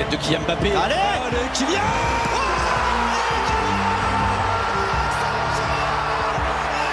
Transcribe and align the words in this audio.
Tête 0.00 0.12
de 0.12 0.16
Kylian 0.16 0.40
Mbappé. 0.40 0.70
Allez, 0.70 0.94
Allez 0.94 1.48
Kylian 1.52 1.80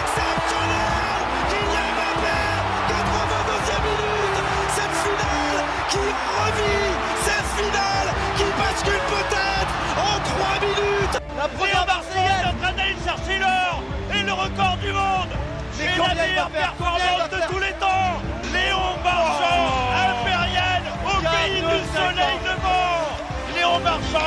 Exceptionnel 0.04 1.22
Kylian 1.48 1.88
Mbappé 1.96 2.36
82e 2.92 3.80
minute 3.88 4.40
Cette 4.76 4.96
finale 5.06 5.60
qui 5.88 6.04
revit 6.36 6.92
Cette 7.24 7.50
finale 7.56 8.10
qui 8.36 8.48
bascule 8.60 9.04
peut-être 9.08 9.74
en 9.96 10.20
3 10.20 10.60
minutes 10.68 11.16
La 11.38 11.48
première 11.48 11.86
est 11.88 12.46
en 12.46 12.56
train 12.60 12.74
d'aller 12.74 12.98
chercher 13.06 13.40
l'or 13.40 13.84
et 14.14 14.24
le 14.24 14.34
record 14.34 14.78
du 14.84 14.92
monde. 14.92 15.32
C'est 15.72 15.98
la 15.98 16.14
meilleure 16.14 16.50
performance 16.50 17.27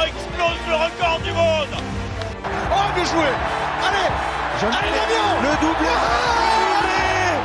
Explose 0.07 0.61
le 0.69 0.75
record 0.75 1.21
du 1.25 1.33
monde. 1.33 1.73
Oh, 2.73 2.89
bien 2.95 3.05
joué. 3.05 3.30
Allez 3.87 4.09
Allez, 4.63 4.93
Damien 4.93 5.29
Le 5.43 5.53
doublé 5.63 5.89
Allez 6.80 7.37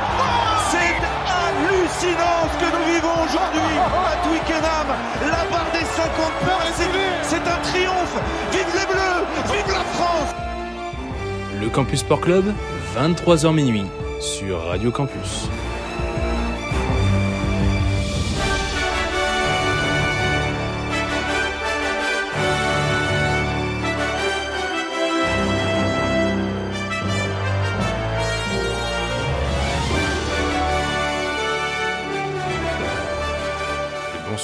C'est 0.70 0.96
hallucinant 1.32 2.42
ce 2.52 2.56
que 2.64 2.68
nous 2.76 2.84
vivons 2.94 3.16
aujourd'hui. 3.24 3.74
À 3.80 4.16
Twickenham 4.26 4.88
La 5.22 5.44
barre 5.50 5.70
des 5.72 5.84
50 5.84 6.32
points, 6.44 6.70
c'est- 6.76 6.90
c'est 7.22 7.48
un 7.48 7.58
triomphe. 7.70 8.16
Vive 8.52 8.66
les 8.74 8.86
Bleus. 8.86 9.24
Vive 9.52 9.72
la 9.72 9.84
France. 9.94 10.34
Le 11.60 11.68
Campus 11.70 12.00
Sport 12.00 12.20
Club, 12.20 12.52
23h 12.94 13.52
minuit, 13.54 13.86
sur 14.20 14.66
Radio 14.66 14.90
Campus. 14.90 15.48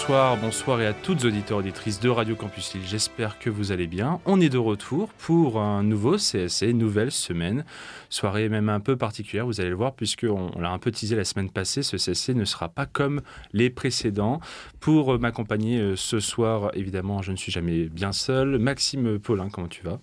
Bonsoir, 0.02 0.36
bonsoir 0.36 0.80
et 0.80 0.86
à 0.88 0.94
toutes 0.94 1.24
auditeurs 1.24 1.58
auditrices 1.58 2.00
de 2.00 2.08
Radio 2.08 2.34
Campus 2.34 2.74
Lille. 2.74 2.82
J'espère 2.84 3.38
que 3.38 3.48
vous 3.48 3.70
allez 3.70 3.86
bien. 3.86 4.20
On 4.26 4.40
est 4.40 4.48
de 4.48 4.58
retour 4.58 5.12
pour 5.12 5.60
un 5.60 5.84
nouveau 5.84 6.16
CSC, 6.16 6.72
nouvelle 6.72 7.12
semaine, 7.12 7.64
soirée 8.08 8.48
même 8.48 8.68
un 8.68 8.80
peu 8.80 8.96
particulière, 8.96 9.46
vous 9.46 9.60
allez 9.60 9.70
le 9.70 9.76
voir, 9.76 9.94
puisqu'on 9.94 10.50
on 10.56 10.60
l'a 10.60 10.72
un 10.72 10.80
peu 10.80 10.90
teasé 10.90 11.14
la 11.14 11.24
semaine 11.24 11.50
passée, 11.50 11.84
ce 11.84 11.98
CSC 11.98 12.34
ne 12.34 12.44
sera 12.44 12.68
pas 12.68 12.84
comme 12.84 13.22
les 13.52 13.70
précédents. 13.70 14.40
Pour 14.80 15.20
m'accompagner 15.20 15.78
euh, 15.78 15.94
ce 15.94 16.18
soir, 16.18 16.72
évidemment, 16.74 17.22
je 17.22 17.30
ne 17.30 17.36
suis 17.36 17.52
jamais 17.52 17.84
bien 17.84 18.10
seul. 18.10 18.58
Maxime 18.58 19.20
Paulin, 19.20 19.50
comment 19.50 19.68
tu 19.68 19.84
vas? 19.84 20.00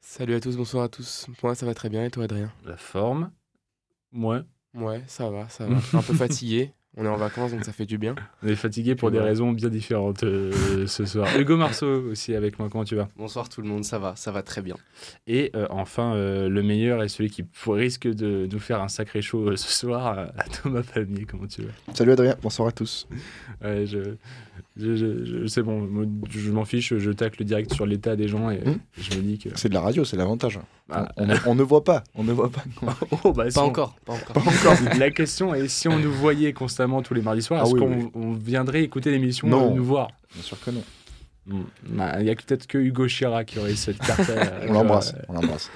Salut 0.00 0.36
à 0.36 0.40
tous, 0.40 0.56
bonsoir 0.56 0.84
à 0.84 0.88
tous. 0.88 1.26
Moi, 1.42 1.54
ça 1.54 1.66
va 1.66 1.74
très 1.74 1.90
bien 1.90 2.02
et 2.02 2.10
toi, 2.10 2.24
Adrien? 2.24 2.50
La 2.64 2.78
forme? 2.78 3.30
Moi 4.10 4.44
Ouais, 4.72 5.02
ça 5.06 5.28
va, 5.28 5.50
ça 5.50 5.66
va. 5.66 5.78
Je 5.80 5.86
suis 5.86 5.96
un 5.98 6.02
peu 6.02 6.14
fatigué. 6.14 6.72
On 6.96 7.04
est 7.04 7.08
en 7.08 7.16
vacances, 7.16 7.50
donc 7.50 7.64
ça 7.64 7.72
fait 7.72 7.86
du 7.86 7.98
bien. 7.98 8.14
On 8.44 8.46
est 8.46 8.54
fatigué 8.54 8.94
pour 8.94 9.10
des 9.10 9.18
raisons 9.18 9.50
bien 9.50 9.68
différentes 9.68 10.22
euh, 10.22 10.86
ce 10.86 11.04
soir. 11.04 11.26
Hugo 11.38 11.56
Marceau 11.56 12.04
aussi 12.10 12.36
avec 12.36 12.56
moi, 12.60 12.68
comment 12.70 12.84
tu 12.84 12.94
vas? 12.94 13.08
Bonsoir 13.16 13.48
tout 13.48 13.60
le 13.62 13.66
monde, 13.66 13.84
ça 13.84 13.98
va, 13.98 14.14
ça 14.14 14.30
va 14.30 14.44
très 14.44 14.62
bien. 14.62 14.76
Et 15.26 15.50
euh, 15.56 15.66
enfin, 15.70 16.14
euh, 16.14 16.48
le 16.48 16.62
meilleur 16.62 17.02
et 17.02 17.08
celui 17.08 17.30
qui 17.30 17.44
risque 17.66 18.06
de 18.06 18.48
nous 18.50 18.58
faire 18.60 18.80
un 18.80 18.86
sacré 18.86 19.22
show 19.22 19.48
euh, 19.48 19.56
ce 19.56 19.72
soir, 19.72 20.16
euh, 20.16 20.26
à 20.38 20.44
Thomas 20.44 20.82
Palmier, 20.82 21.24
comment 21.28 21.48
tu 21.48 21.62
vas? 21.62 21.72
Salut 21.94 22.12
Adrien, 22.12 22.36
bonsoir 22.40 22.68
à 22.68 22.72
tous. 22.72 23.08
Ouais, 23.60 23.86
je, 23.86 24.14
je, 24.76 24.94
je- 24.96 25.24
je- 25.24 25.46
C'est 25.46 25.62
bon, 25.62 25.88
je 26.30 26.50
m'en 26.50 26.64
fiche, 26.64 26.96
je 26.96 27.10
tacle 27.10 27.44
direct 27.44 27.72
sur 27.72 27.86
l'état 27.86 28.16
des 28.16 28.28
gens 28.28 28.50
et 28.50 28.58
Hmm. 28.58 28.78
je 28.96 29.16
me 29.16 29.22
dis 29.22 29.38
que... 29.38 29.48
C'est 29.54 29.68
de 29.68 29.74
la 29.74 29.80
radio, 29.80 30.04
c'est 30.04 30.16
l'avantage. 30.16 30.58
Ah, 30.90 31.08
On, 31.16 31.28
on- 31.30 31.34
on 31.46 31.54
ne 31.54 31.62
voit 31.62 31.84
pas, 31.84 32.02
on 32.14 32.24
ne 32.24 32.32
voit 32.32 32.50
pas. 32.50 32.64
oh, 33.24 33.32
bah, 33.32 33.48
si 33.50 33.54
Pas 33.54 33.62
on- 33.62 33.66
encore, 33.68 33.94
pas 34.04 34.12
encore. 34.14 34.32
Pas 34.34 34.40
encore. 34.40 34.76
La 34.98 35.10
question 35.10 35.54
est, 35.54 35.68
si 35.68 35.88
on 35.88 35.98
nous 35.98 36.12
voyait 36.12 36.52
constamment 36.52 37.02
tous 37.02 37.14
les 37.14 37.22
mardis 37.22 37.42
soirs, 37.42 37.60
Ah 37.62 37.66
est-ce 37.66 37.74
oui, 37.74 37.80
qu'on 37.80 38.10
oui. 38.32 38.36
viendrait 38.42 38.82
écouter 38.82 39.10
l'émission 39.10 39.48
euh, 39.48 39.70
nous 39.74 39.84
voir? 39.84 40.08
Bien 40.34 40.42
sûr 40.42 40.58
que 40.60 40.70
non. 40.70 40.82
Hmm. 41.46 41.62
Bah, 41.90 42.20
Il 42.20 42.26
y 42.26 42.30
a 42.30 42.34
peut-être 42.34 42.66
que 42.66 42.78
Hugo 42.78 43.06
Chirac 43.06 43.46
qui 43.48 43.58
aurait 43.58 43.74
cette 43.76 43.98
carte. 43.98 44.30
euh, 44.30 44.66
On 44.68 44.72
l'embrasse, 44.72 45.14
on 45.28 45.34
l'embrasse. 45.34 45.70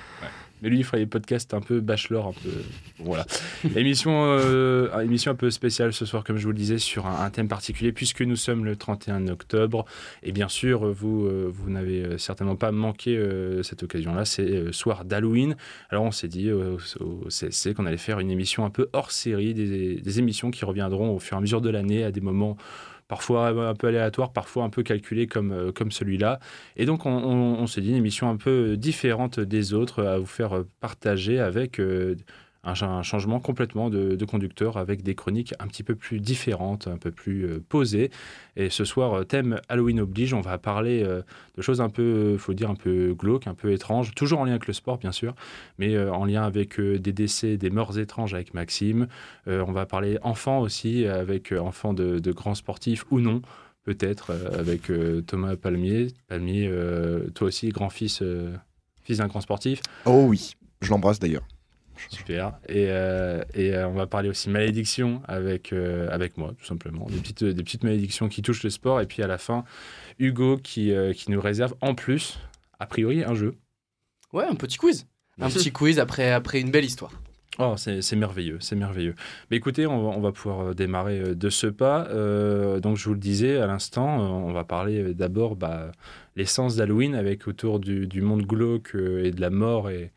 Mais 0.62 0.68
lui, 0.68 0.78
il 0.78 0.84
ferait 0.84 0.98
des 0.98 1.06
podcasts 1.06 1.54
un 1.54 1.60
peu 1.60 1.80
bachelor, 1.80 2.28
un 2.28 2.32
peu. 2.32 2.50
Voilà. 2.98 3.26
émission, 3.76 4.24
euh, 4.26 5.00
émission 5.00 5.32
un 5.32 5.36
peu 5.36 5.50
spéciale 5.50 5.92
ce 5.92 6.04
soir, 6.04 6.24
comme 6.24 6.36
je 6.36 6.44
vous 6.44 6.52
le 6.52 6.58
disais, 6.58 6.78
sur 6.78 7.06
un, 7.06 7.30
thème 7.30 7.48
particulier, 7.48 7.92
puisque 7.92 8.22
nous 8.22 8.36
sommes 8.36 8.64
le 8.64 8.76
31 8.76 9.28
octobre. 9.28 9.84
Et 10.22 10.32
bien 10.32 10.48
sûr, 10.48 10.90
vous, 10.92 11.26
euh, 11.26 11.50
vous 11.52 11.70
n'avez 11.70 12.02
euh, 12.02 12.18
certainement 12.18 12.56
pas 12.56 12.72
manqué 12.72 13.18
cette 13.62 13.82
occasion-là. 13.82 14.24
C'est 14.24 14.72
soir 14.72 15.04
d'Halloween. 15.04 15.56
Alors, 15.90 16.04
on 16.04 16.10
s'est 16.10 16.28
dit 16.28 16.50
au, 16.50 16.78
au 17.00 17.28
CSC 17.28 17.74
qu'on 17.74 17.86
allait 17.86 17.96
faire 17.96 18.20
une 18.20 18.30
émission 18.30 18.64
un 18.64 18.70
peu 18.70 18.88
hors 18.92 19.10
série, 19.10 19.54
des, 19.54 19.96
des 19.96 20.18
émissions 20.18 20.50
qui 20.50 20.64
reviendront 20.64 21.14
au 21.14 21.18
fur 21.18 21.36
et 21.36 21.38
à 21.38 21.40
mesure 21.40 21.60
de 21.60 21.70
l'année 21.70 22.04
à 22.04 22.10
des 22.10 22.20
moments 22.20 22.56
parfois 23.08 23.48
un 23.48 23.74
peu 23.74 23.88
aléatoires, 23.88 24.32
parfois 24.32 24.64
un 24.64 24.70
peu 24.70 24.82
calculés 24.82 25.26
comme, 25.26 25.52
euh, 25.52 25.72
celui-là. 25.90 26.38
Et 26.76 26.86
donc, 26.86 27.06
on, 27.06 27.10
on- 27.10 27.58
on 27.60 27.66
s'est 27.66 27.80
dit 27.80 27.90
une 27.90 27.96
émission 27.96 28.28
un 28.30 28.36
peu 28.36 28.76
différente 28.76 29.40
des 29.40 29.74
autres 29.74 30.04
à 30.04 30.18
vous 30.18 30.26
faire 30.26 30.64
partager 30.80 31.40
avec 31.40 31.80
euh, 31.80 32.16
un, 32.64 33.02
changement 33.02 33.40
complètement 33.40 33.90
de, 33.90 34.24
conducteur, 34.24 34.76
avec 34.76 35.02
des 35.02 35.14
chroniques 35.14 35.54
un 35.58 35.66
petit 35.66 35.82
peu 35.82 35.94
plus 35.94 36.20
différentes, 36.20 36.86
un 36.86 36.98
peu 36.98 37.10
plus 37.10 37.44
euh, 37.44 37.64
posées. 37.68 38.10
Et 38.56 38.70
ce 38.70 38.84
soir, 38.84 39.14
euh, 39.14 39.24
thème 39.24 39.60
Halloween 39.68 40.00
oblige, 40.00 40.34
on 40.34 40.40
va 40.40 40.58
parler 40.58 41.02
euh, 41.02 41.22
de 41.56 41.62
choses 41.62 41.80
un 41.80 41.88
peu, 41.88 42.36
faut 42.38 42.54
dire, 42.54 42.70
un 42.70 42.74
peu 42.74 43.14
glauques, 43.14 43.46
un 43.46 43.54
peu 43.54 43.72
étranges, 43.72 44.14
toujours 44.14 44.40
en 44.40 44.44
lien 44.44 44.52
avec 44.52 44.66
le 44.66 44.74
sport, 44.74 44.98
bien 44.98 45.12
sûr, 45.12 45.34
mais 45.78 45.98
en 45.98 46.24
lien 46.24 46.42
avec 46.42 46.80
des 46.80 47.12
décès, 47.12 47.56
des 47.56 47.70
morts 47.70 47.98
étranges 47.98 48.34
avec 48.34 48.54
Maxime. 48.54 49.08
On 49.46 49.72
va 49.72 49.86
parler 49.86 50.18
enfants 50.22 50.60
aussi, 50.60 51.06
avec 51.06 51.52
enfants 51.52 51.94
de, 51.94 52.18
de 52.18 52.32
grands 52.32 52.54
sportifs 52.54 53.04
ou 53.10 53.20
non 53.20 53.42
peut-être 53.84 54.32
avec 54.52 54.92
Thomas 55.26 55.56
Palmier. 55.56 56.08
Palmier, 56.28 56.70
toi 57.34 57.48
aussi, 57.48 57.70
grand-fils 57.70 58.22
euh, 58.22 58.54
fils 59.02 59.18
d'un 59.18 59.26
grand 59.26 59.40
sportif. 59.40 59.80
Oh 60.04 60.26
oui, 60.28 60.54
je 60.82 60.90
l'embrasse 60.90 61.18
d'ailleurs. 61.18 61.46
Super. 62.08 62.52
Et, 62.68 62.86
euh, 62.88 63.42
et 63.54 63.74
euh, 63.74 63.88
on 63.88 63.94
va 63.94 64.06
parler 64.06 64.28
aussi 64.28 64.48
malédiction 64.50 65.22
avec, 65.26 65.72
euh, 65.72 66.08
avec 66.10 66.36
moi, 66.36 66.54
tout 66.58 66.64
simplement. 66.64 67.06
Des 67.06 67.18
petites, 67.18 67.44
des 67.44 67.62
petites 67.62 67.84
malédictions 67.84 68.28
qui 68.28 68.42
touchent 68.42 68.62
le 68.62 68.70
sport. 68.70 69.00
Et 69.00 69.06
puis 69.06 69.22
à 69.22 69.26
la 69.26 69.38
fin, 69.38 69.64
Hugo 70.18 70.56
qui, 70.56 70.92
euh, 70.92 71.12
qui 71.12 71.30
nous 71.30 71.40
réserve 71.40 71.74
en 71.80 71.94
plus, 71.94 72.38
a 72.78 72.86
priori, 72.86 73.24
un 73.24 73.34
jeu. 73.34 73.54
Ouais, 74.32 74.44
un 74.44 74.54
petit 74.54 74.76
quiz. 74.76 75.06
Un 75.40 75.50
petit 75.50 75.72
quiz 75.72 75.98
après, 75.98 76.32
après 76.32 76.60
une 76.60 76.70
belle 76.70 76.84
histoire. 76.84 77.12
Oh, 77.60 77.74
c'est 77.76 78.02
c'est 78.02 78.14
merveilleux, 78.14 78.58
c'est 78.60 78.76
merveilleux. 78.76 79.16
Mais 79.50 79.56
écoutez, 79.56 79.86
on 79.86 80.02
va, 80.02 80.16
on 80.16 80.20
va 80.20 80.30
pouvoir 80.30 80.76
démarrer 80.76 81.34
de 81.34 81.50
ce 81.50 81.66
pas. 81.66 82.06
Euh, 82.10 82.78
donc, 82.78 82.96
je 82.96 83.04
vous 83.04 83.14
le 83.14 83.20
disais 83.20 83.58
à 83.58 83.66
l'instant, 83.66 84.06
on 84.06 84.52
va 84.52 84.62
parler 84.62 85.12
d'abord 85.12 85.56
bah, 85.56 85.90
l'essence 86.36 86.76
d'Halloween 86.76 87.16
avec 87.16 87.48
autour 87.48 87.80
du, 87.80 88.06
du 88.06 88.20
monde 88.20 88.42
glauque 88.42 88.94
et 88.94 89.32
de 89.32 89.40
la 89.40 89.50
mort 89.50 89.90
et, 89.90 90.12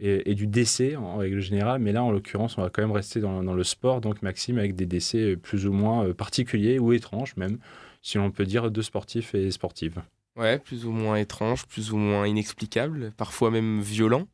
et, 0.00 0.34
du 0.34 0.46
décès 0.46 0.96
en 0.96 1.16
règle 1.16 1.40
générale. 1.40 1.80
Mais 1.80 1.92
là, 1.92 2.02
en 2.02 2.10
l'occurrence, 2.10 2.58
on 2.58 2.62
va 2.62 2.70
quand 2.70 2.82
même 2.82 2.92
rester 2.92 3.20
dans, 3.20 3.40
le 3.40 3.64
sport. 3.64 4.00
Donc, 4.00 4.22
Maxime, 4.22 4.58
avec 4.58 4.74
des 4.74 4.86
décès 4.86 5.36
plus 5.36 5.66
ou 5.66 5.72
moins 5.72 6.06
euh, 6.06 6.14
particuliers 6.14 6.78
ou 6.78 6.92
étranges 6.92 7.36
même, 7.36 7.58
si 8.02 8.18
on 8.18 8.30
peut 8.30 8.44
dire, 8.44 8.70
de 8.70 8.82
sportifs 8.82 9.34
et 9.34 9.50
sportives. 9.50 10.02
Ouais, 10.36 10.58
plus 10.58 10.84
ou 10.84 10.90
moins 10.90 11.16
étrange, 11.16 11.66
plus 11.66 11.92
ou 11.92 11.96
moins 11.96 12.26
inexplicable, 12.26 13.12
parfois 13.16 13.50
même 13.50 13.80
violent. 13.80 14.26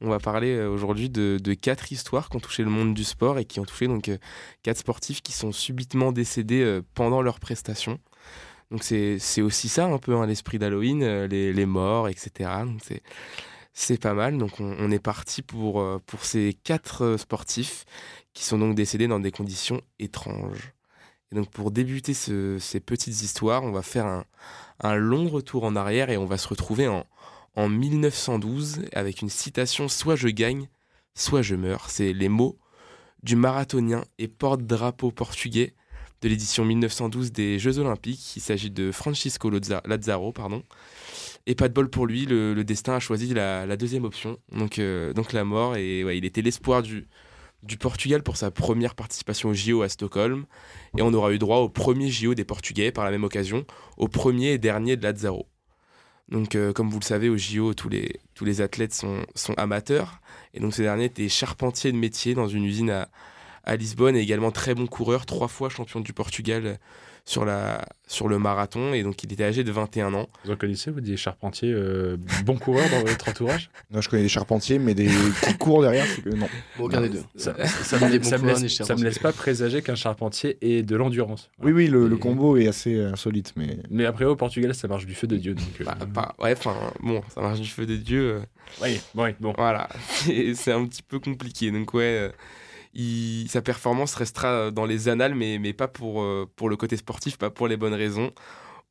On 0.00 0.08
va 0.08 0.18
parler 0.18 0.56
euh, 0.56 0.68
aujourd'hui 0.68 1.10
de, 1.10 1.38
quatre 1.54 1.92
histoires 1.92 2.28
qui 2.28 2.36
ont 2.36 2.40
touché 2.40 2.64
le 2.64 2.70
monde 2.70 2.94
du 2.94 3.04
sport 3.04 3.38
et 3.38 3.44
qui 3.44 3.60
ont 3.60 3.64
touché 3.64 3.86
donc 3.86 4.08
euh, 4.08 4.16
quatre 4.62 4.78
sportifs 4.78 5.20
qui 5.22 5.32
sont 5.32 5.52
subitement 5.52 6.10
décédés 6.10 6.80
pendant 6.94 7.22
leur 7.22 7.38
prestation. 7.38 8.00
Donc 8.70 8.82
c'est 8.82 9.42
aussi 9.42 9.68
ça 9.68 9.84
un 9.84 9.98
peu 9.98 10.16
hein, 10.16 10.26
l'esprit 10.26 10.58
d'Halloween, 10.58 11.26
les, 11.26 11.52
les 11.52 11.66
morts, 11.66 12.08
etc. 12.08 12.48
Donc 12.64 12.80
c'est 13.72 14.00
pas 14.00 14.14
mal. 14.14 14.38
Donc 14.38 14.60
on, 14.60 14.90
est 14.90 14.98
parti 14.98 15.42
pour, 15.42 15.80
euh, 15.80 15.98
pour 16.06 16.24
ces 16.24 16.54
quatre 16.64 17.02
euh, 17.04 17.18
sportifs 17.18 17.84
qui 18.34 18.44
sont 18.44 18.58
donc 18.58 18.74
décédés 18.74 19.08
dans 19.08 19.20
des 19.20 19.30
conditions 19.32 19.80
étranges. 19.98 20.72
Et 21.30 21.36
donc 21.36 21.50
pour 21.50 21.70
débuter 21.70 22.14
ce- 22.14 22.58
ces 22.58 22.80
petites 22.80 23.22
histoires, 23.22 23.62
on 23.62 23.72
va 23.72 23.82
faire 23.82 24.06
un, 24.06 24.24
un 24.80 24.94
long 24.96 25.28
retour 25.28 25.64
en 25.64 25.76
arrière 25.76 26.10
et 26.10 26.16
on 26.18 26.26
va 26.26 26.38
se 26.38 26.48
retrouver 26.48 26.88
en, 26.88 27.06
en 27.56 27.68
1912 27.68 28.82
avec 28.92 29.22
une 29.22 29.30
citation 29.30 29.88
Soit 29.88 30.16
je 30.16 30.28
gagne, 30.28 30.68
soit 31.14 31.42
je 31.42 31.54
meurs. 31.54 31.90
C'est 31.90 32.12
les 32.12 32.28
mots 32.28 32.58
du 33.22 33.36
marathonien 33.36 34.04
et 34.18 34.28
porte-drapeau 34.28 35.10
portugais 35.12 35.74
de 36.22 36.28
l'édition 36.28 36.64
1912 36.64 37.32
des 37.32 37.58
Jeux 37.58 37.78
Olympiques. 37.78 38.36
Il 38.36 38.40
s'agit 38.40 38.70
de 38.70 38.92
Francisco 38.92 39.50
Lazzaro. 39.50 40.32
Pardon. 40.32 40.62
Et 41.46 41.54
pas 41.54 41.68
de 41.68 41.74
bol 41.74 41.90
pour 41.90 42.06
lui, 42.06 42.24
le, 42.26 42.62
destin 42.62 42.94
a 42.94 43.00
choisi 43.00 43.34
la, 43.34 43.76
deuxième 43.76 44.04
option, 44.04 44.38
donc, 44.52 44.78
euh, 44.78 45.12
donc 45.12 45.32
la 45.32 45.44
mort. 45.44 45.76
Et 45.76 46.00
il 46.00 46.24
était 46.24 46.42
l'espoir 46.42 46.82
du, 46.82 47.08
Portugal 47.80 48.22
pour 48.22 48.36
sa 48.36 48.50
première 48.50 48.94
participation 48.94 49.48
au 49.48 49.54
JO 49.54 49.82
à 49.82 49.88
Stockholm. 49.88 50.46
Et 50.96 51.02
on 51.02 51.12
aura 51.12 51.32
eu 51.32 51.38
droit 51.38 51.58
au 51.58 51.68
premier 51.68 52.10
JO 52.10 52.34
des 52.34 52.44
Portugais 52.44 52.92
par 52.92 53.04
la 53.04 53.10
même 53.10 53.24
occasion, 53.24 53.64
au 53.96 54.08
premier 54.08 54.52
et 54.52 54.58
dernier 54.58 54.96
de 54.96 55.02
Lazzaro. 55.02 55.48
Donc, 56.28 56.54
euh, 56.54 56.72
comme 56.72 56.88
vous 56.88 57.00
le 57.00 57.04
savez, 57.04 57.28
au 57.28 57.36
JO, 57.36 57.74
tous 57.74 57.88
les, 57.88 58.60
athlètes 58.60 58.94
sont, 58.94 59.26
sont 59.34 59.54
amateurs. 59.54 60.20
Et 60.54 60.60
donc, 60.60 60.74
ce 60.74 60.82
dernier 60.82 61.06
était 61.06 61.28
charpentier 61.28 61.90
de 61.90 61.96
métier 61.96 62.34
dans 62.34 62.46
une 62.46 62.64
usine 62.64 62.90
à, 62.90 63.08
à 63.64 63.76
Lisbonne 63.76 64.16
et 64.16 64.20
également 64.20 64.52
très 64.52 64.74
bon 64.74 64.86
coureur, 64.86 65.26
trois 65.26 65.48
fois 65.48 65.68
champion 65.68 66.00
du 66.00 66.12
Portugal 66.12 66.78
sur, 67.24 67.44
la, 67.44 67.84
sur 68.06 68.28
le 68.28 68.38
marathon. 68.38 68.92
Et 68.92 69.02
donc, 69.02 69.22
il 69.22 69.32
était 69.32 69.44
âgé 69.44 69.64
de 69.64 69.72
21 69.72 70.14
ans. 70.14 70.28
Vous 70.44 70.50
en 70.50 70.56
connaissez, 70.56 70.90
vous, 70.90 71.00
des 71.00 71.16
charpentiers 71.16 71.72
euh, 71.72 72.16
bons 72.44 72.58
coureurs 72.58 72.88
dans 72.90 73.00
votre 73.04 73.28
entourage? 73.28 73.70
Non, 73.90 74.00
je 74.00 74.08
connais 74.08 74.22
des 74.22 74.28
charpentiers, 74.28 74.78
mais 74.78 74.94
des 74.94 75.08
qui 75.44 75.56
courent 75.58 75.82
derrière, 75.82 76.06
c'est 76.06 76.22
que 76.22 76.30
non. 76.30 76.48
Bon, 76.76 76.84
aucun 76.84 77.00
des 77.00 77.08
deux. 77.08 77.22
Ça, 77.36 77.54
ça 77.66 77.98
me, 77.98 78.22
ça 78.22 78.38
coureurs, 78.38 78.58
laisse, 78.60 78.76
ça 78.76 78.96
me 78.96 79.04
laisse 79.04 79.18
pas 79.18 79.32
présager 79.32 79.82
qu'un 79.82 79.94
charpentier 79.94 80.58
ait 80.60 80.82
de 80.82 80.96
l'endurance. 80.96 81.50
Oui, 81.62 81.72
oui, 81.72 81.86
le, 81.86 82.16
combo 82.16 82.56
est 82.56 82.68
assez 82.68 83.00
insolite, 83.00 83.52
mais 83.56 83.78
Mais 83.90 84.04
après, 84.04 84.24
au 84.24 84.36
Portugal, 84.36 84.74
ça 84.74 84.88
marche 84.88 85.06
du 85.06 85.14
feu 85.14 85.26
de 85.26 85.36
Dieu. 85.36 85.54
Donc, 85.54 85.80
euh, 85.80 85.84
Bah, 85.84 85.96
pas- 86.12 86.34
ouais, 86.44 86.52
enfin, 86.52 86.74
bon, 87.00 87.22
ça 87.34 87.40
marche 87.40 87.60
du 87.60 87.68
feu 87.68 87.86
de 87.86 87.96
Dieu. 87.96 88.22
euh, 88.22 88.40
oui, 88.82 89.00
oui, 89.14 89.30
bon. 89.40 89.52
Voilà, 89.56 89.88
c'est 90.54 90.72
un 90.72 90.84
petit 90.86 91.02
peu 91.02 91.18
compliqué. 91.18 91.70
Donc 91.70 91.94
ouais, 91.94 92.02
euh, 92.04 92.28
sa 93.48 93.62
performance 93.62 94.14
restera 94.14 94.70
dans 94.70 94.84
les 94.84 95.08
annales, 95.08 95.34
mais, 95.34 95.72
pas 95.72 95.88
pour, 95.88 96.22
euh, 96.22 96.50
pour 96.56 96.68
le 96.68 96.76
côté 96.76 96.96
sportif, 96.96 97.38
pas 97.38 97.50
pour 97.50 97.68
les 97.68 97.76
bonnes 97.76 97.94
raisons. 97.94 98.32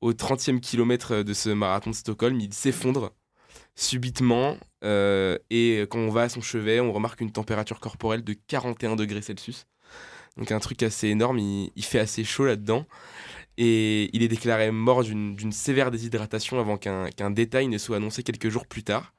Au 0.01 0.13
30e 0.13 0.59
kilomètre 0.59 1.23
de 1.23 1.33
ce 1.33 1.49
marathon 1.49 1.91
de 1.91 1.95
Stockholm, 1.95 2.39
il 2.39 2.53
s'effondre 2.53 3.11
subitement. 3.75 4.57
euh, 4.83 5.37
et 5.49 5.81
quand 5.89 5.99
on 5.99 6.09
va 6.09 6.23
à 6.23 6.29
son 6.29 6.41
chevet, 6.41 6.79
on 6.79 6.91
remarque 6.91 7.21
une 7.21 7.31
température 7.31 7.79
corporelle 7.79 8.23
de 8.23 8.33
41 8.33 8.95
degrés 8.95 9.21
Celsius. 9.21 9.67
Donc 10.37 10.51
un 10.51 10.59
truc 10.59 10.81
assez 10.83 11.07
énorme, 11.09 11.39
il, 11.39 11.83
fait 11.83 11.99
assez 11.99 12.23
chaud 12.23 12.45
là-dedans. 12.45 12.85
Et 13.57 14.09
il 14.13 14.23
est 14.23 14.27
déclaré 14.27 14.71
mort 14.71 15.03
d'une 15.03 15.51
sévère 15.51 15.91
déshydratation 15.91 16.59
avant 16.59 16.77
qu'un 16.77 17.31
détail 17.31 17.67
ne 17.67 17.77
soit 17.77 17.97
annoncé 17.97 18.23
quelques 18.23 18.49
jours 18.49 18.65
plus 18.65 18.83
tard. 18.83 19.13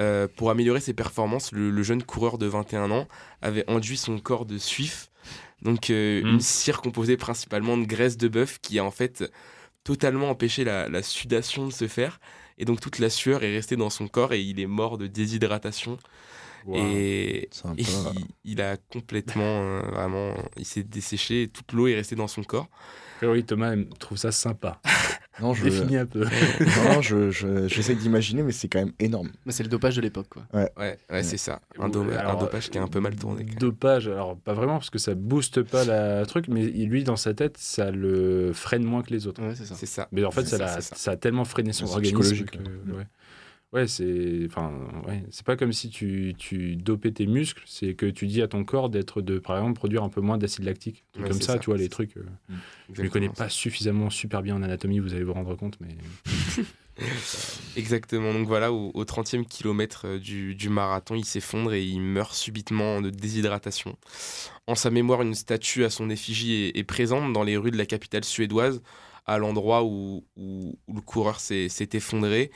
Euh, 0.00 0.26
pour 0.36 0.50
améliorer 0.50 0.80
ses 0.80 0.94
performances, 0.94 1.52
le, 1.52 1.70
le 1.70 1.82
jeune 1.82 2.02
coureur 2.02 2.38
de 2.38 2.46
21 2.46 2.90
ans 2.90 3.06
avait 3.42 3.68
enduit 3.68 3.96
son 3.98 4.18
corps 4.18 4.46
de 4.46 4.56
suif, 4.58 5.10
donc 5.62 5.90
euh, 5.90 6.22
Mm. 6.22 6.26
une 6.26 6.40
cire 6.40 6.80
composée 6.80 7.16
principalement 7.16 7.76
de 7.76 7.84
graisse 7.84 8.16
de 8.16 8.28
bœuf 8.28 8.58
qui 8.60 8.78
a 8.78 8.84
en 8.84 8.90
fait 8.90 9.24
totalement 9.84 10.30
empêché 10.30 10.64
la, 10.64 10.88
la 10.88 11.02
sudation 11.02 11.66
de 11.66 11.72
se 11.72 11.88
faire. 11.88 12.20
Et 12.58 12.64
donc 12.64 12.80
toute 12.80 12.98
la 12.98 13.10
sueur 13.10 13.42
est 13.44 13.52
restée 13.52 13.76
dans 13.76 13.90
son 13.90 14.08
corps 14.08 14.32
et 14.32 14.40
il 14.40 14.60
est 14.60 14.66
mort 14.66 14.98
de 14.98 15.06
déshydratation. 15.06 15.98
Wow. 16.64 16.76
Et, 16.76 17.50
peu. 17.62 17.68
il, 17.76 17.86
il 18.44 18.60
a 18.62 18.76
complètement, 18.76 19.42
euh, 19.42 19.80
vraiment, 19.90 20.34
il 20.56 20.64
s'est 20.64 20.84
desséché 20.84 21.42
et 21.42 21.48
toute 21.48 21.72
l'eau 21.72 21.88
est 21.88 21.94
restée 21.96 22.14
dans 22.16 22.28
son 22.28 22.44
corps. 22.44 22.68
A 22.70 23.16
priori, 23.18 23.44
Thomas 23.44 23.74
trouve 23.98 24.18
ça 24.18 24.32
sympa. 24.32 24.80
Non, 25.40 25.54
je. 25.54 25.64
Définis 25.64 25.96
un 25.96 26.06
peu. 26.06 26.24
Non, 26.24 27.00
je, 27.00 27.30
je- 27.30 27.66
j'essaie 27.66 27.94
d'imaginer, 27.94 28.42
mais 28.42 28.52
c'est 28.52 28.68
quand 28.68 28.80
même 28.80 28.92
énorme. 28.98 29.30
Mais 29.46 29.52
c'est 29.52 29.62
le 29.62 29.68
dopage 29.70 29.96
de 29.96 30.02
l'époque, 30.02 30.26
quoi. 30.28 30.42
Ouais, 30.52 30.70
ouais, 31.10 31.22
c'est 31.22 31.38
ça. 31.38 31.60
Un, 31.78 31.88
do- 31.88 32.02
Ouais, 32.04 32.14
un 32.14 32.18
alors, 32.18 32.38
dopage 32.38 32.68
qui 32.68 32.76
est 32.76 32.80
un 32.80 32.86
peu 32.88 33.00
mal 33.00 33.16
tourné. 33.16 33.44
Dopage, 33.44 34.08
alors 34.08 34.36
pas 34.36 34.52
vraiment, 34.52 34.74
parce 34.74 34.90
que 34.90 34.98
ça 34.98 35.14
booste 35.14 35.62
pas 35.62 35.84
la 35.84 36.26
truc, 36.26 36.48
mais 36.48 36.64
lui, 36.66 37.02
dans 37.04 37.16
sa 37.16 37.32
tête, 37.32 37.56
ça 37.58 37.90
le 37.90 38.52
freine 38.52 38.84
moins 38.84 39.02
que 39.02 39.10
les 39.10 39.26
autres. 39.26 39.42
Ouais, 39.42 39.54
c'est 39.54 39.64
ça. 39.64 39.74
C'est 39.74 39.86
ça. 39.86 40.08
Mais 40.12 40.24
en 40.24 40.30
fait, 40.30 40.44
ça, 40.44 40.58
ça, 40.58 40.58
l'a- 40.58 40.80
c'est 40.80 40.82
ça. 40.90 40.96
ça 40.96 41.10
a 41.12 41.16
tellement 41.16 41.44
freiné 41.46 41.72
son 41.72 41.86
organisme. 41.86 42.18
psychologique, 42.20 42.50
que- 42.50 42.92
ouais, 42.92 43.06
Ouais, 43.72 43.86
c'est 43.88 44.40
enfin, 44.46 44.70
ouais, 45.08 45.22
c'est 45.30 45.46
pas 45.46 45.56
comme 45.56 45.72
si 45.72 45.88
tu, 45.88 46.34
tu 46.36 46.76
dopais 46.76 47.10
tes 47.12 47.26
muscles, 47.26 47.62
c'est 47.66 47.94
que 47.94 48.04
tu 48.06 48.26
dis 48.26 48.42
à 48.42 48.48
ton 48.48 48.64
corps 48.64 48.90
d'être 48.90 49.22
de, 49.22 49.38
par 49.38 49.56
exemple, 49.56 49.74
produire 49.74 50.02
un 50.02 50.10
peu 50.10 50.20
moins 50.20 50.36
d'acide 50.36 50.64
lactique. 50.64 51.04
Ouais, 51.18 51.26
comme 51.26 51.40
ça, 51.40 51.54
ça, 51.54 51.58
tu 51.58 51.66
vois, 51.70 51.78
les 51.78 51.88
trucs. 51.88 52.16
euh, 52.18 52.26
je 52.92 53.00
ne 53.02 53.08
connais 53.08 53.28
pas 53.30 53.48
suffisamment 53.48 54.10
super 54.10 54.42
bien 54.42 54.56
en 54.56 54.62
anatomie, 54.62 54.98
vous 54.98 55.14
allez 55.14 55.24
vous 55.24 55.32
rendre 55.32 55.54
compte, 55.56 55.78
mais. 55.80 55.96
Exactement. 57.76 58.34
Donc 58.34 58.46
voilà, 58.46 58.72
au, 58.72 58.90
au 58.92 59.04
30e 59.04 59.46
kilomètre 59.46 60.02
euh, 60.06 60.18
du, 60.18 60.54
du 60.54 60.68
marathon, 60.68 61.14
il 61.14 61.24
s'effondre 61.24 61.72
et 61.72 61.82
il 61.82 62.00
meurt 62.00 62.34
subitement 62.34 63.00
de 63.00 63.08
déshydratation. 63.08 63.96
En 64.66 64.74
sa 64.74 64.90
mémoire, 64.90 65.22
une 65.22 65.34
statue 65.34 65.84
à 65.84 65.90
son 65.90 66.10
effigie 66.10 66.52
est, 66.74 66.78
est 66.78 66.84
présente 66.84 67.32
dans 67.32 67.42
les 67.42 67.56
rues 67.56 67.70
de 67.70 67.78
la 67.78 67.86
capitale 67.86 68.24
suédoise, 68.24 68.82
à 69.24 69.38
l'endroit 69.38 69.84
où, 69.84 70.24
où- 70.36 70.78
où 70.86 70.94
le 70.94 71.00
coureur 71.00 71.40
s'est 71.40 71.68
effondré. 71.94 72.50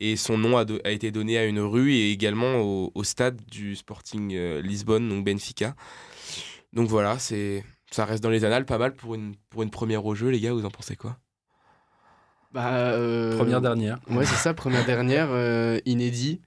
Et 0.00 0.16
son 0.16 0.38
nom 0.38 0.56
a, 0.56 0.64
do- 0.64 0.78
a 0.84 0.90
été 0.90 1.10
donné 1.10 1.38
à 1.38 1.44
une 1.46 1.60
rue 1.60 1.92
et 1.92 2.12
également 2.12 2.56
au, 2.60 2.92
au 2.94 3.04
stade 3.04 3.40
du 3.50 3.76
Sporting 3.76 4.34
euh, 4.34 4.62
Lisbonne, 4.62 5.08
donc 5.08 5.24
Benfica. 5.24 5.74
Donc 6.72 6.88
voilà, 6.88 7.18
c'est 7.18 7.64
ça 7.90 8.04
reste 8.04 8.22
dans 8.22 8.30
les 8.30 8.44
annales, 8.44 8.66
pas 8.66 8.78
mal 8.78 8.94
pour 8.94 9.14
une, 9.14 9.34
pour 9.50 9.62
une 9.62 9.70
première 9.70 10.04
au 10.06 10.14
jeu, 10.14 10.28
les 10.30 10.40
gars, 10.40 10.52
vous 10.52 10.64
en 10.66 10.70
pensez 10.70 10.96
quoi? 10.96 11.18
Bah, 12.52 12.92
euh, 12.92 13.36
Première 13.36 13.60
dernière. 13.60 13.98
Ouais, 14.08 14.24
c'est 14.24 14.36
ça, 14.36 14.54
première 14.54 14.84
dernière, 14.84 15.28
euh, 15.30 15.78
inédit. 15.84 16.40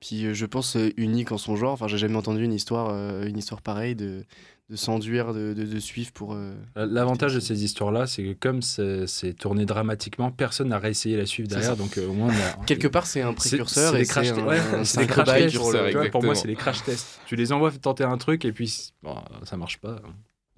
Puis 0.00 0.26
euh, 0.26 0.34
je 0.34 0.44
pense 0.46 0.76
unique 0.96 1.32
en 1.32 1.38
son 1.38 1.56
genre. 1.56 1.72
Enfin, 1.72 1.88
j'ai 1.88 1.98
jamais 1.98 2.16
entendu 2.16 2.44
une 2.44 2.52
histoire, 2.52 2.90
euh, 2.90 3.26
une 3.26 3.38
histoire 3.38 3.62
pareille 3.62 3.96
de, 3.96 4.24
de 4.68 4.74
s'enduire 4.76 5.32
de, 5.32 5.54
de, 5.54 5.64
de 5.64 5.78
suivre 5.78 6.10
pour. 6.12 6.34
euh, 6.34 6.52
L'avantage 6.74 7.34
de 7.34 7.40
ces 7.40 7.62
histoires-là, 7.64 8.06
c'est 8.08 8.22
que 8.24 8.32
comme 8.32 8.62
c'est 8.62 9.34
tourné 9.38 9.64
dramatiquement, 9.64 10.30
personne 10.32 10.68
n'a 10.68 10.78
réessayé 10.78 11.16
la 11.16 11.24
suivre 11.26 11.48
derrière, 11.48 11.76
donc 11.76 11.98
euh, 11.98 12.08
au 12.08 12.12
moins 12.12 12.28
on 12.34 12.60
a- 12.60 12.64
Quelque 12.66 12.88
part, 12.88 13.06
c'est 13.06 13.22
un 13.22 13.32
précurseur 13.32 13.92
c'est 13.92 13.98
et 13.98 14.02
des 14.02 14.06
crash 14.08 14.28
un, 14.30 14.44
Ouais, 14.46 14.58
un 14.58 14.82
des 14.82 15.06
crash 15.06 15.26
tests. 15.28 15.56
pour 15.56 15.72
le- 15.72 15.78
précurseur, 15.78 15.86
Tu 15.88 15.92
vois, 15.96 16.08
pour 16.10 16.22
moi, 16.24 16.32
exactement. 16.32 16.34
c'est 16.34 16.48
les 16.48 16.54
crash 16.56 16.82
tests. 16.84 17.20
Tu 17.26 17.36
les 17.36 17.52
envoies 17.52 17.70
tenter 17.72 18.04
un 18.04 18.18
truc 18.18 18.44
et 18.44 18.52
puis 18.52 18.90
bon, 19.02 19.14
ça 19.44 19.56
marche 19.56 19.78
pas. 19.78 20.00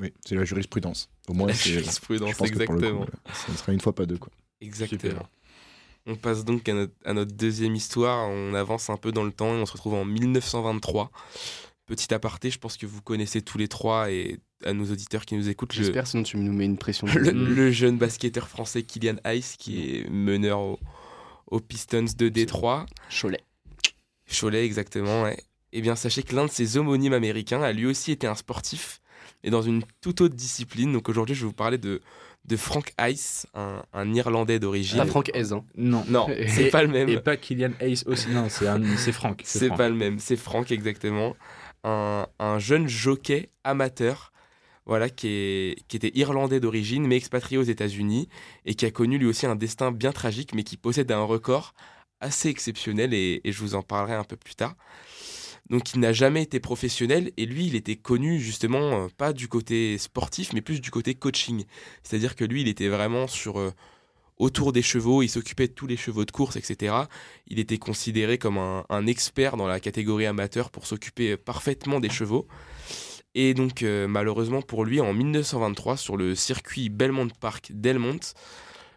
Oui, 0.01 0.13
c'est 0.25 0.37
la 0.37 0.45
jurisprudence. 0.45 1.11
Au 1.29 1.33
moins, 1.35 1.49
La 1.49 1.55
c'est. 1.55 1.71
jurisprudence, 1.71 2.31
je 2.31 2.37
pense 2.37 2.51
que 2.51 2.65
pour 2.65 2.75
le 2.75 2.81
coup, 2.81 2.87
exactement. 2.87 3.07
ça 3.35 3.53
ne 3.53 3.57
sera 3.59 3.73
une 3.73 3.81
fois 3.81 3.95
pas 3.95 4.07
deux, 4.07 4.17
quoi. 4.17 4.31
Exactement. 4.61 5.01
Super. 5.13 5.29
On 6.07 6.15
passe 6.17 6.45
donc 6.47 6.67
à 6.69 6.73
notre, 6.73 6.93
à 7.05 7.13
notre 7.13 7.33
deuxième 7.33 7.75
histoire. 7.75 8.29
On 8.31 8.55
avance 8.55 8.89
un 8.89 8.97
peu 8.97 9.13
dans 9.13 9.25
le 9.25 9.33
temps 9.33 9.55
et 9.55 9.61
on 9.61 9.67
se 9.67 9.73
retrouve 9.73 9.93
en 9.95 10.07
1923. 10.07 11.11
Petit 11.89 12.13
aparté, 12.15 12.51
je 12.51 12.59
pense 12.59 12.77
que 12.77 12.87
vous 12.87 13.01
connaissez 13.03 13.43
tous 13.43 13.59
les 13.59 13.67
trois 13.67 14.11
et 14.13 14.39
à 14.65 14.73
nos 14.75 14.85
auditeurs 14.93 15.25
qui 15.25 15.35
nous 15.37 15.49
écoutent, 15.49 15.75
le, 15.75 15.83
J'espère, 15.83 16.07
sinon 16.07 16.23
tu 16.23 16.37
nous 16.37 16.53
mets 16.53 16.67
une 16.67 16.77
pression. 16.79 17.07
le, 17.07 17.31
le 17.55 17.71
jeune 17.73 17.97
basketteur 17.99 18.47
français 18.49 18.83
Kylian 18.83 19.17
Ice 19.27 19.57
qui 19.59 19.97
est 19.97 20.11
meneur 20.11 20.61
au- 20.61 20.79
aux 21.51 21.61
Pistons 21.61 22.05
de 22.17 22.29
Détroit. 22.29 22.85
Cholet. 23.11 23.41
Cholet, 24.31 24.65
exactement, 24.67 25.23
ouais. 25.23 25.39
Eh 25.73 25.81
bien, 25.81 25.97
sachez 25.97 26.23
que 26.23 26.35
l'un 26.37 26.45
de 26.47 26.51
ses 26.51 26.77
homonymes 26.77 27.13
américains 27.15 27.63
a 27.63 27.73
lui 27.73 27.87
aussi 27.87 28.13
été 28.13 28.27
un 28.27 28.35
sportif, 28.35 29.01
et 29.45 29.51
dans 29.51 29.63
une 29.63 29.83
toute 30.01 30.21
autre 30.21 30.35
discipline. 30.35 30.93
Donc 30.93 31.09
aujourd'hui, 31.09 31.35
je 31.35 31.41
vais 31.43 31.47
vous 31.47 31.53
parler 31.53 31.79
de, 31.79 32.01
de 32.45 32.57
Frank 32.57 32.93
Ice, 33.09 33.47
un, 33.55 33.83
un 33.95 34.13
Irlandais 34.15 34.59
d'origine. 34.59 34.99
Pas 34.99 35.07
Franck 35.07 35.31
Hez. 35.35 35.53
Hein. 35.53 35.65
Non. 35.77 36.05
Non, 36.09 36.27
c'est 36.49 36.71
pas 36.71 36.83
le 36.83 36.89
même. 36.89 37.09
Et 37.09 37.19
pas 37.21 37.37
Kylian 37.37 37.71
Ace 37.81 38.05
aussi, 38.07 38.29
non, 38.31 38.49
c'est 38.51 38.67
un- 38.67 38.83
c'est 39.45 39.69
pas 39.71 39.89
le 39.89 39.95
même, 39.95 40.19
c'est 40.19 40.37
Franck 40.37 40.71
exactement. 40.73 41.37
Un, 41.85 42.27
un 42.39 42.59
jeune 42.59 42.89
jockey 42.89 43.49
amateur 43.65 44.33
voilà, 44.89 45.11
qui, 45.11 45.77
était 45.93 46.13
irlandais 46.15 46.61
d'origine 46.61 47.07
mais 47.07 47.17
expatrié 47.17 47.59
aux 47.59 47.63
États-Unis 47.63 48.29
et 48.65 48.75
qui 48.75 48.87
a 48.87 48.91
connu 48.91 49.19
lui 49.19 49.27
aussi 49.27 49.47
un 49.47 49.55
destin 49.55 49.93
bien 49.93 50.13
tragique 50.13 50.55
mais 50.55 50.65
qui 50.65 50.77
possède 50.77 51.13
un 51.13 51.23
record 51.23 51.75
assez 52.21 52.49
exceptionnel 52.49 53.13
et, 53.15 53.43
et 53.45 53.53
je 53.53 53.61
vous 53.61 53.75
en 53.75 53.83
parlerai 53.83 54.15
un 54.15 54.25
peu 54.25 54.37
plus 54.37 54.55
tard. 54.55 54.75
Donc 55.69 55.93
il 55.93 56.01
n'a 56.01 56.15
jamais 56.15 56.43
été 56.43 56.61
professionnel 56.61 57.31
et 57.37 57.45
lui 57.45 57.67
il 57.67 57.75
était 57.75 57.97
connu 57.97 58.41
justement 58.41 59.05
euh, 59.05 59.09
pas 59.17 59.35
du 59.35 59.49
côté 59.49 59.99
sportif 59.99 60.55
mais 60.55 60.63
plus 60.63 60.81
du 60.81 60.91
côté 60.91 61.15
coaching. 61.15 61.65
C'est-à-dire 62.03 62.35
que 62.35 62.45
lui 62.45 62.63
il 62.63 62.69
était 62.69 62.89
vraiment 62.89 63.27
sur 63.27 63.59
euh, 63.59 63.73
autour 64.39 64.73
des 64.73 64.83
chevaux, 64.83 65.23
il 65.23 65.29
s'occupait 65.29 65.69
de 65.69 65.73
tous 65.73 65.87
les 65.87 65.97
chevaux 65.97 66.25
de 66.25 66.31
course 66.31 66.57
etc 66.57 66.95
il 67.49 67.59
était 67.59 67.79
considéré 67.79 68.39
comme 68.39 68.59
un, 68.59 69.07
expert 69.07 69.57
dans 69.57 69.67
la 69.67 69.81
catégorie 69.81 70.27
amateur 70.27 70.71
pour 70.71 70.87
s'occuper 70.87 71.37
parfaitement 71.37 71.99
des 72.01 72.11
chevaux. 72.11 72.47
Et 73.35 73.55
donc, 73.55 73.83
euh, 73.83 74.07
malheureusement 74.07 74.63
pour 74.63 74.85
lui, 74.85 75.01
en 75.01 75.13
1923, 75.13 75.97
sur 75.97 76.17
le 76.17 76.35
circuit 76.35 76.89
Belmont 76.89 77.29
Park 77.41 77.71
d'Elmont, 77.73 78.21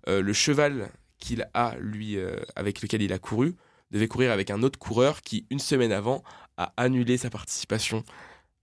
euh, 0.07 0.21
le 0.21 0.33
cheval 0.33 0.89
qu'il 1.19 1.47
a, 1.53 1.75
lui, 1.79 2.17
euh, 2.17 2.37
avec 2.55 2.81
lequel 2.81 3.01
il 3.01 3.13
a 3.13 3.19
couru, 3.19 3.55
devait 3.91 4.07
courir 4.07 4.31
avec 4.31 4.49
un 4.49 4.63
autre 4.63 4.79
coureur 4.79 5.21
qui, 5.21 5.45
une 5.49 5.59
semaine 5.59 5.91
avant, 5.91 6.23
a 6.57 6.73
annulé 6.77 7.17
sa 7.17 7.29
participation 7.29 8.03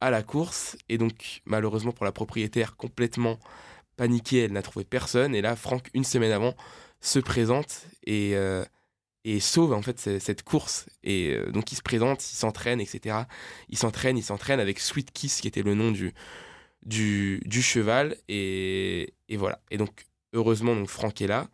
à 0.00 0.11
la 0.11 0.23
course. 0.23 0.76
Et 0.88 0.99
donc, 0.99 1.42
malheureusement 1.44 1.92
pour 1.92 2.04
la 2.04 2.12
propriétaire, 2.12 2.76
complètement 2.76 3.38
paniquée, 3.99 4.45
elle 4.45 4.52
n'a 4.52 4.62
trouvé 4.62 4.87
personne. 4.87 5.35
Et 5.35 5.43
là, 5.43 5.57
Franck, 5.57 5.90
une 5.93 6.05
semaine 6.05 6.33
avant, 6.33 6.55
se 7.02 7.19
présente 7.19 7.83
et, 8.07 8.33
euh, 8.37 8.64
et 9.25 9.40
sauve 9.40 9.73
en 9.75 9.83
fait 9.83 10.00
ce- 10.00 10.19
cette 10.19 10.43
course. 10.43 10.87
Et 11.05 11.35
euh, 11.35 11.50
donc 11.52 11.73
il 11.73 11.76
se 11.76 11.83
présente, 11.83 12.23
il 12.33 12.37
s'entraîne, 12.37 12.81
etc. 12.81 13.17
Il 13.69 13.76
s'entraîne, 13.78 14.17
il 14.19 14.23
s'entraîne 14.25 14.61
avec 14.61 14.81
Sweet 14.81 15.12
Kiss, 15.12 15.40
qui 15.43 15.49
était 15.49 15.62
le 15.62 15.75
nom 15.75 15.90
du, 15.93 16.14
du, 16.87 17.40
du 17.45 17.62
cheval. 17.62 18.17
Et, 18.28 19.14
et 19.28 19.37
voilà. 19.37 19.61
Et 19.71 19.76
donc, 19.78 20.07
heureusement, 20.33 20.75
donc, 20.76 20.88
Franck 20.88 21.21
est 21.21 21.26
là. 21.26 21.49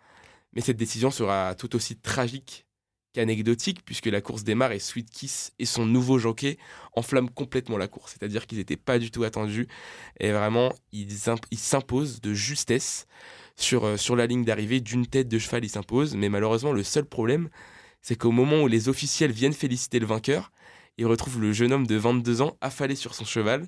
Mais 0.55 0.61
cette 0.63 0.77
décision 0.77 1.11
sera 1.11 1.55
tout 1.57 1.75
aussi 1.77 1.97
tragique 1.99 2.64
qu'anecdotique, 3.15 3.81
puisque 3.85 4.07
la 4.07 4.21
course 4.21 4.45
démarre 4.45 4.73
et 4.73 4.79
Sweet 4.79 5.09
Kiss 5.09 5.53
et 5.59 5.65
son 5.65 5.87
nouveau 5.87 6.19
jockey 6.19 6.59
enflamment 6.95 7.31
complètement 7.35 7.79
la 7.79 7.89
course. 7.89 8.13
C'est-à-dire 8.13 8.47
qu'ils 8.47 8.59
n'étaient 8.59 8.77
pas 8.77 8.99
du 8.99 9.11
tout 9.11 9.25
attendus. 9.25 9.67
Et 10.21 10.33
vraiment, 10.33 10.73
ils, 10.93 11.11
s'imposent 11.57 12.21
de 12.21 12.35
justesse 12.35 13.07
sur, 13.57 13.85
euh, 13.85 13.97
sur 13.97 14.17
la 14.17 14.27
ligne 14.27 14.45
d'arrivée. 14.45 14.81
D'une 14.81 15.07
tête 15.07 15.29
de 15.29 15.39
cheval, 15.39 15.65
ils 15.65 15.71
s'imposent. 15.71 16.17
Mais 16.17 16.29
malheureusement, 16.29 16.73
le 16.73 16.83
seul 16.83 17.07
problème, 17.07 17.49
c'est 18.03 18.17
qu'au 18.17 18.33
moment 18.33 18.63
où 18.63 18.67
les 18.67 18.89
officiels 18.89 19.33
viennent 19.33 19.55
féliciter 19.55 20.01
le 20.01 20.07
vainqueur, 20.07 20.53
ils 20.99 21.07
retrouvent 21.07 21.41
le 21.41 21.53
jeune 21.53 21.73
homme 21.73 21.87
de 21.87 21.97
22 21.97 22.43
ans 22.43 22.57
affalé 22.61 22.97
sur 22.97 23.15
son 23.15 23.25
cheval 23.25 23.67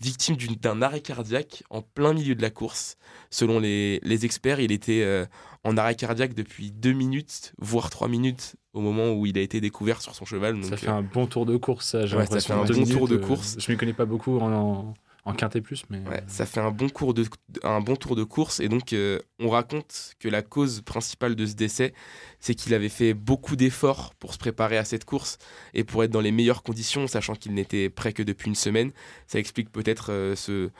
victime 0.00 0.36
d'un 0.60 0.82
arrêt 0.82 1.00
cardiaque 1.00 1.62
en 1.70 1.82
plein 1.82 2.14
milieu 2.14 2.34
de 2.34 2.42
la 2.42 2.50
course. 2.50 2.96
Selon 3.30 3.60
les, 3.60 4.00
experts, 4.24 4.60
il 4.60 4.72
était 4.72 5.02
euh, 5.02 5.26
en 5.64 5.76
arrêt 5.76 5.94
cardiaque 5.94 6.34
depuis 6.34 6.70
deux 6.70 6.92
minutes, 6.92 7.52
voire 7.58 7.90
trois 7.90 8.08
minutes, 8.08 8.56
au 8.72 8.80
moment 8.80 9.12
où 9.12 9.26
il 9.26 9.36
a 9.38 9.40
été 9.40 9.60
découvert 9.60 10.00
sur 10.00 10.14
son 10.14 10.24
cheval. 10.24 10.62
ça 10.64 10.76
fait 10.76 10.88
un 10.88 11.02
bon 11.02 11.26
tour 11.26 11.46
de 11.46 11.56
course, 11.56 11.90
ça. 11.90 12.00
Ouais, 12.00 12.26
ça 12.26 12.40
fait 12.40 12.52
un 12.52 12.64
bon 12.64 12.84
tour 12.84 13.08
de 13.08 13.16
course. 13.16 13.56
je 13.58 13.70
ne 13.70 13.74
m'y 13.74 13.78
connais 13.78 13.92
pas 13.92 14.06
beaucoup 14.06 14.38
en, 14.38 14.52
en 14.52 14.94
quintet 15.34 15.60
plus. 15.60 15.84
Mais... 15.90 16.00
Ouais, 16.08 16.22
ça 16.26 16.46
fait 16.46 16.60
un 16.60 16.70
bon, 16.70 16.88
cours 16.88 17.14
de, 17.14 17.26
un 17.62 17.80
bon 17.80 17.96
tour 17.96 18.16
de 18.16 18.24
course. 18.24 18.60
Et 18.60 18.68
donc, 18.68 18.92
euh, 18.92 19.18
on 19.38 19.50
raconte 19.50 20.14
que 20.18 20.28
la 20.28 20.42
cause 20.42 20.80
principale 20.80 21.34
de 21.34 21.46
ce 21.46 21.54
décès, 21.54 21.92
c'est 22.40 22.54
qu'il 22.54 22.72
avait 22.74 22.88
fait 22.88 23.12
beaucoup 23.14 23.56
d'efforts 23.56 24.14
pour 24.14 24.32
se 24.32 24.38
préparer 24.38 24.78
à 24.78 24.84
cette 24.84 25.04
course 25.04 25.38
et 25.74 25.84
pour 25.84 26.04
être 26.04 26.10
dans 26.10 26.20
les 26.20 26.32
meilleures 26.32 26.62
conditions, 26.62 27.06
sachant 27.06 27.34
qu'il 27.34 27.52
n'était 27.54 27.90
prêt 27.90 28.12
que 28.12 28.22
depuis 28.22 28.48
une 28.48 28.54
semaine. 28.54 28.92
Ça 29.26 29.38
explique 29.38 29.70
peut-être 29.70 30.10
euh, 30.10 30.34
ce, 30.36 30.70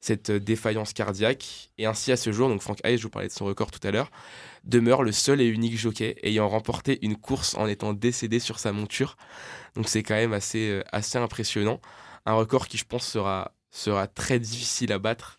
cette 0.00 0.30
défaillance 0.30 0.92
cardiaque. 0.92 1.70
Et 1.76 1.86
ainsi, 1.86 2.12
à 2.12 2.16
ce 2.16 2.30
jour, 2.30 2.48
donc 2.48 2.62
Frank 2.62 2.78
Hayes, 2.84 2.98
je 2.98 3.02
vous 3.02 3.10
parlais 3.10 3.28
de 3.28 3.32
son 3.32 3.46
record 3.46 3.70
tout 3.70 3.84
à 3.86 3.90
l'heure, 3.90 4.10
demeure 4.64 5.02
le 5.02 5.12
seul 5.12 5.40
et 5.40 5.46
unique 5.46 5.76
jockey 5.76 6.16
ayant 6.22 6.48
remporté 6.48 6.98
une 7.02 7.16
course 7.16 7.56
en 7.56 7.66
étant 7.66 7.94
décédé 7.94 8.38
sur 8.38 8.60
sa 8.60 8.72
monture. 8.72 9.16
Donc, 9.74 9.88
c'est 9.88 10.04
quand 10.04 10.14
même 10.14 10.32
assez, 10.32 10.70
euh, 10.70 10.82
assez 10.92 11.18
impressionnant. 11.18 11.80
Un 12.26 12.34
record 12.34 12.68
qui, 12.68 12.76
je 12.76 12.84
pense, 12.84 13.06
sera 13.06 13.52
sera 13.70 14.06
très 14.06 14.38
difficile 14.38 14.92
à 14.92 14.98
battre 14.98 15.38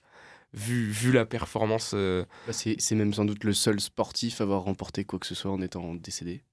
vu, 0.53 0.89
vu 0.89 1.11
la 1.11 1.25
performance. 1.25 1.91
Euh, 1.93 2.25
bah, 2.47 2.53
c'est 2.53 2.95
même 2.95 3.13
sans 3.13 3.25
doute 3.25 3.43
le 3.43 3.53
seul 3.53 3.79
sportif 3.79 4.41
à 4.41 4.43
avoir 4.43 4.63
remporté 4.63 5.03
quoi 5.03 5.19
que 5.19 5.27
ce 5.27 5.35
soit 5.35 5.51
en 5.51 5.61
étant 5.61 5.95
décédé. 5.95 6.43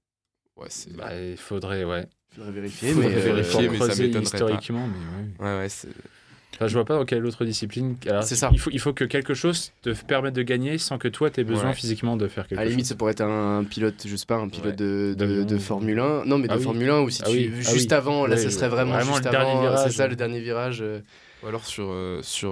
Ouais, 0.55 0.67
bah, 0.95 1.15
il 1.15 1.37
faudrait, 1.37 1.83
ouais. 1.83 2.07
faudrait 2.35 2.51
vérifier, 2.51 2.93
mais, 2.95 3.09
vérifier, 3.09 3.69
mais 3.69 3.77
ça 3.77 3.95
m'étonnerait 3.95 4.23
historiquement, 4.23 4.87
Mais 4.87 5.45
ouais. 5.45 5.51
ouais, 5.51 5.59
ouais 5.59 5.69
Enfin, 6.55 6.67
je 6.67 6.73
vois 6.73 6.85
pas 6.85 6.95
dans 6.95 7.05
quelle 7.05 7.23
autre 7.23 7.45
discipline. 7.45 7.97
C'est 8.23 8.35
ça. 8.35 8.49
Il 8.51 8.59
faut, 8.59 8.71
il 8.71 8.79
faut 8.79 8.91
que 8.91 9.03
quelque 9.03 9.35
chose 9.35 9.73
te 9.83 9.91
permette 9.91 10.33
de 10.33 10.41
gagner 10.41 10.79
sans 10.79 10.97
que 10.97 11.07
toi 11.07 11.29
tu 11.29 11.39
aies 11.39 11.43
besoin 11.43 11.71
physiquement 11.73 12.17
de 12.17 12.27
faire 12.27 12.47
quelque 12.47 12.57
chose. 12.57 12.61
À 12.61 12.63
la 12.63 12.71
limite, 12.71 12.87
ça 12.87 12.95
pourrait 12.95 13.11
être 13.11 13.21
un, 13.21 13.63
pilote, 13.63 14.03
je 14.07 14.15
sais 14.15 14.25
pas, 14.25 14.37
un 14.37 14.49
pilote 14.49 14.75
de, 14.75 15.13
de, 15.15 15.57
Formule 15.59 15.99
1. 15.99 16.25
Non, 16.25 16.39
mais 16.39 16.47
de 16.47 16.53
ah 16.53 16.57
Formule 16.57 16.89
1 16.89 17.01
ou 17.01 17.09
si 17.11 17.21
ah 17.23 17.29
tu. 17.29 17.53
Ah 17.55 17.73
juste 17.73 17.91
avant, 17.91 18.25
là, 18.25 18.37
ça 18.37 18.49
serait 18.49 18.69
vraiment, 18.69 18.99
juste 18.99 19.27
avant. 19.27 19.77
C'est 19.77 19.91
ça, 19.91 20.07
le 20.07 20.15
dernier 20.15 20.39
virage. 20.39 20.81
Euh. 20.81 21.01
Ou 21.43 21.47
alors 21.47 21.65
sur, 21.65 21.89
euh, 21.89 22.21
sur 22.23 22.51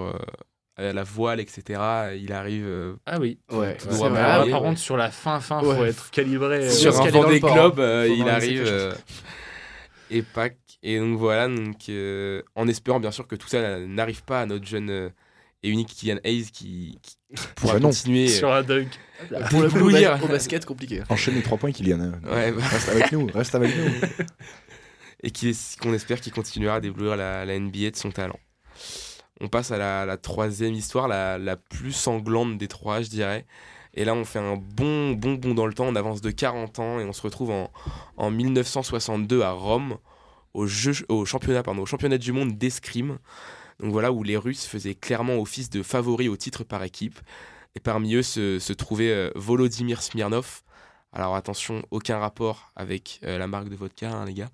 euh, 0.79 0.93
la 0.93 1.03
voile, 1.03 1.39
etc. 1.39 1.79
Il 2.17 2.31
arrive. 2.31 2.65
Euh, 2.67 2.95
ah 3.05 3.19
oui. 3.19 3.39
Ouais. 3.51 3.77
par 3.99 4.61
contre, 4.61 4.79
sur 4.79 4.97
la 4.97 5.11
fin, 5.11 5.39
fin, 5.39 5.61
faut 5.61 5.85
être 5.85 6.11
calibré. 6.11 6.69
Sur 6.69 6.99
un 7.01 7.09
Vendée 7.09 7.39
Globe, 7.39 7.79
il 8.09 8.27
arrive. 8.29 8.95
et 10.11 10.21
Pac. 10.21 10.57
Et 10.83 10.99
donc 10.99 11.17
voilà, 11.17 11.47
donc, 11.47 11.89
en 12.55 12.67
espérant 12.67 12.99
bien 12.99 13.11
sûr 13.11 13.27
que 13.27 13.35
tout 13.35 13.47
ça 13.47 13.79
n'arrive 13.79 14.23
pas 14.23 14.41
à 14.41 14.45
notre 14.45 14.65
jeune 14.65 15.11
et 15.63 15.69
unique 15.69 15.89
Kylian 15.95 16.19
Hayes 16.23 16.51
qui, 16.51 16.99
pourra 17.55 17.79
continuer 17.79 18.27
sur 18.27 18.53
un 18.53 18.61
dunk. 18.61 18.87
Pour 19.49 19.61
le 19.63 20.23
au 20.23 20.27
basket, 20.27 20.63
compliqué. 20.63 21.01
Enchaîne 21.09 21.33
les 21.33 21.41
trois 21.41 21.57
points, 21.57 21.71
Kylian. 21.71 22.11
Ouais, 22.23 22.51
bah. 22.51 22.61
Reste 22.69 22.89
avec 22.89 23.11
nous, 23.11 23.27
reste 23.33 23.55
avec 23.55 23.75
nous. 23.75 24.25
et 25.23 25.31
qu'on 25.81 25.93
espère 25.93 26.21
qu'il 26.21 26.33
continuera 26.33 26.75
à 26.75 26.79
déblouir 26.79 27.15
la, 27.15 27.45
la 27.45 27.59
NBA 27.59 27.91
de 27.91 27.95
son 27.95 28.11
talent. 28.11 28.39
On 29.41 29.47
passe 29.47 29.71
à 29.71 30.05
la, 30.05 30.17
troisième 30.17 30.73
histoire, 30.73 31.07
la, 31.07 31.57
plus 31.57 31.91
sanglante 31.91 32.57
des 32.57 32.67
trois, 32.67 33.01
je 33.01 33.09
dirais. 33.09 33.45
Et 33.93 34.05
là, 34.05 34.13
on 34.13 34.25
fait 34.25 34.39
un 34.39 34.55
bon, 34.57 35.11
bon 35.13 35.35
bond 35.35 35.53
dans 35.53 35.65
le 35.67 35.73
temps, 35.73 35.85
on 35.85 35.95
avance 35.95 36.21
de 36.21 36.31
40 36.31 36.79
ans 36.79 36.99
et 36.99 37.05
on 37.05 37.13
se 37.13 37.21
retrouve 37.21 37.51
en, 38.17 38.31
1962 38.31 39.41
à 39.41 39.51
Rome, 39.51 39.97
au, 40.53 40.67
au, 41.09 41.25
championnat, 41.25 41.63
pardon, 41.63 41.83
au 41.83 42.17
du 42.17 42.31
monde 42.31 42.57
d'escrime. 42.57 43.19
Donc 43.79 43.91
voilà, 43.91 44.11
où 44.11 44.23
les 44.23 44.37
Russes 44.37 44.65
faisaient 44.65 44.95
clairement 44.95 45.37
office 45.37 45.69
de 45.69 45.83
favoris 45.83 46.29
au 46.29 46.37
titre 46.37 46.63
par 46.63 46.83
équipe. 46.83 47.19
Et 47.75 47.79
parmi 47.79 48.15
eux 48.15 48.23
se, 48.23 48.73
trouvait 48.73 49.11
euh, 49.11 49.31
Volodymyr 49.35 50.01
Smirnov. 50.01 50.61
Alors 51.11 51.35
attention, 51.35 51.83
aucun 51.91 52.19
rapport 52.19 52.71
avec 52.75 53.19
euh, 53.23 53.37
la 53.37 53.47
marque 53.47 53.69
de 53.69 53.75
vodka, 53.75 54.11
hein, 54.11 54.25
les 54.25 54.33
gars. 54.33 54.49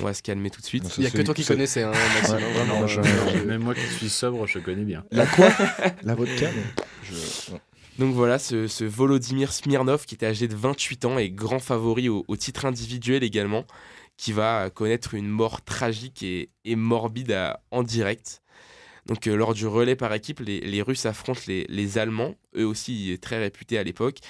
On 0.00 0.04
va 0.04 0.14
se 0.14 0.22
calmer 0.22 0.50
tout 0.50 0.60
de 0.60 0.66
suite. 0.66 0.84
Il 0.96 1.00
n'y 1.00 1.06
a 1.06 1.10
que 1.10 1.22
toi 1.22 1.34
qui 1.34 1.44
connaissais, 1.44 1.82
hein, 1.82 1.92
Maxime. 2.14 2.38
Euh, 2.40 3.44
même 3.46 3.62
moi 3.62 3.74
qui 3.74 3.86
suis 3.86 4.08
sobre, 4.08 4.46
je 4.46 4.58
connais 4.58 4.84
bien. 4.84 5.04
La 5.10 5.26
quoi? 5.26 5.50
La 6.02 6.14
vodka 6.14 6.48
Donc 7.98 8.14
voilà, 8.14 8.38
ce, 8.38 8.84
Volodymyr 8.84 9.52
Smirnov 9.52 10.06
qui 10.06 10.14
était 10.14 10.26
âgé 10.26 10.48
de 10.48 10.54
28 10.54 11.04
ans 11.04 11.18
et 11.18 11.30
grand 11.30 11.58
favori 11.58 12.08
au, 12.08 12.24
titre 12.36 12.66
individuel 12.66 13.24
également, 13.24 13.64
qui 14.16 14.32
va 14.32 14.70
connaître 14.70 15.14
une 15.14 15.28
mort 15.28 15.62
tragique 15.62 16.22
et, 16.22 16.50
morbide 16.76 17.36
en 17.70 17.82
direct. 17.82 18.42
Donc 19.06 19.26
euh, 19.26 19.36
lors 19.36 19.52
du 19.52 19.66
relais 19.66 19.96
par 19.96 20.14
équipe, 20.14 20.40
les, 20.40 20.82
Russes 20.82 21.04
affrontent 21.04 21.42
les, 21.46 21.66
les, 21.68 21.98
Allemands, 21.98 22.36
eux 22.56 22.66
aussi 22.66 23.18
très 23.20 23.38
réputés 23.38 23.76
à 23.76 23.82
l'époque, 23.82 24.20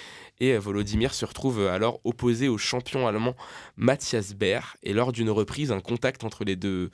et 0.40 0.56
Volodymyr 0.58 1.14
se 1.14 1.24
retrouve 1.24 1.66
alors 1.66 2.00
opposé 2.04 2.48
au 2.48 2.58
champion 2.58 3.06
allemand 3.06 3.36
Matthias 3.76 4.34
Baer. 4.34 4.76
Et 4.82 4.92
lors 4.92 5.12
d'une 5.12 5.30
reprise, 5.30 5.70
un 5.70 5.80
contact 5.80 6.24
entre 6.24 6.44
les 6.44 6.56
deux, 6.56 6.90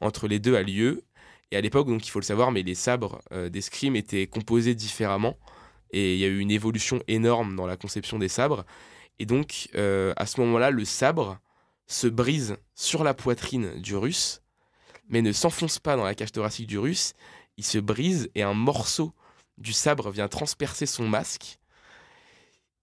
entre 0.00 0.26
les 0.26 0.38
deux 0.38 0.56
a 0.56 0.62
lieu. 0.62 1.04
Et 1.52 1.56
à 1.56 1.60
l'époque, 1.60 1.88
donc 1.88 2.06
il 2.06 2.10
faut 2.10 2.20
le 2.20 2.24
savoir, 2.24 2.52
mais 2.52 2.62
les 2.62 2.74
sabres 2.74 3.20
euh, 3.32 3.48
d'escrime 3.48 3.96
étaient 3.96 4.26
composés 4.26 4.74
différemment. 4.74 5.38
Et 5.92 6.14
il 6.14 6.20
y 6.20 6.24
a 6.24 6.28
eu 6.28 6.38
une 6.38 6.50
évolution 6.50 7.00
énorme 7.08 7.56
dans 7.56 7.66
la 7.66 7.76
conception 7.76 8.18
des 8.18 8.28
sabres. 8.28 8.64
Et 9.18 9.26
donc, 9.26 9.68
euh, 9.74 10.12
à 10.16 10.26
ce 10.26 10.40
moment-là, 10.40 10.70
le 10.70 10.84
sabre 10.84 11.38
se 11.86 12.06
brise 12.06 12.56
sur 12.74 13.04
la 13.04 13.14
poitrine 13.14 13.80
du 13.80 13.96
russe, 13.96 14.42
mais 15.08 15.22
ne 15.22 15.32
s'enfonce 15.32 15.78
pas 15.78 15.96
dans 15.96 16.04
la 16.04 16.14
cage 16.14 16.32
thoracique 16.32 16.68
du 16.68 16.78
russe. 16.78 17.14
Il 17.56 17.64
se 17.64 17.78
brise 17.78 18.30
et 18.34 18.42
un 18.42 18.54
morceau 18.54 19.12
du 19.58 19.72
sabre 19.72 20.10
vient 20.10 20.28
transpercer 20.28 20.86
son 20.86 21.08
masque 21.08 21.59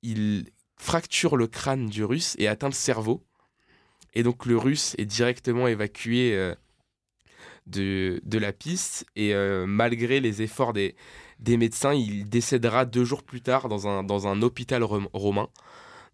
il 0.07 0.45
fracture 0.77 1.35
le 1.35 1.47
crâne 1.47 1.87
du 1.87 2.03
russe 2.03 2.35
et 2.39 2.47
atteint 2.47 2.67
le 2.67 2.73
cerveau. 2.73 3.25
Et 4.13 4.23
donc 4.23 4.45
le 4.45 4.57
russe 4.57 4.95
est 4.97 5.05
directement 5.05 5.67
évacué 5.67 6.33
euh, 6.33 6.55
de, 7.65 8.21
de, 8.23 8.39
la 8.39 8.53
piste. 8.53 9.05
Et 9.15 9.33
euh, 9.33 9.65
malgré 9.67 10.19
les 10.19 10.41
efforts 10.41 10.73
des, 10.73 10.95
des, 11.39 11.57
médecins, 11.57 11.93
il 11.93 12.29
décédera 12.29 12.85
deux 12.85 13.03
jours 13.03 13.23
plus 13.23 13.41
tard 13.41 13.67
dans 13.67 13.87
un, 13.87 14.03
dans 14.03 14.27
un 14.27 14.41
hôpital 14.41 14.83
romain. 14.83 15.49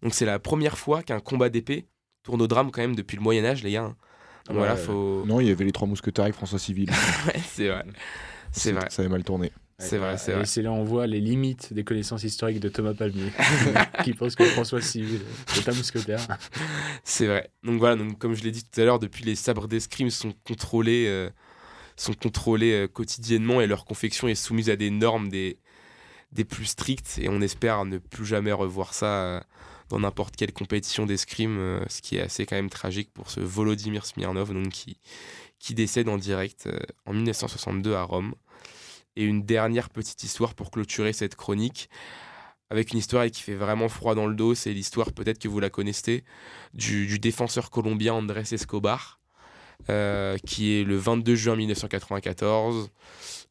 Donc 0.02 0.12
c'est 0.12 0.26
la 0.26 0.38
première 0.38 0.76
fois 0.76 1.02
qu'un 1.02 1.20
combat 1.20 1.48
d'épée 1.48 1.86
tourne 2.24 2.42
au 2.42 2.46
drame 2.46 2.70
quand 2.70 2.82
même 2.82 2.96
depuis 2.96 3.16
le 3.16 3.22
Moyen 3.22 3.44
Âge, 3.44 3.62
les 3.62 3.72
gars. 3.72 3.84
Hein. 3.84 3.96
voilà, 4.50 4.76
faut... 4.76 5.24
Non, 5.24 5.40
il 5.40 5.46
y 5.46 5.50
avait 5.50 5.64
les 5.64 5.72
trois 5.72 5.86
mousquetaires 5.86 6.24
avec 6.24 6.34
François 6.34 6.58
Civil. 6.58 6.90
c'est 7.46 7.68
vrai. 7.68 7.84
C'est 8.50 8.72
vrai. 8.72 8.88
Ça 8.90 9.02
avait 9.02 9.10
mal 9.10 9.24
tourné. 9.24 9.52
C'est 9.78 9.98
vrai, 9.98 10.16
c'est 10.18 10.32
vrai. 10.32 10.46
c'est 10.46 10.62
là 10.62 10.70
où 10.70 10.74
on 10.74 10.84
voit 10.84 11.06
les 11.06 11.20
limites 11.20 11.72
des 11.72 11.82
connaissances 11.82 12.22
historiques 12.22 12.60
de 12.60 12.68
Thomas 12.68 12.94
Palmier, 12.94 13.32
qui 14.04 14.14
pense 14.14 14.36
que 14.36 14.44
François 14.44 14.80
Civil 14.80 15.20
est 15.56 15.68
un 15.68 15.74
mousquetaire. 15.74 16.20
C'est 17.02 17.26
vrai. 17.26 17.50
Donc 17.64 17.80
voilà, 17.80 17.96
donc, 17.96 18.18
comme 18.18 18.34
je 18.34 18.44
l'ai 18.44 18.52
dit 18.52 18.62
tout 18.62 18.80
à 18.80 18.84
l'heure, 18.84 19.00
depuis 19.00 19.24
les 19.24 19.34
sabres 19.34 19.66
d'escrime 19.66 20.10
sont 20.10 20.32
contrôlés, 20.44 21.06
euh, 21.08 21.28
sont 21.96 22.14
contrôlés 22.14 22.72
euh, 22.72 22.86
quotidiennement 22.86 23.60
et 23.60 23.66
leur 23.66 23.84
confection 23.84 24.28
est 24.28 24.36
soumise 24.36 24.70
à 24.70 24.76
des 24.76 24.90
normes 24.90 25.28
des, 25.28 25.58
des 26.30 26.44
plus 26.44 26.66
strictes. 26.66 27.18
Et 27.20 27.28
on 27.28 27.40
espère 27.40 27.84
ne 27.84 27.98
plus 27.98 28.26
jamais 28.26 28.52
revoir 28.52 28.94
ça 28.94 29.06
euh, 29.06 29.40
dans 29.88 29.98
n'importe 29.98 30.36
quelle 30.36 30.52
compétition 30.52 31.04
d'escrime, 31.04 31.80
ce 31.88 32.00
qui 32.00 32.16
est 32.16 32.20
assez 32.20 32.46
quand 32.46 32.56
même 32.56 32.70
tragique 32.70 33.12
pour 33.12 33.28
ce 33.28 33.40
Volodymyr 33.40 34.06
Smirnov, 34.06 34.54
donc, 34.54 34.68
qui, 34.70 34.98
qui 35.58 35.74
décède 35.74 36.08
en 36.08 36.16
direct 36.16 36.68
en 37.06 37.12
1962 37.12 37.94
à 37.94 38.02
Rome. 38.02 38.34
Et 39.16 39.24
une 39.24 39.44
dernière 39.44 39.90
petite 39.90 40.22
histoire 40.24 40.54
pour 40.54 40.70
clôturer 40.70 41.12
cette 41.12 41.36
chronique, 41.36 41.88
avec 42.70 42.92
une 42.92 42.98
histoire 42.98 43.26
qui 43.26 43.42
fait 43.42 43.54
vraiment 43.54 43.88
froid 43.88 44.14
dans 44.14 44.26
le 44.26 44.34
dos. 44.34 44.54
C'est 44.54 44.72
l'histoire, 44.72 45.12
peut-être 45.12 45.38
que 45.38 45.48
vous 45.48 45.60
la 45.60 45.70
connaissez, 45.70 46.24
du, 46.72 47.18
défenseur 47.18 47.70
colombien 47.70 48.14
Andrés 48.14 48.52
Escobar, 48.52 49.20
euh, 49.90 50.36
qui 50.44 50.74
est 50.74 50.84
le 50.84 50.96
22 50.96 51.34
juin 51.34 51.56
1994. 51.56 52.90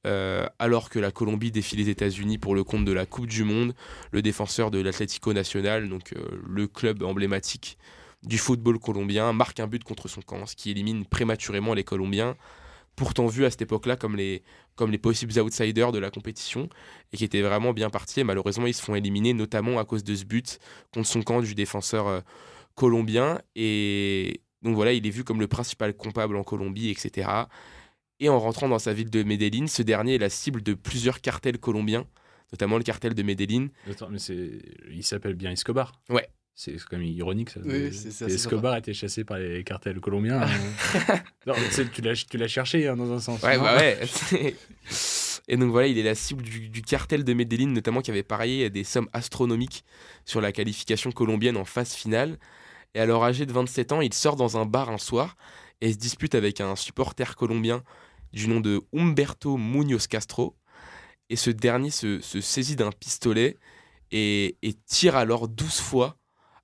Euh, 0.05 0.45
alors 0.59 0.89
que 0.89 0.99
la 0.99 1.11
Colombie 1.11 1.51
défie 1.51 1.77
les 1.77 1.87
États-Unis 1.87 2.37
pour 2.37 2.55
le 2.55 2.65
compte 2.65 2.83
de 2.83 2.91
la 2.91 3.05
Coupe 3.05 3.27
du 3.27 3.45
Monde, 3.45 3.73
le 4.11 4.21
défenseur 4.21 4.69
de 4.69 4.79
l'Atlético 4.79 5.31
Nacional, 5.31 5.87
donc 5.87 6.11
euh, 6.13 6.41
le 6.45 6.67
club 6.67 7.03
emblématique 7.03 7.77
du 8.23 8.37
football 8.37 8.79
colombien, 8.79 9.31
marque 9.31 9.61
un 9.61 9.67
but 9.67 9.83
contre 9.83 10.09
son 10.09 10.21
camp, 10.21 10.45
ce 10.45 10.57
qui 10.57 10.71
élimine 10.71 11.05
prématurément 11.05 11.73
les 11.73 11.85
Colombiens 11.85 12.35
pourtant 12.95 13.27
vus 13.27 13.45
à 13.45 13.49
cette 13.49 13.63
époque-là 13.63 13.95
comme 13.95 14.15
les, 14.15 14.43
comme 14.75 14.91
les 14.91 14.97
possibles 14.97 15.37
outsiders 15.39 15.91
de 15.91 15.99
la 15.99 16.11
compétition 16.11 16.69
et 17.11 17.17
qui 17.17 17.23
étaient 17.23 17.41
vraiment 17.41 17.73
bien 17.73 17.89
partis. 17.89 18.19
Et 18.19 18.23
malheureusement, 18.23 18.67
ils 18.67 18.73
se 18.73 18.81
font 18.81 18.95
éliminer, 18.95 19.33
notamment 19.33 19.79
à 19.79 19.85
cause 19.85 20.03
de 20.03 20.15
ce 20.15 20.25
but 20.25 20.59
contre 20.93 21.07
son 21.07 21.21
camp 21.21 21.41
du 21.41 21.55
défenseur 21.55 22.07
euh, 22.07 22.21
colombien. 22.75 23.41
Et 23.55 24.41
donc 24.61 24.75
voilà, 24.75 24.93
il 24.93 25.05
est 25.05 25.11
vu 25.11 25.23
comme 25.23 25.39
le 25.39 25.47
principal 25.47 25.93
comptable 25.93 26.35
en 26.35 26.43
Colombie, 26.43 26.89
etc. 26.89 27.29
Et 28.19 28.29
en 28.29 28.39
rentrant 28.39 28.69
dans 28.69 28.79
sa 28.79 28.93
ville 28.93 29.09
de 29.09 29.23
Medellín, 29.23 29.67
ce 29.67 29.81
dernier 29.81 30.15
est 30.15 30.19
la 30.19 30.29
cible 30.29 30.61
de 30.61 30.73
plusieurs 30.73 31.19
cartels 31.19 31.57
colombiens, 31.57 32.05
notamment 32.51 32.77
le 32.77 32.83
cartel 32.83 33.15
de 33.15 33.23
Medellín. 33.23 33.69
Attends, 33.89 34.09
mais 34.09 34.19
il 34.91 35.03
s'appelle 35.03 35.35
bien 35.35 35.51
Escobar. 35.51 35.99
Ouais. 36.09 36.29
C'est 36.55 36.75
quand 36.87 36.97
même 36.97 37.07
ironique 37.07 37.49
ça. 37.49 37.59
Oui, 37.65 37.89
Escobar 38.27 38.73
a 38.73 38.77
été 38.79 38.93
chassé 38.93 39.23
par 39.23 39.39
les 39.39 39.63
cartels 39.63 39.99
colombiens. 39.99 40.41
hein. 40.43 41.19
Non, 41.47 41.53
tu 41.93 42.01
l'as, 42.01 42.13
tu 42.29 42.37
l'as 42.37 42.47
cherché 42.47 42.87
hein, 42.87 42.95
dans 42.95 43.11
un 43.11 43.19
sens. 43.19 43.41
Ouais, 43.41 43.57
bah 43.57 43.75
ouais. 43.77 43.99
Et 45.47 45.57
donc 45.57 45.71
voilà, 45.71 45.87
il 45.87 45.97
est 45.97 46.03
la 46.03 46.15
cible 46.15 46.41
du, 46.43 46.69
du 46.69 46.81
cartel 46.81 47.23
de 47.23 47.33
Medellín, 47.33 47.73
notamment 47.73 48.01
qui 48.01 48.11
avait 48.11 48.23
parié 48.23 48.69
des 48.69 48.83
sommes 48.83 49.09
astronomiques 49.13 49.83
sur 50.25 50.39
la 50.39 50.51
qualification 50.51 51.11
colombienne 51.11 51.57
en 51.57 51.65
phase 51.65 51.93
finale. 51.93 52.37
Et 52.93 52.99
alors, 52.99 53.25
âgé 53.25 53.45
de 53.45 53.51
27 53.51 53.91
ans, 53.91 54.01
il 54.01 54.13
sort 54.13 54.35
dans 54.35 54.57
un 54.57 54.65
bar 54.65 54.89
un 54.89 54.97
soir 54.99 55.35
et 55.81 55.91
se 55.91 55.97
dispute 55.97 56.35
avec 56.35 56.61
un 56.61 56.75
supporter 56.75 57.35
colombien 57.35 57.83
du 58.31 58.47
nom 58.47 58.61
de 58.61 58.81
Humberto 58.95 59.57
Muñoz 59.57 60.07
Castro. 60.07 60.55
Et 61.29 61.35
ce 61.35 61.49
dernier 61.49 61.89
se, 61.89 62.21
se 62.21 62.39
saisit 62.39 62.75
d'un 62.75 62.91
pistolet 62.91 63.57
et, 64.11 64.55
et 64.61 64.73
tire 64.85 65.15
alors 65.15 65.47
12 65.47 65.79
fois 65.81 66.17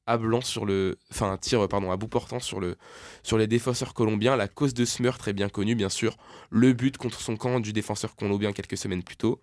à 0.10 0.18
blanc 0.18 0.42
sur 0.42 0.66
le. 0.66 0.98
Enfin, 1.12 1.38
tire, 1.38 1.68
pardon, 1.70 1.92
à 1.92 1.98
bout 1.98 2.08
portant 2.08 2.40
sur, 2.40 2.60
le, 2.60 2.76
sur 3.22 3.38
les 3.38 3.46
défenseurs 3.48 3.94
colombiens. 3.94 4.36
La 4.36 4.48
cause 4.48 4.74
de 4.74 4.84
ce 4.84 5.02
meurtre 5.04 5.28
est 5.28 5.34
bien 5.34 5.50
connue, 5.50 5.76
bien 5.76 5.90
sûr 5.90 6.18
le 6.50 6.74
but 6.74 6.98
contre 6.98 7.22
son 7.22 7.38
camp 7.38 7.60
du 7.60 7.74
défenseur 7.74 8.16
colombien 8.16 8.52
quelques 8.52 8.78
semaines 8.78 9.04
plus 9.04 9.18
tôt. 9.18 9.40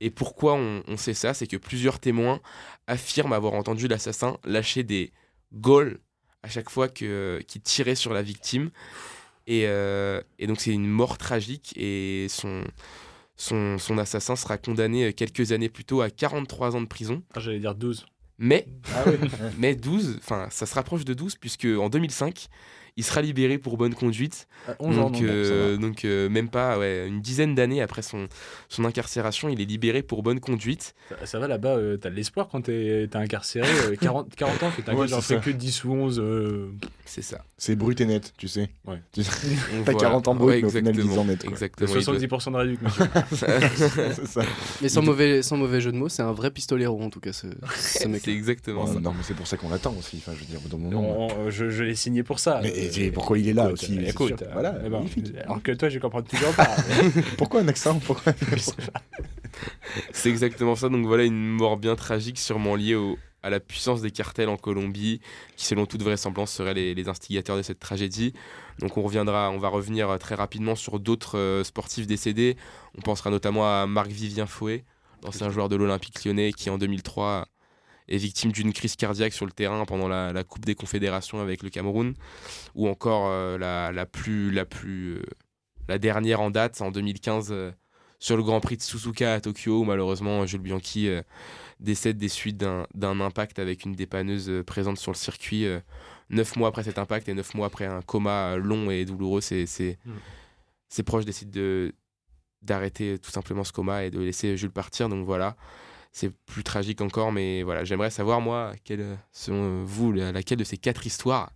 Et 0.00 0.10
pourquoi 0.10 0.54
on, 0.54 0.96
sait 0.96 1.12
ça? 1.12 1.34
C'est 1.34 1.46
que 1.46 1.56
plusieurs 1.58 1.98
témoins 1.98 2.40
affirment 2.86 3.34
avoir 3.34 3.52
entendu 3.54 3.88
l'assassin 3.88 4.38
lâcher 4.44 4.82
des 4.82 5.12
goals 5.52 5.98
à 6.42 6.48
chaque 6.48 6.70
fois 6.70 6.88
que- 6.88 7.42
qu'il 7.46 7.60
tirait 7.60 7.96
sur 7.96 8.14
la 8.14 8.22
victime. 8.22 8.70
Et, 9.46 9.64
euh, 9.66 10.22
et 10.38 10.46
donc 10.46 10.60
c'est 10.60 10.70
une 10.72 10.86
mort 10.86 11.18
tragique 11.18 11.72
et 11.76 12.28
son, 12.30 12.62
son, 13.36 13.76
son 13.78 13.98
assassin 13.98 14.36
sera 14.36 14.56
condamné 14.56 15.12
quelques 15.12 15.52
années 15.52 15.68
plus 15.68 15.84
tôt 15.84 16.00
à 16.00 16.08
43 16.10 16.76
ans 16.76 16.80
de 16.80 16.86
prison. 16.86 17.22
Ah, 17.34 17.40
J'allais 17.40 17.58
dire 17.58 17.74
12. 17.74 18.06
Mais, 18.40 18.66
Ah 18.96 19.04
oui. 19.06 19.28
mais 19.58 19.74
12, 19.76 20.16
enfin 20.18 20.48
ça 20.50 20.64
se 20.66 20.74
rapproche 20.74 21.04
de 21.04 21.14
12 21.14 21.36
puisque 21.36 21.66
en 21.66 21.88
2005, 21.90 22.48
il 22.96 23.04
sera 23.04 23.22
libéré 23.22 23.58
pour 23.58 23.76
bonne 23.76 23.94
conduite 23.94 24.46
11 24.78 24.98
ans, 24.98 25.02
donc, 25.10 25.12
donc, 25.12 25.22
euh, 25.22 25.76
donc 25.76 26.04
euh, 26.04 26.28
même 26.28 26.48
pas 26.48 26.78
ouais, 26.78 27.06
une 27.08 27.20
dizaine 27.20 27.54
d'années 27.54 27.80
après 27.82 28.02
son, 28.02 28.28
son 28.68 28.84
incarcération, 28.84 29.48
il 29.48 29.60
est 29.60 29.64
libéré 29.64 30.02
pour 30.02 30.22
bonne 30.22 30.40
conduite. 30.40 30.94
ça, 31.08 31.26
ça 31.26 31.38
va 31.38 31.48
là-bas, 31.48 31.76
euh, 31.76 31.96
t'as 31.96 32.10
de 32.10 32.14
l'espoir 32.14 32.48
quand 32.50 32.62
t'es, 32.62 33.08
t'es 33.10 33.16
incarcéré. 33.16 33.66
euh, 33.86 33.96
40, 34.00 34.34
40 34.34 34.62
ans, 34.62 34.70
que 34.76 34.82
t'as 34.82 34.94
Ouais, 34.94 35.08
fait 35.20 35.40
que 35.40 35.50
10 35.50 35.84
ou 35.84 35.92
11. 35.92 36.18
euh, 36.20 36.70
C'est 37.04 37.22
ça. 37.22 37.44
C'est 37.58 37.76
brut 37.76 38.00
et 38.00 38.06
net, 38.06 38.32
tu 38.38 38.48
sais. 38.48 38.70
Ouais. 38.86 38.98
T'as 39.14 39.22
voilà. 39.92 39.98
40 39.98 40.28
ans 40.28 40.34
brut, 40.34 40.48
Ouais, 40.48 40.60
mais 40.62 40.66
au 40.66 40.70
final 40.70 40.94
10 40.94 41.18
ans 41.18 41.24
net. 41.24 41.40
quoi. 41.42 41.50
Exactement. 41.50 41.90
il 41.94 42.04
doit- 42.04 42.14
70% 42.38 42.52
de 42.52 42.56
réduction. 42.56 42.88
c'est 43.32 44.26
ça. 44.26 44.42
Mais 44.82 44.88
sans 44.88 45.02
mauvais, 45.02 45.42
sans 45.42 45.56
mauvais 45.56 45.80
jeu 45.80 45.92
de 45.92 45.96
mots, 45.96 46.08
c'est 46.08 46.22
un 46.22 46.32
vrai 46.32 46.50
pistolero 46.50 47.00
en 47.02 47.10
tout 47.10 47.20
cas, 47.20 47.32
ce, 47.32 47.46
ce 47.76 48.06
mec. 48.08 48.22
C'est 48.24 48.32
exactement 48.32 48.84
Ouais, 48.84 48.92
ça. 48.94 49.00
non, 49.00 49.12
mais 49.12 49.22
c'est 49.22 49.34
pour 49.34 49.46
ça 49.46 49.56
qu'on 49.56 49.70
l'attend 49.70 49.94
aussi. 49.98 50.18
Enfin, 50.18 50.32
je 50.34 50.40
veux 50.40 50.46
dire, 50.46 50.58
au 50.58 50.62
bout 50.62 50.68
d'un 50.68 50.82
moment. 50.82 51.26
On- 51.28 51.46
on- 51.46 51.50
je, 51.50 51.70
je 51.70 51.84
l'ai 51.84 51.94
signé 51.94 52.22
pour 52.22 52.38
ça. 52.38 52.60
Mais 52.62 52.72
et 52.86 53.10
pourquoi 53.10 53.38
il 53.38 53.48
est 53.48 53.52
là 53.52 53.64
écoute, 53.66 53.82
aussi 53.82 53.94
c'est 53.96 54.10
Écoute, 54.10 54.38
sûr. 54.38 54.46
euh, 54.46 54.50
Voilà, 54.52 54.74
eh 54.80 54.82
ben, 54.88 54.98
magnifique. 54.98 55.32
alors 55.44 55.62
que 55.62 55.72
toi, 55.72 55.88
je 55.88 55.98
comprends 55.98 56.22
toujours 56.22 56.52
pas. 56.54 56.68
Pourquoi 57.38 57.60
un 57.60 57.68
accent 57.68 57.98
Pourquoi 58.00 58.32
C'est 60.12 60.30
exactement 60.30 60.74
ça. 60.76 60.88
Donc 60.88 61.06
voilà 61.06 61.24
une 61.24 61.48
mort 61.48 61.76
bien 61.76 61.96
tragique, 61.96 62.38
sûrement 62.38 62.76
liée 62.76 62.94
au- 62.94 63.18
à 63.42 63.48
la 63.50 63.58
puissance 63.58 64.02
des 64.02 64.10
cartels 64.10 64.48
en 64.50 64.56
Colombie, 64.58 65.20
qui 65.56 65.64
selon 65.64 65.86
toute 65.86 66.02
vraisemblance 66.02 66.52
seraient 66.52 66.74
les, 66.74 66.94
les 66.94 67.08
instigateurs 67.08 67.56
de 67.56 67.62
cette 67.62 67.78
tragédie. 67.80 68.34
Donc 68.80 68.96
on 68.98 69.02
reviendra, 69.02 69.50
on 69.50 69.58
va 69.58 69.68
revenir 69.68 70.10
euh, 70.10 70.18
très 70.18 70.34
rapidement 70.34 70.74
sur 70.74 71.00
d'autres 71.00 71.38
euh, 71.38 71.64
sportifs 71.64 72.06
décédés. 72.06 72.56
On 72.98 73.00
pensera 73.00 73.30
notamment 73.30 73.64
à 73.64 73.86
Marc-Vivien 73.86 74.46
Fouet, 74.46 74.84
l'ancien 75.24 75.48
joueur 75.50 75.68
de 75.70 75.76
l'Olympique 75.76 76.22
lyonnais, 76.24 76.52
qui 76.52 76.68
en 76.70 76.76
2003 76.78 77.46
est 78.10 78.16
victime 78.18 78.52
d'une 78.52 78.72
crise 78.72 78.96
cardiaque 78.96 79.32
sur 79.32 79.46
le 79.46 79.52
terrain 79.52 79.84
pendant 79.86 80.08
la, 80.08 80.32
la 80.32 80.44
Coupe 80.44 80.64
des 80.64 80.74
Confédérations 80.74 81.40
avec 81.40 81.62
le 81.62 81.70
Cameroun, 81.70 82.14
ou 82.74 82.88
encore 82.88 83.28
euh, 83.30 83.56
la, 83.56 83.92
la 83.92 84.04
plus, 84.06 84.50
la 84.50 84.64
plus, 84.64 85.14
euh, 85.16 85.22
la 85.88 85.98
dernière 85.98 86.40
en 86.40 86.50
date 86.50 86.80
en 86.82 86.90
2015 86.90 87.48
euh, 87.50 87.70
sur 88.18 88.36
le 88.36 88.42
Grand 88.42 88.60
Prix 88.60 88.76
de 88.76 88.82
Suzuka 88.82 89.34
à 89.34 89.40
Tokyo, 89.40 89.80
où 89.80 89.84
malheureusement 89.84 90.44
Jules 90.44 90.60
Bianchi 90.60 91.08
décède 91.78 92.18
des 92.18 92.28
suites 92.28 92.58
d'un 92.58 93.20
impact 93.20 93.58
avec 93.58 93.86
une 93.86 93.94
dépanneuse 93.94 94.62
présente 94.66 94.98
sur 94.98 95.10
le 95.10 95.16
circuit. 95.16 95.64
neuf 96.28 96.56
mois 96.56 96.68
après 96.68 96.82
cet 96.82 96.98
impact 96.98 97.30
et 97.30 97.34
neuf 97.34 97.54
mois 97.54 97.68
après 97.68 97.86
un 97.86 98.02
coma 98.02 98.56
long 98.56 98.90
et 98.90 99.06
douloureux, 99.06 99.40
c'est 99.40 99.64
Mm. 100.04 100.10
ses 100.90 101.02
proches 101.02 101.24
décident 101.24 101.50
de 101.50 101.94
d'arrêter 102.62 103.18
tout 103.18 103.30
simplement 103.30 103.64
ce 103.64 103.72
coma 103.72 104.04
et 104.04 104.10
de 104.10 104.20
laisser 104.20 104.56
Jules 104.58 104.70
partir. 104.70 105.08
Donc 105.08 105.24
voilà, 105.24 105.56
c'est 106.12 106.30
plus 106.30 106.64
tragique 106.64 107.00
encore, 107.00 107.32
mais 107.32 107.62
voilà, 107.62 107.84
j'aimerais 107.84 108.10
savoir 108.10 108.40
moi, 108.40 108.72
quelle, 108.84 109.18
selon 109.32 109.84
vous, 109.84 110.12
la- 110.12 110.32
laquelle 110.32 110.58
de 110.58 110.64
ces 110.64 110.76
quatre 110.76 111.06
histoires 111.06 111.52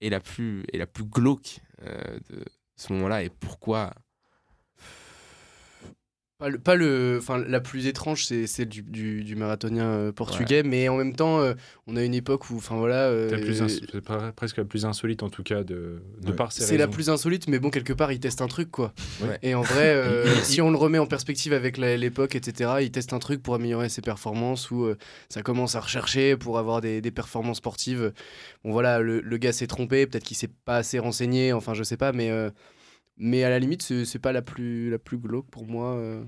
est 0.00 0.10
la 0.10 0.20
plus, 0.20 0.64
est 0.72 0.78
la 0.78 0.86
plus 0.86 1.04
glauque 1.04 1.60
euh, 1.82 2.18
de 2.30 2.44
ce 2.76 2.92
moment-là 2.94 3.22
et 3.22 3.30
pourquoi 3.30 3.92
Pas 6.40 6.48
le, 6.48 6.58
pas 6.58 6.74
le, 6.74 7.18
enfin 7.20 7.36
la 7.46 7.60
plus 7.60 7.86
étrange, 7.86 8.24
c'est 8.24 8.46
celle 8.46 8.68
du, 8.68 8.82
du, 8.82 9.22
du 9.22 9.36
marathonien 9.36 9.84
euh, 9.84 10.10
portugais, 10.12 10.62
mais 10.62 10.88
en 10.88 10.96
même 10.96 11.14
temps, 11.14 11.38
euh, 11.40 11.52
on 11.86 11.96
a 11.96 12.02
une 12.02 12.14
époque 12.14 12.48
où, 12.48 12.56
enfin 12.56 12.76
voilà, 12.76 13.08
euh, 13.08 13.28
C'est 13.68 13.86
plus 13.86 14.00
presque 14.34 14.56
la 14.56 14.64
plus 14.64 14.86
insolite 14.86 15.22
en 15.22 15.28
tout 15.28 15.42
cas 15.42 15.62
de, 15.64 16.02
de 16.22 16.30
Ouais. 16.30 16.34
par 16.34 16.50
c'est 16.50 16.78
la 16.78 16.88
plus 16.88 17.10
insolite, 17.10 17.46
mais 17.46 17.58
bon 17.58 17.68
quelque 17.68 17.92
part, 17.92 18.10
il 18.10 18.20
teste 18.20 18.40
un 18.40 18.48
truc 18.48 18.70
quoi. 18.70 18.94
Ouais. 19.20 19.38
Et 19.42 19.54
en 19.54 19.60
vrai, 19.60 19.94
euh, 19.94 20.24
si 20.42 20.62
on 20.62 20.70
le 20.70 20.78
remet 20.78 20.98
en 20.98 21.06
perspective 21.06 21.52
avec 21.52 21.76
l'époque, 21.76 22.34
etc., 22.34 22.70
il 22.80 22.90
teste 22.90 23.12
un 23.12 23.18
truc 23.18 23.42
pour 23.42 23.54
améliorer 23.54 23.90
ses 23.90 24.00
performances 24.00 24.70
ou 24.70 24.84
euh, 24.84 24.96
ça 25.28 25.42
commence 25.42 25.74
à 25.76 25.80
rechercher 25.80 26.38
pour 26.38 26.58
avoir 26.58 26.80
des, 26.80 27.02
des 27.02 27.10
performances 27.10 27.58
sportives. 27.58 28.12
Bon 28.64 28.72
voilà, 28.72 29.00
le, 29.00 29.20
le 29.20 29.36
gars 29.36 29.52
s'est 29.52 29.66
trompé, 29.66 30.06
peut-être 30.06 30.24
qu'il 30.24 30.38
s'est 30.38 30.48
pas 30.64 30.76
assez 30.78 30.98
renseigné, 30.98 31.52
enfin 31.52 31.74
je 31.74 31.82
sais 31.82 31.98
pas, 31.98 32.12
mais 32.12 32.30
euh, 32.30 32.48
mais 33.20 33.44
à 33.44 33.50
la 33.50 33.58
limite, 33.60 33.82
c'est 33.82 34.04
c'est 34.04 34.18
pas 34.18 34.32
la 34.32 34.42
plus 34.42 34.90
la 34.90 34.98
plus 34.98 35.18
glauque 35.18 35.46
pour 35.50 35.66
moi. 35.66 35.94
euh. 35.94 36.24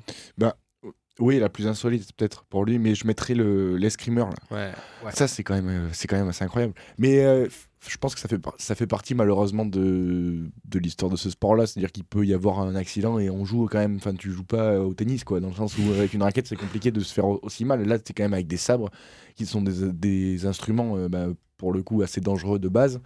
Oui, 1.18 1.38
la 1.38 1.50
plus 1.50 1.66
insolite 1.66 2.10
peut-être 2.16 2.44
pour 2.44 2.64
lui, 2.64 2.78
mais 2.78 2.94
je 2.94 3.06
mettrais 3.06 3.34
le 3.34 3.76
l'escrimeur 3.76 4.30
là. 4.30 4.34
Ouais. 4.50 4.72
Ouais. 5.04 5.12
Ça 5.12 5.28
c'est 5.28 5.44
quand 5.44 5.54
même 5.54 5.68
euh, 5.68 5.88
c'est 5.92 6.08
quand 6.08 6.16
même 6.16 6.28
assez 6.28 6.42
incroyable. 6.42 6.72
Mais 6.96 7.22
euh, 7.22 7.46
je 7.86 7.96
pense 7.98 8.14
que 8.14 8.20
ça 8.20 8.28
fait 8.28 8.40
ça 8.56 8.74
fait 8.74 8.86
partie 8.86 9.14
malheureusement 9.14 9.66
de 9.66 10.46
de 10.64 10.78
l'histoire 10.78 11.10
de 11.10 11.16
ce 11.16 11.28
sport-là, 11.28 11.66
c'est-à-dire 11.66 11.92
qu'il 11.92 12.04
peut 12.04 12.24
y 12.24 12.32
avoir 12.32 12.60
un 12.60 12.74
accident 12.74 13.18
et 13.18 13.28
on 13.28 13.44
joue 13.44 13.68
quand 13.70 13.78
même. 13.78 13.96
Enfin, 13.96 14.14
tu 14.14 14.32
joues 14.32 14.42
pas 14.44 14.80
au 14.80 14.94
tennis 14.94 15.22
quoi, 15.22 15.38
dans 15.40 15.48
le 15.48 15.54
sens 15.54 15.76
où 15.76 15.82
avec 15.92 16.14
une 16.14 16.22
raquette 16.22 16.46
c'est 16.46 16.56
compliqué 16.56 16.90
de 16.90 17.00
se 17.00 17.12
faire 17.12 17.26
au- 17.26 17.40
aussi 17.42 17.66
mal. 17.66 17.86
Là, 17.86 17.98
c'est 18.02 18.14
quand 18.14 18.24
même 18.24 18.32
avec 18.34 18.46
des 18.46 18.56
sabres 18.56 18.90
qui 19.36 19.44
sont 19.44 19.60
des, 19.60 19.92
des 19.92 20.46
instruments 20.46 20.96
euh, 20.96 21.08
bah, 21.10 21.26
pour 21.62 21.72
le 21.72 21.84
coup 21.84 22.02
assez 22.02 22.20
dangereux 22.20 22.58
de 22.58 22.66
base. 22.66 23.00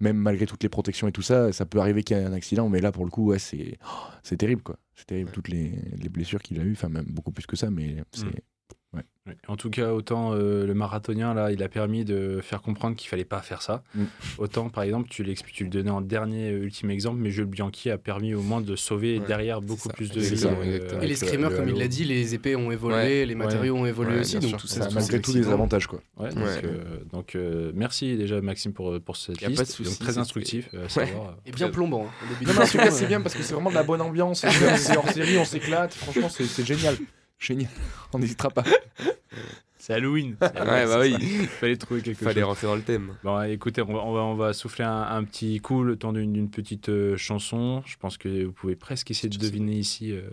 Même 0.00 0.16
malgré 0.16 0.44
toutes 0.44 0.64
les 0.64 0.68
protections 0.68 1.06
et 1.06 1.12
tout 1.12 1.22
ça, 1.22 1.52
ça 1.52 1.64
peut 1.64 1.78
arriver 1.78 2.02
qu'il 2.02 2.16
y 2.16 2.20
ait 2.20 2.24
un 2.24 2.32
accident, 2.32 2.68
mais 2.68 2.80
là 2.80 2.90
pour 2.90 3.04
le 3.04 3.10
coup, 3.12 3.26
ouais, 3.26 3.38
c'est 3.38 3.78
oh, 3.86 4.36
terrible 4.36 4.62
quoi. 4.62 4.80
C'est 4.96 5.06
terrible 5.06 5.30
toutes 5.30 5.46
les, 5.46 5.78
les 5.96 6.08
blessures 6.08 6.42
qu'il 6.42 6.58
a 6.58 6.64
eues, 6.64 6.72
enfin 6.72 6.88
même 6.88 7.04
beaucoup 7.04 7.30
plus 7.30 7.46
que 7.46 7.54
ça, 7.54 7.70
mais 7.70 8.02
c'est 8.10 8.26
Ouais. 8.92 9.02
En 9.46 9.56
tout 9.56 9.70
cas, 9.70 9.92
autant 9.92 10.32
euh, 10.32 10.66
le 10.66 10.74
marathonien, 10.74 11.34
là, 11.34 11.52
il 11.52 11.62
a 11.62 11.68
permis 11.68 12.04
de 12.04 12.40
faire 12.42 12.60
comprendre 12.62 12.96
qu'il 12.96 13.08
fallait 13.08 13.24
pas 13.24 13.40
faire 13.42 13.62
ça. 13.62 13.84
Mm. 13.94 14.04
Autant, 14.38 14.68
par 14.70 14.82
exemple, 14.82 15.08
tu, 15.08 15.22
le 15.22 15.68
donnais 15.68 15.90
en 15.90 16.00
dernier 16.00 16.50
euh, 16.50 16.64
ultime 16.64 16.90
exemple, 16.90 17.18
mais 17.20 17.30
Jules 17.30 17.44
Bianchi 17.44 17.90
a 17.90 17.98
permis 17.98 18.34
au 18.34 18.40
moins 18.42 18.60
de 18.60 18.74
sauver 18.74 19.18
Ouais, 19.20 19.26
derrière 19.26 19.60
beaucoup 19.60 19.88
ça. 19.88 19.94
plus 19.94 20.10
de 20.10 20.20
vies. 20.20 20.44
euh. 20.44 21.00
Et 21.02 21.06
les 21.06 21.14
screamers, 21.14 21.50
le 21.50 21.56
comme 21.56 21.68
il 21.68 21.76
l'a 21.78 21.86
dit, 21.86 22.04
les 22.04 22.34
épées 22.34 22.56
ont 22.56 22.72
évolué, 22.72 22.96
Ouais. 22.96 23.26
les 23.26 23.34
matériaux 23.36 23.76
ont 23.76 23.86
évolué 23.86 24.14
Ouais, 24.14 24.20
aussi, 24.22 24.40
donc 24.40 24.48
sûr. 24.48 24.58
tout 24.58 24.66
ça 24.66 24.86
tous 24.86 24.94
malgré 24.94 25.18
des 25.18 25.28
accidents. 25.28 25.52
avantages 25.52 25.86
quoi. 25.86 26.00
Ouais, 26.16 26.30
donc, 27.12 27.34
euh, 27.36 27.36
euh, 27.36 27.72
merci 27.74 28.16
déjà 28.16 28.40
Maxime 28.40 28.72
pour, 28.72 29.00
pour 29.00 29.16
cette 29.16 29.40
liste. 29.40 29.56
pas 29.56 29.64
de 29.64 29.68
souci, 29.70 29.90
donc, 29.90 29.98
très 30.00 30.18
instructif. 30.18 30.68
Et 31.46 31.52
bien 31.52 31.68
plombant. 31.68 32.06
hein, 32.06 32.90
c'est 32.90 33.06
bien 33.06 33.20
parce 33.20 33.34
que 33.36 33.42
c'est 33.44 33.54
vraiment 33.54 33.70
de 33.70 33.74
la 33.76 33.84
bonne 33.84 34.00
ambiance. 34.00 34.44
C'est 34.78 34.96
hors 34.96 35.08
série, 35.10 35.38
on 35.38 35.44
s'éclate. 35.44 35.94
Franchement, 35.94 36.28
c'est 36.28 36.64
génial. 36.66 36.96
Génial. 37.40 37.70
On 38.12 38.18
n'hésitera 38.18 38.50
pas. 38.50 38.64
C'est 39.78 39.94
Halloween. 39.94 40.36
Ouais, 40.42 40.50
bah 40.86 41.00
oui. 41.00 41.16
Il 41.18 41.46
fallait 41.48 41.76
trouver 41.76 42.02
quelque 42.02 42.22
Fallait 42.22 42.42
chose. 42.42 42.48
rentrer 42.48 42.66
dans 42.66 42.74
le 42.76 42.82
thème. 42.82 43.14
Bon, 43.24 43.40
écoutez, 43.42 43.80
on 43.80 43.86
va, 43.92 44.00
on 44.00 44.12
va, 44.12 44.20
on 44.20 44.34
va 44.34 44.52
souffler 44.52 44.84
un, 44.84 45.02
un 45.02 45.24
petit 45.24 45.58
coup 45.60 45.82
le 45.82 45.96
temps 45.96 46.12
d'une 46.12 46.50
petite 46.50 46.90
euh, 46.90 47.16
chanson. 47.16 47.82
Je 47.86 47.96
pense 47.96 48.18
que 48.18 48.44
vous 48.44 48.52
pouvez 48.52 48.76
presque 48.76 49.10
essayer 49.10 49.30
de 49.30 49.38
deviner 49.38 49.72
ici. 49.76 50.12
euh, 50.12 50.28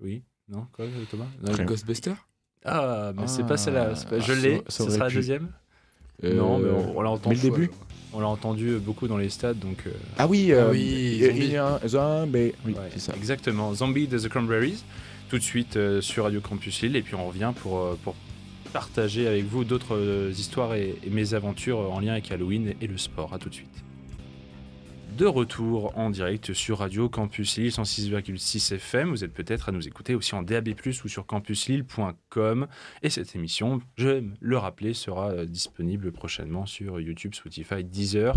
Oui 0.00 0.22
Non 0.48 0.66
Quoi, 0.72 0.84
Thomas? 1.10 1.24
Non. 1.42 1.64
Ghostbuster? 1.64 2.12
Ah, 2.64 3.12
mais 3.16 3.26
c'est 3.26 3.42
Ah, 3.42 3.46
pas 3.46 3.56
celle-là. 3.56 3.94
c'est 3.94 4.08
pas- 4.08 4.18
Je 4.18 4.32
l'ai. 4.34 4.56
ça 4.68 4.84
Ce 4.84 4.90
sera 4.90 5.08
la 5.08 5.14
deuxième? 5.14 5.48
Euh, 6.24 6.34
Non, 6.34 6.58
mais 6.58 6.70
on, 6.70 6.98
on 6.98 7.00
l'a 7.00 7.10
entendu. 7.10 7.36
mais 7.36 7.42
le 7.42 7.50
début? 7.50 7.70
On 8.12 8.20
l'a 8.20 8.28
entendu 8.28 8.76
beaucoup 8.78 9.08
dans 9.08 9.16
les 9.18 9.28
stades, 9.30 9.58
donc. 9.58 9.84
euh, 9.86 9.90
Ah 10.18 10.26
oui, 10.26 10.52
euh, 10.52 10.66
Ah 10.68 10.70
oui, 10.72 11.20
Zombie. 11.22 11.88
zombie. 11.88 12.52
Oui, 12.66 12.72
ouais, 12.74 12.88
c'est 12.92 12.98
ça. 13.00 13.14
Exactement. 13.16 13.72
Zombie 13.74 14.08
de 14.08 14.18
The 14.18 14.28
Cranberries. 14.28 14.84
Tout 15.28 15.38
de 15.38 15.42
suite 15.42 15.76
euh, 15.76 16.00
sur 16.00 16.24
Radio 16.24 16.40
Campus 16.40 16.82
Lille. 16.82 16.96
Et 16.96 17.02
puis 17.02 17.14
on 17.14 17.26
revient 17.26 17.52
pour, 17.56 17.80
euh, 17.80 17.98
pour 18.02 18.14
partager 18.72 19.26
avec 19.26 19.44
vous 19.44 19.64
d'autres 19.64 20.30
histoires 20.30 20.74
et, 20.74 20.96
et 21.04 21.10
mésaventures 21.10 21.78
en 21.78 22.00
lien 22.00 22.12
avec 22.12 22.30
Halloween 22.30 22.74
et 22.80 22.86
le 22.86 22.98
sport. 22.98 23.32
A 23.34 23.38
tout 23.38 23.48
de 23.48 23.54
suite 23.54 23.84
de 25.16 25.24
retour 25.24 25.96
en 25.96 26.10
direct 26.10 26.52
sur 26.52 26.80
Radio 26.80 27.08
Campus 27.08 27.56
Lille 27.56 27.70
106,6 27.70 28.74
FM. 28.74 29.08
Vous 29.08 29.24
êtes 29.24 29.32
peut-être 29.32 29.70
à 29.70 29.72
nous 29.72 29.88
écouter 29.88 30.14
aussi 30.14 30.34
en 30.34 30.42
DAB+, 30.42 30.74
ou 30.86 31.08
sur 31.08 31.24
campuslille.com. 31.24 32.66
Et 33.02 33.08
cette 33.08 33.34
émission, 33.34 33.80
j'aime 33.96 34.34
le 34.40 34.58
rappeler, 34.58 34.92
sera 34.92 35.30
euh, 35.30 35.46
disponible 35.46 36.12
prochainement 36.12 36.66
sur 36.66 37.00
YouTube, 37.00 37.34
Spotify, 37.34 37.82
Deezer, 37.82 38.36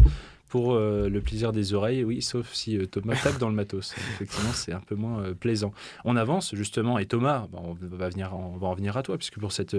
pour 0.50 0.74
euh, 0.74 1.08
le 1.08 1.22
plaisir 1.22 1.54
des 1.54 1.74
oreilles, 1.74 2.04
oui, 2.04 2.22
sauf 2.22 2.54
si 2.54 2.78
euh, 2.78 2.86
Thomas 2.86 3.16
tape 3.16 3.38
dans 3.38 3.50
le 3.50 3.56
matos. 3.56 3.94
Effectivement, 4.16 4.52
c'est 4.54 4.74
un 4.74 4.82
peu 4.82 4.96
moins 4.96 5.34
plaisant. 5.34 5.72
On 6.04 6.18
avance 6.18 6.54
justement, 6.56 7.00
et 7.00 7.06
Thomas, 7.06 7.48
on, 7.54 7.74
va 7.74 8.10
venir, 8.10 8.36
on 8.36 8.58
va 8.58 8.68
en 8.68 8.74
venir 8.74 8.98
à 8.98 9.04
toi, 9.04 9.18
puisque 9.18 9.40
pour 9.40 9.52
cette... 9.52 9.78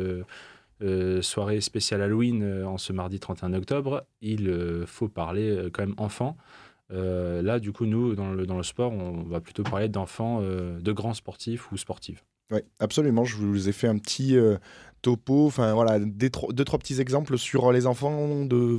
soirée 1.21 1.61
spéciale 1.61 2.01
Halloween 2.01 2.65
en 2.65 2.79
ce 2.79 2.95
mardi 2.95 3.21
31 3.21 3.53
octobre, 3.53 4.07
il 4.23 4.51
faut 4.87 5.09
parler 5.09 5.69
quand 5.73 5.85
même 5.85 5.95
enfant. 5.99 6.39
Euh, 6.93 7.43
là, 7.43 7.59
du 7.59 7.73
coup, 7.73 7.87
nous, 7.87 8.15
dans 8.15 8.33
le, 8.33 8.63
sport, 8.63 8.93
on 8.93 9.23
va 9.23 9.41
plutôt 9.41 9.63
parler 9.63 9.89
d'enfants, 9.89 10.41
euh, 10.43 10.81
de 10.81 10.93
grands 10.93 11.15
sportifs 11.15 11.71
ou 11.73 11.77
sportives. 11.77 12.23
Oui, 12.51 12.61
absolument. 12.81 13.25
Je 13.25 13.37
vous 13.37 13.69
ai 13.69 13.73
fait 13.73 13.87
un 13.87 13.99
petit 13.99 14.37
euh, 14.37 14.57
topo, 15.03 15.47
enfin 15.47 15.75
voilà, 15.75 15.99
deux, 15.99 16.31
trois 16.31 16.79
petits 16.79 17.01
exemples 17.01 17.39
sur 17.39 17.73
les 17.73 17.87
enfants 17.87 18.45
de, 18.45 18.79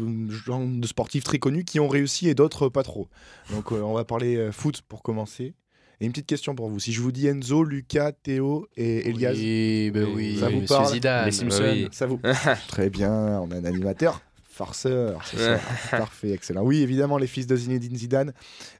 de 0.79 0.88
sportifs 0.88 1.23
très 1.23 1.39
connus 1.39 1.63
qui 1.63 1.79
ont 1.79 1.88
réussi 1.88 2.29
et 2.29 2.36
d'autres 2.36 2.69
pas 2.69 2.84
trop. 2.84 3.07
Donc, 3.51 3.71
on 3.71 3.93
va 3.93 4.03
parler 4.03 4.49
foot 4.51 4.81
pour 4.88 5.01
commencer. 5.01 5.53
Et 6.01 6.05
une 6.05 6.12
petite 6.12 6.25
question 6.25 6.55
pour 6.55 6.67
vous. 6.67 6.79
Si 6.79 6.93
je 6.93 6.99
vous 6.99 7.12
dis 7.12 7.27
Enzo, 7.27 7.63
Lucas, 7.63 8.12
Théo 8.12 8.67
et 8.75 9.07
Elias, 9.07 9.34
oui, 9.36 9.91
ben 9.93 10.07
oui, 10.15 10.39
ça 10.39 10.49
vous 10.49 10.62
parle 10.62 10.88
Zidane, 10.88 11.25
les 11.27 11.31
Simpsons, 11.31 11.89
ça 11.91 12.07
vous 12.07 12.19
Très 12.67 12.89
bien, 12.89 13.39
on 13.39 13.51
a 13.51 13.57
un 13.57 13.65
animateur 13.65 14.19
farceur, 14.62 15.26
c'est 15.26 15.38
ça. 15.38 15.60
Parfait, 15.97 16.32
excellent. 16.32 16.62
Oui, 16.63 16.82
évidemment, 16.82 17.17
les 17.17 17.26
fils 17.26 17.47
de 17.47 17.56
Zinedine 17.56 17.95
Zidane 17.95 18.32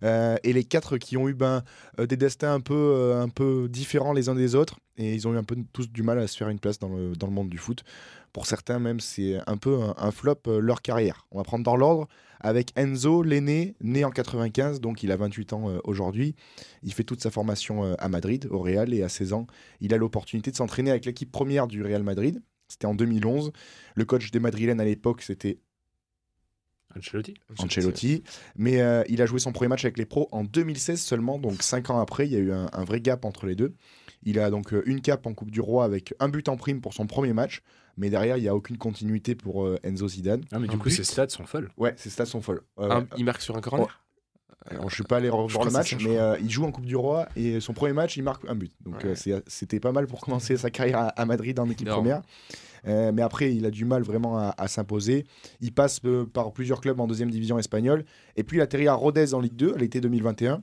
euh, 0.04 0.36
et 0.44 0.54
les 0.54 0.63
quatre 0.63 0.98
qui 0.98 1.17
ont 1.17 1.28
eu 1.28 1.34
ben, 1.34 1.63
euh, 2.00 2.06
des 2.06 2.17
destins 2.17 2.54
un 2.54 2.60
peu, 2.60 2.76
euh, 2.76 3.20
un 3.20 3.30
peu 3.30 3.67
différents 3.67 4.13
les 4.13 4.30
uns 4.30 4.36
des 4.36 4.54
autres 4.54 4.78
et 4.98 5.15
ils 5.15 5.28
ont 5.28 5.34
eu 5.34 5.38
un 5.38 5.44
peu 5.44 5.56
tous 5.74 5.89
du 5.89 6.04
mal 6.04 6.20
à 6.20 6.28
se 6.28 6.38
faire 6.38 6.50
une 6.50 6.60
place 6.60 6.78
dans 6.78 6.89
le, 6.89 7.15
dans 7.15 7.26
le 7.26 7.34
monde 7.34 7.50
du 7.50 7.58
foot. 7.58 7.84
Pour 8.32 8.46
certains, 8.46 8.78
même, 8.78 9.00
c'est 9.00 9.39
un 9.48 9.58
peu 9.58 9.80
un, 9.98 10.12
flop 10.12 10.41
leur 10.46 10.84
carrière. 10.84 11.26
On 11.32 11.39
va 11.39 11.44
prendre 11.44 11.65
dans 11.65 11.76
l'ordre 11.76 12.08
avec 12.39 12.72
Enzo, 12.76 13.24
l'aîné, 13.24 13.76
né 13.82 14.06
en 14.06 14.12
95, 14.12 14.82
donc 14.82 15.02
il 15.04 15.12
a 15.12 15.17
28 15.17 15.54
ans 15.54 15.65
aujourd'hui. 15.84 16.36
Il 16.84 16.94
fait 16.94 17.04
toute 17.04 17.22
sa 17.22 17.30
formation 17.30 17.94
à 17.96 18.08
Madrid, 18.08 18.48
au 18.50 18.60
Real, 18.60 18.94
et 18.94 19.04
à 19.04 19.10
16 19.10 19.34
ans, 19.34 19.48
il 19.82 19.94
a 19.94 19.98
l'opportunité 19.98 20.50
de 20.50 20.56
s'entraîner 20.56 20.91
avec 20.91 21.06
l'équipe 21.06 21.32
première 21.32 21.67
du 21.67 21.84
Real 21.84 22.04
Madrid. 22.04 22.41
C'était 22.72 22.88
en 22.88 22.96
2011. 22.96 23.52
Le 23.96 24.06
coach 24.06 24.32
des 24.32 24.39
Madrilènes 24.39 24.80
à 24.80 24.86
l'époque, 24.86 25.24
c'était 25.24 25.60
Ancelotti. 26.97 27.34
Ancelotti. 27.58 28.23
Mais 28.56 28.82
euh, 28.82 29.04
il 29.10 29.21
a 29.21 29.25
joué 29.25 29.39
son 29.39 29.51
premier 29.51 29.69
match 29.69 29.86
avec 29.86 29.97
les 29.97 30.06
pros 30.06 30.27
en 30.32 30.43
2016 30.43 31.01
seulement, 31.01 31.39
donc 31.39 31.62
5 31.63 31.89
ans 31.89 31.99
après, 31.99 32.27
il 32.27 32.34
y 32.34 32.36
a 32.36 32.39
eu 32.39 32.51
un, 32.51 32.84
vrai 32.84 33.01
gap 33.01 33.25
entre 33.25 33.45
les 33.45 33.56
deux. 33.56 33.73
Il 34.23 34.39
a 34.39 34.49
donc 34.49 34.73
euh, 34.73 34.84
une 34.86 35.01
cape 35.01 35.25
en 35.25 35.34
Coupe 35.34 35.51
du 35.51 35.62
Roi 35.62 35.84
avec 35.84 36.13
un 36.19 36.30
but 36.30 36.47
en 36.49 36.58
prime 36.58 36.82
pour 36.82 36.93
son 36.93 37.08
premier 37.08 37.34
match, 37.34 37.62
mais 37.97 38.10
derrière, 38.10 38.38
il 38.38 38.41
n'y 38.41 38.47
a 38.47 38.56
aucune 38.56 38.77
continuité 38.77 39.36
pour 39.36 39.65
euh, 39.65 39.80
Enzo 39.84 40.08
Zidane. 40.08 40.43
Ah, 40.51 40.60
mais 40.60 40.67
du 40.67 40.77
coup, 40.77 40.89
ses 40.89 41.04
stats 41.04 41.30
sont 41.30 41.45
folles. 41.45 41.71
Ouais, 41.77 41.93
ses 41.97 42.10
stats 42.10 42.25
sont 42.25 42.41
folles. 42.41 42.62
il 43.17 43.25
marque 43.25 43.41
sur 43.41 43.56
un 43.58 43.62
corner? 43.62 43.99
Alors, 44.69 44.91
je 44.91 44.95
suis 44.95 45.04
pas 45.04 45.17
allé 45.17 45.27
revoir 45.27 45.65
le 45.65 45.71
match, 45.71 45.95
mais 46.04 46.17
il 46.39 46.49
joue 46.49 46.65
en 46.65 46.71
Coupe 46.71 46.86
du 46.86 46.95
Roi 46.95 47.27
et 47.36 47.60
son 47.60 47.73
premier 47.73 47.93
match, 47.93 48.17
il 48.17 48.23
marque 48.23 48.47
un 48.47 48.56
but. 48.56 48.71
Donc 48.86 49.06
c'était 49.47 49.80
pas 49.80 49.91
mal 49.91 50.08
pour 50.08 50.21
commencer 50.21 50.58
sa 50.58 50.69
carrière 50.69 51.12
à, 51.15 51.25
Madrid 51.25 51.60
en 51.60 51.69
équipe 51.69 51.88
première. 51.88 52.21
Euh, 52.88 53.12
mais 53.13 53.22
après, 53.22 53.54
il 53.54 53.65
a 53.65 53.72
du 53.72 53.86
mal 53.86 54.04
vraiment 54.04 54.38
à, 54.38 54.67
s'imposer. 54.67 55.26
Il 55.60 55.74
passe 55.74 56.00
euh, 56.06 56.26
par 56.26 56.52
plusieurs 56.52 56.82
clubs 56.82 57.00
en 57.00 57.08
deuxième 57.08 57.30
division 57.30 57.60
espagnole. 57.60 58.06
Et 58.36 58.44
puis, 58.44 58.58
il 58.58 58.62
atterrit 58.62 58.88
à 58.88 58.94
Rodez 58.94 59.34
en 59.34 59.39
Ligue 59.39 59.56
2 59.56 59.76
à 59.76 59.78
l'été 59.78 60.02
2021. 60.02 60.62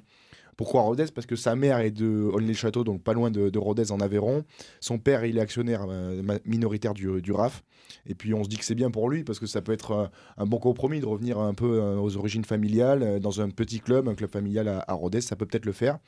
Pourquoi 0.59 0.83
Rodez? 0.83 1.07
Parce 1.15 1.25
que 1.29 1.37
sa 1.37 1.55
mère 1.55 1.79
est 1.79 1.93
de 1.93 2.29
Aulnay-le-Château, 2.33 2.83
donc 2.83 3.01
pas 3.01 3.13
loin 3.13 3.31
de, 3.31 3.59
Rodez 3.59 3.93
en 3.93 4.01
Aveyron. 4.01 4.45
Son 4.81 4.99
père, 4.99 5.25
il 5.25 5.39
est 5.39 5.41
actionnaire 5.41 5.87
euh, 5.89 6.21
minoritaire 6.45 6.95
du, 6.95 7.31
RAF. 7.31 7.63
Et 8.07 8.17
puis 8.17 8.35
on 8.35 8.43
se 8.43 8.49
dit 8.49 8.57
que 8.57 8.65
c'est 8.65 8.75
bien 8.75 8.91
pour 8.91 9.09
lui 9.09 9.23
parce 9.23 9.39
que 9.39 9.47
ça 9.47 9.63
peut 9.63 9.71
être 9.71 10.11
un 10.37 10.47
bon 10.47 10.59
compromis 10.59 10.99
de 10.99 11.07
revenir 11.07 11.39
un 11.39 11.55
peu 11.55 11.81
aux 11.81 12.17
origines 12.17 12.45
familiales 12.45 13.21
dans 13.21 13.41
un 13.41 13.51
petit 13.51 13.79
club, 13.79 14.09
un 14.09 14.17
club 14.17 14.31
familial 14.31 14.67
à, 14.69 14.93
Rodez, 14.95 15.21
ça 15.21 15.37
peut 15.37 15.47
peut-être 15.47 15.65
le 15.65 15.73
faire. 15.73 15.99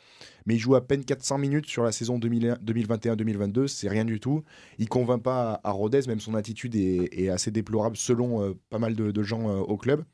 Mais 0.47 0.57
il 0.57 0.59
joue 0.59 0.75
à 0.75 0.85
peine 0.85 1.05
400 1.05 1.39
minutes 1.39 1.67
sur 1.67 1.85
la 1.85 1.93
saison 1.93 2.19
2021-2022, 2.19 3.69
c'est 3.69 3.89
rien 3.89 4.05
du 4.05 4.19
tout. 4.19 4.43
Il 4.79 4.89
convainc 4.89 5.23
pas 5.23 5.61
à, 5.63 5.71
Rodez, 5.71 6.01
même 6.09 6.21
son 6.21 6.35
attitude 6.35 6.75
est, 6.75 7.29
assez 7.29 7.53
déplorable 7.53 7.97
selon 7.97 8.43
euh, 8.43 8.55
pas 8.69 8.81
mal 8.81 8.97
de, 8.97 9.23
gens 9.23 9.49
euh, 9.49 9.61
au 9.61 9.77
club. 9.77 10.05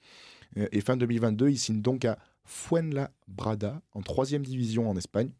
et 0.56 0.80
fin 0.82 0.98
2022, 0.98 1.48
il 1.48 1.58
signe 1.58 1.80
donc 1.80 2.04
à 2.04 2.18
Fuenlabrada, 2.46 3.82
en 3.92 4.02
troisième 4.02 4.44
division 4.44 4.88
en 4.88 4.96
Espagne. 4.96 5.30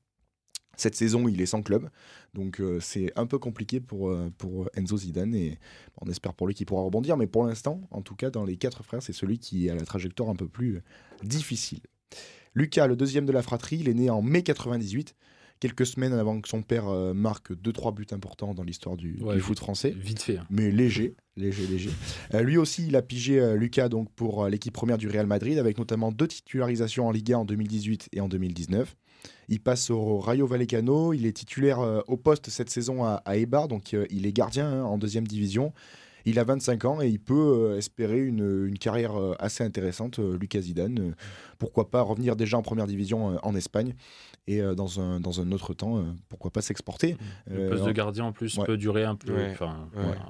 Cette 0.76 0.94
saison, 0.94 1.26
il 1.26 1.40
est 1.40 1.46
sans 1.46 1.62
club, 1.62 1.88
donc 2.34 2.60
euh, 2.60 2.80
c'est 2.80 3.10
un 3.16 3.26
peu 3.26 3.38
compliqué 3.38 3.80
pour, 3.80 4.10
euh, 4.10 4.30
pour 4.36 4.68
Enzo 4.74 4.98
Zidane 4.98 5.34
et 5.34 5.58
on 6.02 6.10
espère 6.10 6.34
pour 6.34 6.46
lui 6.46 6.54
qu'il 6.54 6.66
pourra 6.66 6.82
rebondir, 6.82 7.16
mais 7.16 7.26
pour 7.26 7.46
l'instant, 7.46 7.80
en 7.90 8.02
tout 8.02 8.14
cas, 8.14 8.28
dans 8.28 8.44
les 8.44 8.58
quatre 8.58 8.84
frères, 8.84 9.02
c'est 9.02 9.14
celui 9.14 9.38
qui 9.38 9.70
a 9.70 9.74
la 9.74 9.86
trajectoire 9.86 10.28
un 10.28 10.36
peu 10.36 10.46
plus 10.46 10.82
difficile. 11.22 11.80
Lucas, 12.54 12.86
le 12.86 12.96
deuxième 12.96 13.24
de 13.24 13.32
la 13.32 13.42
fratrie, 13.42 13.78
il 13.78 13.88
est 13.88 13.94
né 13.94 14.10
en 14.10 14.20
mai 14.20 14.42
98 14.42 15.14
quelques 15.60 15.86
semaines 15.86 16.12
avant 16.12 16.40
que 16.40 16.48
son 16.48 16.62
père 16.62 16.88
euh, 16.88 17.14
marque 17.14 17.52
2-3 17.52 17.94
buts 17.94 18.06
importants 18.12 18.54
dans 18.54 18.62
l'histoire 18.62 18.96
du, 18.96 19.18
foot 19.40 19.58
français. 19.58 19.94
Vite 19.96 20.22
fait. 20.22 20.38
Hein. 20.38 20.46
Mais 20.50 20.70
léger, 20.70 21.14
léger, 21.36 21.66
léger. 21.66 21.90
Euh, 22.34 22.42
lui 22.42 22.56
aussi, 22.56 22.86
il 22.86 22.96
a 22.96 23.02
pigé 23.02 23.40
euh, 23.40 23.56
Lucas 23.56 23.88
donc, 23.88 24.10
pour 24.14 24.46
l'équipe 24.46 24.74
première 24.74 24.98
du 24.98 25.08
Real 25.08 25.26
Madrid, 25.26 25.58
avec 25.58 25.78
notamment 25.78 26.12
deux 26.12 26.28
titularisations 26.28 27.06
en 27.06 27.10
Liga 27.10 27.38
en 27.38 27.44
2018 27.44 28.08
et 28.12 28.20
en 28.20 28.28
2019. 28.28 28.96
Il 29.48 29.60
passe 29.60 29.90
au 29.90 30.18
Rayo 30.18 30.46
Vallecano, 30.46 31.12
il 31.12 31.26
est 31.26 31.32
titulaire 31.32 31.78
au 32.06 32.16
poste 32.16 32.50
cette 32.50 32.70
saison 32.70 33.04
à, 33.04 33.22
à 33.24 33.36
Eibar, 33.36 33.66
donc 33.66 33.96
il 34.10 34.26
est 34.26 34.32
gardien 34.32 34.70
hein, 34.70 34.84
en 34.84 34.98
deuxième 34.98 35.26
division. 35.26 35.72
Il 36.26 36.38
a 36.38 36.44
25 36.44 36.84
ans 36.84 37.00
et 37.00 37.08
il 37.08 37.18
peut 37.18 37.76
espérer 37.76 38.20
une, 38.24 38.66
une 38.66 38.78
carrière 38.78 39.12
assez 39.38 39.64
intéressante, 39.64 40.18
Lucas 40.18 40.60
Zidane. 40.60 41.14
pourquoi 41.58 41.90
pas 41.90 42.02
revenir 42.02 42.36
déjà 42.36 42.58
en 42.58 42.62
première 42.62 42.86
division 42.86 43.38
en 43.42 43.54
Espagne 43.54 43.94
et 44.46 44.60
euh, 44.60 44.74
dans, 44.74 45.00
un, 45.00 45.20
dans 45.20 45.40
un 45.40 45.52
autre 45.52 45.74
temps, 45.74 45.98
euh, 45.98 46.02
pourquoi 46.28 46.50
pas 46.50 46.62
s'exporter. 46.62 47.16
Le 47.50 47.68
poste 47.68 47.84
de 47.84 47.92
gardien 47.92 48.24
en 48.24 48.32
plus 48.32 48.58
peut 48.64 48.76
durer 48.76 49.04
un 49.04 49.16
peu, 49.16 49.34
enfin, 49.50 49.88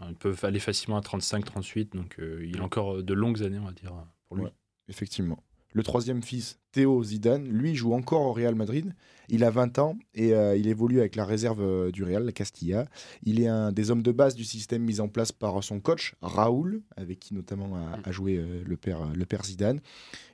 il 0.09 0.15
peut 0.15 0.35
aller 0.43 0.61
facilement 0.61 0.97
à 0.97 1.01
35-38, 1.01 1.95
donc 1.95 2.17
euh, 2.19 2.47
il 2.47 2.61
a 2.61 2.65
encore 2.65 3.03
de 3.03 3.15
longues 3.15 3.43
années, 3.43 3.59
on 3.59 3.67
va 3.67 3.73
dire, 3.73 3.93
pour 4.29 4.37
lui. 4.37 4.47
effectivement. 4.89 5.43
Le 5.73 5.83
troisième 5.83 6.23
fils, 6.23 6.59
Théo 6.73 7.05
Zidane, 7.05 7.47
lui 7.49 7.75
joue 7.75 7.93
encore 7.93 8.23
au 8.23 8.33
Real 8.33 8.55
Madrid. 8.55 8.95
Il 9.29 9.45
a 9.45 9.51
20 9.51 9.79
ans 9.79 9.99
et 10.15 10.33
euh, 10.33 10.57
il 10.57 10.69
évolue 10.69 11.01
avec 11.01 11.17
la 11.17 11.25
réserve 11.25 11.61
euh, 11.61 11.91
du 11.91 12.05
Real, 12.05 12.25
la 12.25 12.33
Castilla. 12.33 12.87
Il 13.23 13.41
est 13.41 13.49
un 13.49 13.73
des 13.73 13.91
hommes 13.91 14.03
de 14.03 14.13
base 14.13 14.35
du 14.35 14.45
système 14.45 14.83
mis 14.83 15.01
en 15.01 15.09
place 15.09 15.33
par 15.33 15.63
son 15.63 15.81
coach, 15.81 16.15
Raoul, 16.23 16.83
avec 16.97 17.21
qui 17.21 17.35
notamment 17.35 17.77
a, 18.05 18.13
joué 18.13 18.37
euh, 18.37 18.63
le, 18.65 18.77
père, 18.77 19.07
le 19.15 19.25
père 19.27 19.45
Zidane. 19.45 19.81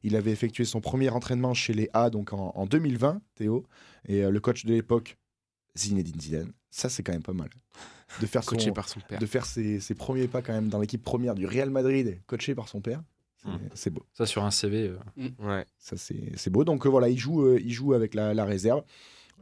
Il 0.03 0.17
avait 0.17 0.33
effectué 0.33 0.65
son 0.65 0.81
premier 0.81 1.11
entraînement 1.11 1.55
chez 1.55 1.73
les 1.73 1.89
A 1.93 2.11
donc 2.11 2.33
en, 2.33 2.67
2020, 2.67 3.21
Théo. 3.35 3.65
Et 4.07 4.23
le 4.23 4.41
coach 4.41 4.65
de 4.65 4.73
l'époque, 4.73 5.17
Zinedine 5.79 6.21
Zidane. 6.21 6.53
Ça, 6.71 6.89
c'est 6.89 7.03
quand 7.03 7.13
même 7.13 7.23
pas 7.23 7.33
mal. 7.33 7.51
De 8.21 8.27
faire, 8.27 8.45
coaché 8.45 8.73
par 8.73 8.89
son 8.89 9.01
père. 9.01 9.19
De 9.19 9.27
faire 9.27 9.47
ses, 9.47 9.81
ses 9.81 9.95
premiers 9.95 10.27
pas 10.27 10.43
quand 10.43 10.53
même 10.53 10.69
dans 10.69 10.81
l'équipe 10.81 11.03
première 11.03 11.35
du 11.35 11.47
Real 11.47 11.71
Madrid, 11.71 12.21
coaché 12.27 12.55
par 12.55 12.69
son 12.69 12.81
père. 12.81 13.03
Mmh. 13.45 13.57
C'est 13.75 13.91
beau. 13.91 14.05
Ça 14.13 14.27
sur 14.27 14.45
un 14.45 14.51
CV. 14.51 14.89
Euh. 14.89 15.29
Ouais. 15.39 15.67
Ça 15.79 15.97
c'est 15.97 16.51
beau. 16.51 16.65
Donc 16.65 16.87
euh, 16.87 16.89
voilà, 16.89 17.09
il 17.09 17.19
joue, 17.19 17.43
euh, 17.43 17.61
il 17.61 17.73
joue 17.73 17.93
avec 17.93 18.15
la, 18.15 18.45
réserve. 18.45 18.83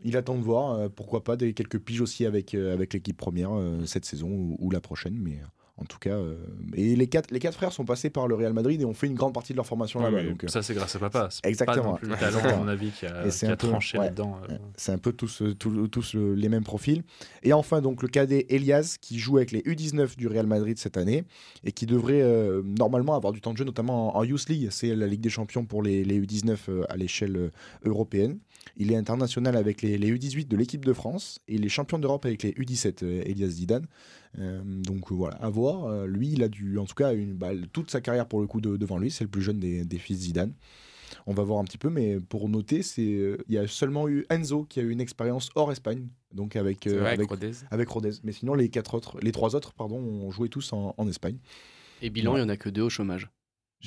Il 0.02 0.16
attend 0.16 0.36
de 0.36 0.42
voir, 0.42 0.88
pourquoi 0.90 1.22
pas 1.24 1.36
des 1.36 1.52
quelques 1.52 1.78
piges 1.78 2.00
aussi 2.00 2.24
avec, 2.24 2.54
avec 2.54 2.94
l'équipe 2.94 3.18
première 3.18 3.50
cette 3.84 4.06
saison 4.06 4.28
ou, 4.28 4.56
ou, 4.58 4.70
la 4.70 4.80
prochaine. 4.80 5.18
Mais 5.18 5.38
en 5.80 5.84
tout 5.86 5.98
cas, 5.98 6.10
euh, 6.10 6.36
et 6.74 6.94
les 6.94 7.06
quatre, 7.06 7.30
les 7.30 7.38
quatre 7.38 7.54
frères 7.54 7.72
sont 7.72 7.86
passés 7.86 8.10
par 8.10 8.28
le 8.28 8.34
Real 8.34 8.52
Madrid 8.52 8.80
et 8.80 8.84
ont 8.84 8.92
fait 8.92 9.06
une 9.06 9.14
grande 9.14 9.32
partie 9.32 9.54
de 9.54 9.56
leur 9.56 9.66
formation 9.66 10.00
là-bas. 10.00 10.18
Euh, 10.18 10.48
ça, 10.48 10.62
c'est 10.62 10.74
grâce 10.74 10.94
à 10.94 10.98
papa. 10.98 11.30
Exactement. 11.42 11.94
Pas 11.94 12.06
le 12.06 12.16
talent, 12.16 12.40
à 12.40 12.56
mon 12.56 12.68
avis, 12.68 12.90
qui 12.90 13.06
a, 13.06 13.28
qui 13.28 13.46
a 13.46 13.56
tranché 13.56 13.96
là-dedans. 13.96 14.38
Euh. 14.50 14.58
C'est 14.76 14.92
un 14.92 14.98
peu 14.98 15.12
tous, 15.12 15.42
tous, 15.58 16.14
les 16.14 16.48
mêmes 16.50 16.64
profils. 16.64 17.02
Et 17.42 17.54
enfin, 17.54 17.80
donc, 17.80 18.02
le 18.02 18.08
cadet 18.08 18.46
Elias, 18.50 18.98
qui 19.00 19.18
joue 19.18 19.38
avec 19.38 19.52
les 19.52 19.60
U19 19.62 20.16
du 20.16 20.26
Real 20.28 20.46
Madrid 20.46 20.78
cette 20.78 20.98
année 20.98 21.24
et 21.64 21.72
qui 21.72 21.86
devrait 21.86 22.22
normalement 22.62 23.14
avoir 23.14 23.32
du 23.32 23.40
temps 23.40 23.52
de 23.52 23.58
jeu, 23.58 23.64
notamment 23.64 24.16
en, 24.16 24.24
Youth 24.24 24.48
League. 24.48 24.68
C'est 24.70 24.94
la 24.94 25.06
Ligue 25.06 25.20
des 25.20 25.30
Champions 25.30 25.64
pour 25.64 25.82
les, 25.82 26.04
les 26.04 26.20
U19 26.20 26.56
à 26.88 26.96
l'échelle 26.96 27.50
européenne. 27.84 28.38
Il 28.76 28.92
est 28.92 28.96
international 28.96 29.56
avec 29.56 29.80
les, 29.80 29.96
les 29.96 30.12
U18 30.12 30.46
de 30.46 30.56
l'équipe 30.56 30.84
de 30.84 30.92
France 30.92 31.40
et 31.48 31.56
les 31.56 31.70
champions 31.70 31.98
d'Europe 31.98 32.26
avec 32.26 32.42
les 32.42 32.52
U17, 32.52 33.04
Elias 33.04 33.48
Zidane. 33.48 33.86
Euh, 34.38 34.62
donc 34.64 35.10
voilà, 35.10 35.36
à 35.36 35.48
voir. 35.48 35.86
Euh, 35.86 36.06
lui, 36.06 36.32
il 36.32 36.42
a 36.42 36.48
dû, 36.48 36.78
en 36.78 36.84
tout 36.84 36.94
cas, 36.94 37.12
une, 37.14 37.34
balle 37.34 37.66
toute 37.72 37.90
sa 37.90 38.00
carrière 38.00 38.26
pour 38.26 38.40
le 38.40 38.46
coup 38.46 38.60
devant 38.60 38.98
lui. 38.98 39.10
C'est 39.10 39.24
le 39.24 39.30
plus 39.30 39.42
jeune 39.42 39.58
des, 39.58 39.84
des 39.84 39.98
fils 39.98 40.18
Zidane. 40.18 40.52
On 41.26 41.34
va 41.34 41.42
voir 41.42 41.58
un 41.58 41.64
petit 41.64 41.78
peu, 41.78 41.90
mais 41.90 42.18
pour 42.20 42.48
noter, 42.48 42.82
c'est 42.82 43.02
il 43.02 43.54
y 43.54 43.58
a 43.58 43.66
seulement 43.66 44.08
eu 44.08 44.26
Enzo 44.30 44.64
qui 44.64 44.80
a 44.80 44.82
eu 44.82 44.90
une 44.90 45.00
expérience 45.00 45.50
hors 45.54 45.72
Espagne 45.72 46.06
donc 46.32 46.56
avec, 46.56 46.80
C'est 46.84 46.90
euh, 46.90 47.00
vrai, 47.00 47.08
avec, 47.08 47.20
avec 47.20 47.30
Rodez. 47.30 47.52
avec 47.70 47.88
Rodez. 47.88 48.10
Mais 48.22 48.32
sinon, 48.32 48.54
les, 48.54 48.68
quatre 48.68 48.94
autres, 48.94 49.18
les 49.20 49.32
trois 49.32 49.56
autres 49.56 49.72
pardon, 49.72 49.96
ont 49.96 50.30
joué 50.30 50.48
tous 50.48 50.72
en, 50.72 50.94
en 50.96 51.08
Espagne. 51.08 51.38
Et 52.02 52.10
bilan, 52.10 52.36
il 52.36 52.40
y 52.40 52.42
en 52.42 52.48
a 52.48 52.56
que 52.56 52.68
deux 52.68 52.82
au 52.82 52.90
chômage. 52.90 53.28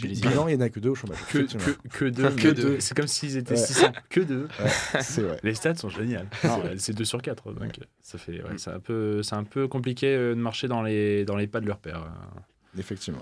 Bilan, 0.02 0.48
il 0.48 0.56
n'y 0.58 0.64
en 0.64 0.66
a 0.66 0.70
que 0.70 0.80
deux 0.80 0.90
au 0.90 0.96
chômage. 0.96 1.18
Que, 1.32 1.40
effectivement. 1.40 1.66
que, 1.84 1.98
que 2.00 2.06
deux. 2.06 2.30
Que 2.36 2.48
deux. 2.50 2.80
C'est 2.80 2.96
comme 2.98 3.08
s'ils 3.08 3.38
étaient 3.38 3.52
Ouais. 3.54 3.58
600. 3.66 3.92
Que 4.10 4.22
deux. 4.22 4.48
Ouais, 4.60 5.02
c'est 5.02 5.22
vrai. 5.22 5.40
Les 5.44 5.54
stats 5.54 5.76
sont 5.76 5.90
géniales. 5.90 6.28
Ah 6.44 6.60
C'est- 6.78 6.94
2 6.94 7.06
sur 7.06 7.22
4. 7.22 7.54
Donc 7.54 7.80
ça 8.02 8.18
fait, 8.18 8.42
ouais, 8.44 8.58
c'est 8.58 8.72
un 8.72 8.80
peu, 8.80 9.22
c'est 9.24 9.36
un 9.36 9.44
peu 9.44 9.68
compliqué 9.68 10.08
euh, 10.08 10.36
de 10.36 10.40
marcher 10.40 10.68
dans 10.68 10.82
les, 10.82 11.26
dans 11.26 11.36
les 11.38 11.48
pas 11.48 11.62
de 11.62 11.68
leur 11.68 11.78
père. 11.80 12.04
euh. 12.04 12.80
Effectivement. 12.80 13.22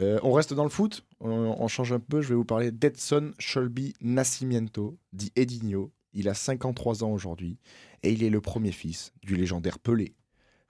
Euh, 0.00 0.18
on 0.24 0.32
reste 0.32 0.52
dans 0.52 0.64
le 0.64 0.70
foot, 0.70 1.04
on, 1.20 1.30
on 1.30 1.68
change 1.68 1.92
un 1.92 2.00
peu. 2.00 2.20
Je 2.22 2.28
vais 2.30 2.34
vous 2.34 2.44
parler 2.44 2.72
d'Edson 2.72 3.30
Sholby 3.38 3.94
Nascimento, 4.00 4.98
dit 5.12 5.30
Edinho. 5.36 5.92
Il 6.12 6.28
a 6.28 6.34
53 6.34 7.04
ans 7.04 7.10
aujourd'hui 7.10 7.58
et 8.02 8.12
il 8.12 8.22
est 8.24 8.30
le 8.30 8.40
premier 8.40 8.72
fils 8.72 9.12
du 9.22 9.36
légendaire 9.36 9.78
Pelé. 9.78 10.14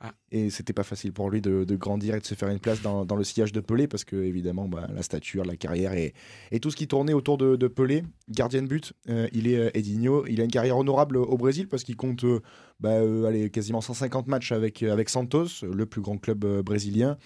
Ah. 0.00 0.12
Et 0.30 0.50
c'était 0.50 0.72
pas 0.72 0.82
facile 0.82 1.12
pour 1.12 1.30
lui 1.30 1.40
de, 1.40 1.64
grandir 1.76 2.14
et 2.14 2.20
de 2.20 2.26
se 2.26 2.34
faire 2.34 2.48
une 2.48 2.58
place 2.58 2.82
dans, 2.82 3.04
le 3.16 3.24
sillage 3.24 3.52
de 3.52 3.60
Pelé 3.60 3.86
parce 3.88 4.04
que, 4.04 4.16
évidemment, 4.16 4.68
bah, 4.68 4.86
la 4.92 5.02
stature, 5.02 5.44
la 5.44 5.56
carrière 5.56 5.94
et, 5.94 6.12
tout 6.60 6.70
ce 6.70 6.76
qui 6.76 6.88
tournait 6.88 7.14
autour 7.14 7.38
de, 7.38 7.68
Pelé. 7.68 8.02
Gardien 8.28 8.62
de 8.62 8.66
but, 8.66 8.92
euh, 9.08 9.28
il 9.32 9.48
est 9.48 9.56
euh, 9.56 9.70
Edinho. 9.74 10.26
Il 10.26 10.40
a 10.40 10.44
une 10.44 10.50
carrière 10.50 10.76
honorable 10.76 11.16
au 11.16 11.36
Brésil 11.36 11.68
parce 11.68 11.84
qu'il 11.84 11.96
compte 11.96 12.24
euh, 12.24 12.40
bah, 12.80 12.90
euh, 12.90 13.48
quasiment 13.48 13.80
150 13.80 14.26
matchs 14.26 14.52
avec, 14.52 14.82
euh, 14.82 15.02
Santos, 15.06 15.62
le 15.62 15.86
plus 15.86 16.00
grand 16.00 16.18
club 16.18 16.44
euh, 16.44 16.62
brésilien. 16.62 17.16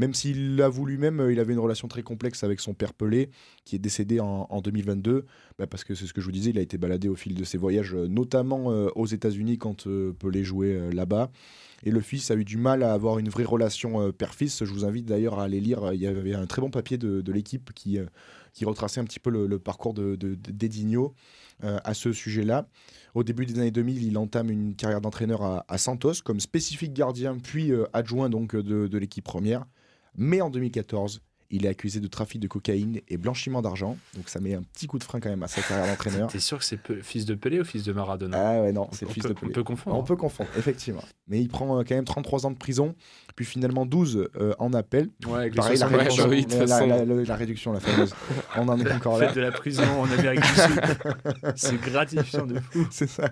Même 0.00 0.14
s'il 0.14 0.56
l'avoue 0.56 0.86
lui-même, 0.86 1.20
euh, 1.20 1.32
il 1.32 1.40
avait 1.40 1.52
une 1.52 1.58
relation 1.58 1.86
très 1.86 2.02
complexe 2.02 2.42
avec 2.42 2.60
son 2.60 2.72
père 2.72 2.94
Pelé, 2.94 3.28
qui 3.66 3.76
est 3.76 3.78
décédé 3.78 4.18
en, 4.18 4.46
en 4.48 4.60
2022, 4.62 5.26
bah, 5.58 5.66
parce 5.66 5.84
que 5.84 5.94
c'est 5.94 6.06
ce 6.06 6.14
que 6.14 6.22
je 6.22 6.26
vous 6.26 6.32
disais, 6.32 6.50
il 6.50 6.58
a 6.58 6.62
été 6.62 6.78
baladé 6.78 7.08
au 7.08 7.16
fil 7.16 7.34
de 7.34 7.44
ses 7.44 7.58
voyages, 7.58 7.94
euh, 7.94 8.06
notamment 8.08 8.72
euh, 8.72 8.88
aux 8.94 9.06
États-Unis 9.06 9.58
quand 9.58 9.86
euh, 9.86 10.12
Pelé 10.18 10.42
jouait 10.42 10.72
euh, 10.72 10.90
là-bas. 10.90 11.30
Et 11.84 11.90
le 11.90 12.00
fils 12.00 12.30
a 12.30 12.34
eu 12.34 12.44
du 12.44 12.56
mal 12.56 12.82
à 12.82 12.92
avoir 12.92 13.18
une 13.18 13.28
vraie 13.28 13.44
relation 13.44 14.00
euh, 14.02 14.12
père-fils. 14.12 14.64
Je 14.64 14.72
vous 14.72 14.84
invite 14.84 15.06
d'ailleurs 15.06 15.38
à 15.38 15.44
aller 15.44 15.60
lire. 15.60 15.92
Il 15.92 16.00
y 16.00 16.06
avait 16.06 16.34
un 16.34 16.46
très 16.46 16.60
bon 16.60 16.70
papier 16.70 16.98
de, 16.98 17.32
l'équipe 17.32 17.72
qui, 17.72 17.98
euh, 17.98 18.06
qui 18.52 18.64
retraçait 18.64 19.00
un 19.00 19.04
petit 19.04 19.20
peu 19.20 19.30
le, 19.30 19.58
parcours 19.58 19.94
de, 19.94 20.16
de, 20.16 20.36
euh, 21.64 21.78
à 21.84 21.94
ce 21.94 22.12
sujet-là. 22.12 22.68
Au 23.14 23.22
début 23.22 23.44
des 23.44 23.58
années 23.58 23.70
2000, 23.70 24.02
il 24.02 24.16
entame 24.18 24.50
une 24.50 24.74
carrière 24.74 25.00
d'entraîneur 25.00 25.64
à, 25.66 25.78
Santos 25.78 26.22
comme 26.24 26.40
spécifique 26.40 26.92
gardien, 26.92 27.36
puis 27.36 27.70
euh, 27.70 27.84
adjoint 27.92 28.30
donc 28.30 28.56
de 28.56 28.98
l'équipe 28.98 29.24
première. 29.24 29.66
Mais 30.16 30.40
en 30.40 30.50
2014, 30.50 31.22
il 31.50 31.66
est 31.66 31.68
accusé 31.68 32.00
de 32.00 32.06
trafic 32.06 32.40
de 32.40 32.48
cocaïne 32.48 33.00
et 33.08 33.16
blanchiment 33.16 33.60
d'argent. 33.62 33.96
Donc 34.14 34.28
ça 34.28 34.40
met 34.40 34.54
un 34.54 34.62
petit 34.62 34.86
coup 34.86 34.98
de 34.98 35.04
frein 35.04 35.20
quand 35.20 35.28
même 35.30 35.42
à 35.42 35.48
sa 35.48 35.62
carrière 35.62 35.86
d'entraîneur. 35.86 36.28
T'es 36.30 36.38
sûr 36.40 36.58
que 36.58 36.64
c'est 36.64 36.78
fils 37.02 37.24
de 37.26 37.34
Pelé 37.34 37.60
ou 37.60 37.64
fils 37.64 37.84
de 37.84 37.92
Maradona? 37.92 38.38
Ah 38.58 38.62
ouais, 38.62 38.72
non, 38.72 38.88
c'est 38.92 39.08
fils 39.10 39.22
peut, 39.22 39.28
de 39.30 39.34
Pelé. 39.34 39.50
on 39.50 39.52
peut 39.54 39.62
confondre. 39.64 39.96
On 39.98 40.02
peut 40.04 40.16
confondre, 40.16 40.50
effectivement. 40.56 41.02
Mais 41.28 41.40
il 41.40 41.48
prend 41.48 41.78
euh, 41.78 41.82
quand 41.86 41.94
même 41.94 42.04
33 42.04 42.46
ans 42.46 42.50
de 42.50 42.56
prison, 42.56 42.94
puis 43.36 43.44
finalement 43.44 43.86
12 43.86 44.28
euh, 44.36 44.54
en 44.58 44.72
appel. 44.72 45.08
Ouais, 45.26 45.38
avec 45.40 45.54
Pareil, 45.54 45.78
la 45.78 45.88
60 45.88 45.90
ouais, 45.92 45.98
réduction, 46.04 46.28
oui, 46.28 46.36
de 46.44 46.50
toute 46.50 46.58
la, 46.60 46.66
façon. 46.66 46.86
la- 46.86 47.04
la- 47.04 47.22
la 47.24 47.36
réduction, 47.36 47.72
la 47.72 47.80
fameuse. 47.80 48.14
On 48.56 48.68
en 48.68 48.78
est 48.80 48.92
encore 48.92 49.18
là. 49.18 49.26
Fête 49.28 49.36
de 49.36 49.40
la 49.42 49.52
prison 49.52 49.82
en 50.00 50.10
Amérique 50.10 50.40
du 50.40 50.46
Sud. 50.48 50.80
c'est 51.56 51.80
gratifiant 51.80 52.46
de 52.46 52.58
fou. 52.60 52.86
C'est 52.90 53.08
ça. 53.08 53.30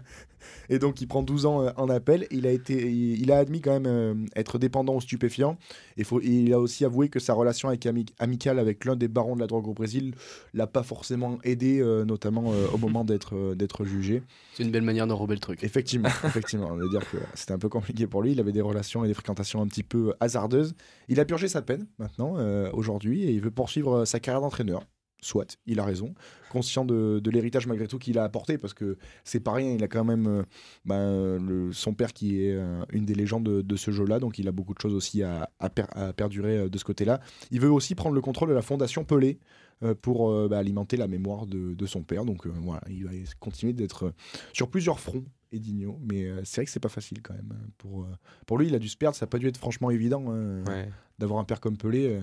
Et 0.68 0.78
donc, 0.78 1.00
il 1.00 1.06
prend 1.06 1.22
12 1.22 1.46
ans 1.46 1.62
euh, 1.62 1.70
en 1.76 1.88
appel. 1.88 2.26
Il 2.30 2.46
a, 2.46 2.50
été, 2.50 2.90
il, 2.90 3.20
il 3.20 3.32
a 3.32 3.38
admis 3.38 3.60
quand 3.60 3.72
même 3.72 3.86
euh, 3.86 4.14
être 4.36 4.58
dépendant 4.58 4.94
aux 4.94 5.00
stupéfiants. 5.00 5.58
Et 5.96 6.04
faut, 6.04 6.20
et 6.20 6.26
il 6.26 6.52
a 6.52 6.60
aussi 6.60 6.84
avoué 6.84 7.08
que 7.08 7.18
sa 7.20 7.34
relation 7.34 7.68
avec 7.68 7.86
ami- 7.86 8.06
amicale 8.18 8.58
avec 8.58 8.84
l'un 8.84 8.96
des 8.96 9.08
barons 9.08 9.34
de 9.34 9.40
la 9.40 9.46
drogue 9.46 9.68
au 9.68 9.74
Brésil 9.74 10.14
l'a 10.54 10.66
pas 10.66 10.82
forcément 10.82 11.38
aidé, 11.44 11.80
euh, 11.80 12.04
notamment 12.04 12.52
au 12.72 12.78
moment 12.78 13.04
d'être 13.04 13.54
d'être 13.54 13.84
jugé. 13.84 14.22
C'est 14.54 14.62
une 14.62 14.70
belle 14.70 14.82
manière 14.82 15.06
d'enrober 15.06 15.34
le 15.34 15.40
truc. 15.40 15.64
Effectivement, 15.64 16.08
effectivement. 16.24 16.68
On 16.70 16.76
veut 16.76 16.88
dire 16.88 17.08
que 17.10 17.16
c'était 17.34 17.52
un 17.52 17.58
peu 17.58 17.68
compliqué 17.68 18.06
pour 18.06 18.22
lui. 18.22 18.32
Il 18.32 18.40
avait 18.40 18.52
des 18.52 18.60
relations 18.60 19.04
et 19.04 19.08
des 19.08 19.14
fréquentations 19.14 19.60
un 19.62 19.66
petit 19.66 19.82
peu 19.82 20.14
hasardeuses. 20.20 20.74
Il 21.08 21.20
a 21.20 21.24
purgé 21.24 21.48
sa 21.48 21.62
peine 21.62 21.86
maintenant, 21.98 22.36
aujourd'hui, 22.72 23.24
et 23.24 23.30
il 23.32 23.40
veut 23.40 23.50
poursuivre 23.50 24.04
sa 24.04 24.20
carrière 24.20 24.40
d'entraîneur. 24.40 24.84
Soit, 25.20 25.58
il 25.66 25.80
a 25.80 25.84
raison. 25.84 26.14
Conscient 26.50 26.84
de, 26.84 27.18
de 27.22 27.30
l'héritage 27.30 27.66
malgré 27.66 27.88
tout 27.88 27.98
qu'il 27.98 28.18
a 28.18 28.24
apporté, 28.24 28.56
parce 28.56 28.72
que 28.72 28.96
c'est 29.24 29.40
pas 29.40 29.52
rien. 29.52 29.72
Il 29.74 29.82
a 29.82 29.88
quand 29.88 30.04
même 30.04 30.26
euh, 30.28 30.42
ben, 30.84 31.38
le- 31.44 31.72
son 31.72 31.92
père 31.92 32.12
qui 32.12 32.40
est 32.44 32.52
euh, 32.54 32.84
une 32.92 33.04
des 33.04 33.14
légendes 33.16 33.44
de, 33.44 33.60
de 33.62 33.76
ce 33.76 33.90
jeu-là, 33.90 34.20
donc 34.20 34.38
il 34.38 34.46
a 34.46 34.52
beaucoup 34.52 34.74
de 34.74 34.80
choses 34.80 34.94
aussi 34.94 35.22
à, 35.24 35.50
à 35.58 35.70
per- 35.70 35.86
à 35.92 36.12
perdurer 36.12 36.56
euh, 36.58 36.68
de 36.68 36.78
ce 36.78 36.84
côté-là. 36.84 37.20
Il 37.50 37.60
veut 37.60 37.70
aussi 37.70 37.94
prendre 37.96 38.14
le 38.14 38.20
contrôle 38.20 38.48
de 38.48 38.54
la 38.54 38.62
fondation 38.62 39.04
Pelé 39.04 39.40
euh, 39.82 39.94
pour 39.94 40.30
euh, 40.30 40.46
bah, 40.48 40.58
alimenter 40.58 40.96
la 40.96 41.08
mémoire 41.08 41.46
de, 41.46 41.74
de 41.74 41.86
son 41.86 42.02
père. 42.04 42.24
Donc 42.24 42.46
voilà, 42.46 42.82
il 42.88 43.04
va 43.04 43.10
continuer 43.40 43.72
d'être 43.72 44.12
sur 44.52 44.70
plusieurs 44.70 45.00
fronts. 45.00 45.24
Edinho, 45.50 45.98
mais 46.04 46.28
c'est 46.44 46.56
vrai 46.60 46.64
que 46.66 46.70
c'est 46.70 46.78
pas 46.78 46.90
facile 46.90 47.22
quand 47.22 47.32
même. 47.34 47.48
hein, 47.54 47.66
Pour, 47.78 48.06
pour 48.46 48.58
lui, 48.58 48.66
il 48.68 48.74
a 48.74 48.78
dû 48.78 48.86
se 48.88 48.98
perdre, 48.98 49.16
ça 49.16 49.24
n'a 49.24 49.30
pas 49.30 49.38
dû 49.38 49.48
être 49.48 49.56
franchement 49.56 49.90
évident 49.90 50.30
hein, 50.30 50.62
Ouais. 50.66 50.90
d'avoir 51.18 51.40
un 51.40 51.44
père 51.44 51.58
comme 51.58 51.78
Pelé. 51.78 52.20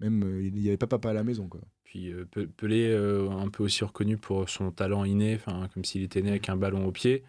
même 0.00 0.22
il 0.42 0.52
n'y 0.54 0.68
avait 0.68 0.76
pas 0.76 0.86
papa 0.86 1.08
à 1.10 1.12
la 1.14 1.24
maison. 1.24 1.48
Quoi. 1.48 1.62
Puis 1.88 2.12
euh, 2.12 2.26
Pe- 2.30 2.46
Pelé, 2.46 2.88
euh, 2.90 3.30
un 3.30 3.48
peu 3.48 3.64
aussi 3.64 3.82
reconnu 3.84 4.18
pour 4.18 4.48
son 4.48 4.70
talent 4.70 5.04
inné, 5.04 5.38
comme 5.72 5.84
s'il 5.84 6.02
était 6.02 6.22
né 6.22 6.30
avec 6.30 6.48
un 6.50 6.56
ballon 6.56 6.86
au 6.86 6.92
pied. 6.92 7.24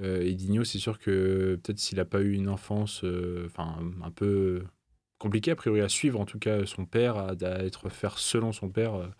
Euh, 0.00 0.22
Edinho, 0.22 0.64
c'est 0.64 0.78
sûr 0.78 0.98
que 1.00 1.58
peut-être 1.62 1.78
s'il 1.80 1.98
n'a 1.98 2.04
pas 2.04 2.20
eu 2.22 2.32
une 2.32 2.48
enfance 2.48 3.04
enfin, 3.46 3.76
un 4.02 4.10
peu 4.12 4.62
compliquée, 5.18 5.50
a 5.52 5.56
priori 5.56 5.80
à 5.80 5.88
suivre, 5.88 6.20
en 6.20 6.26
tout 6.26 6.38
cas 6.38 6.64
son 6.66 6.86
père, 6.86 7.16
à, 7.16 7.30
à 7.42 7.64
être 7.64 7.88
faire 7.88 8.18
selon 8.18 8.52
son 8.52 8.68
père, 8.70 9.10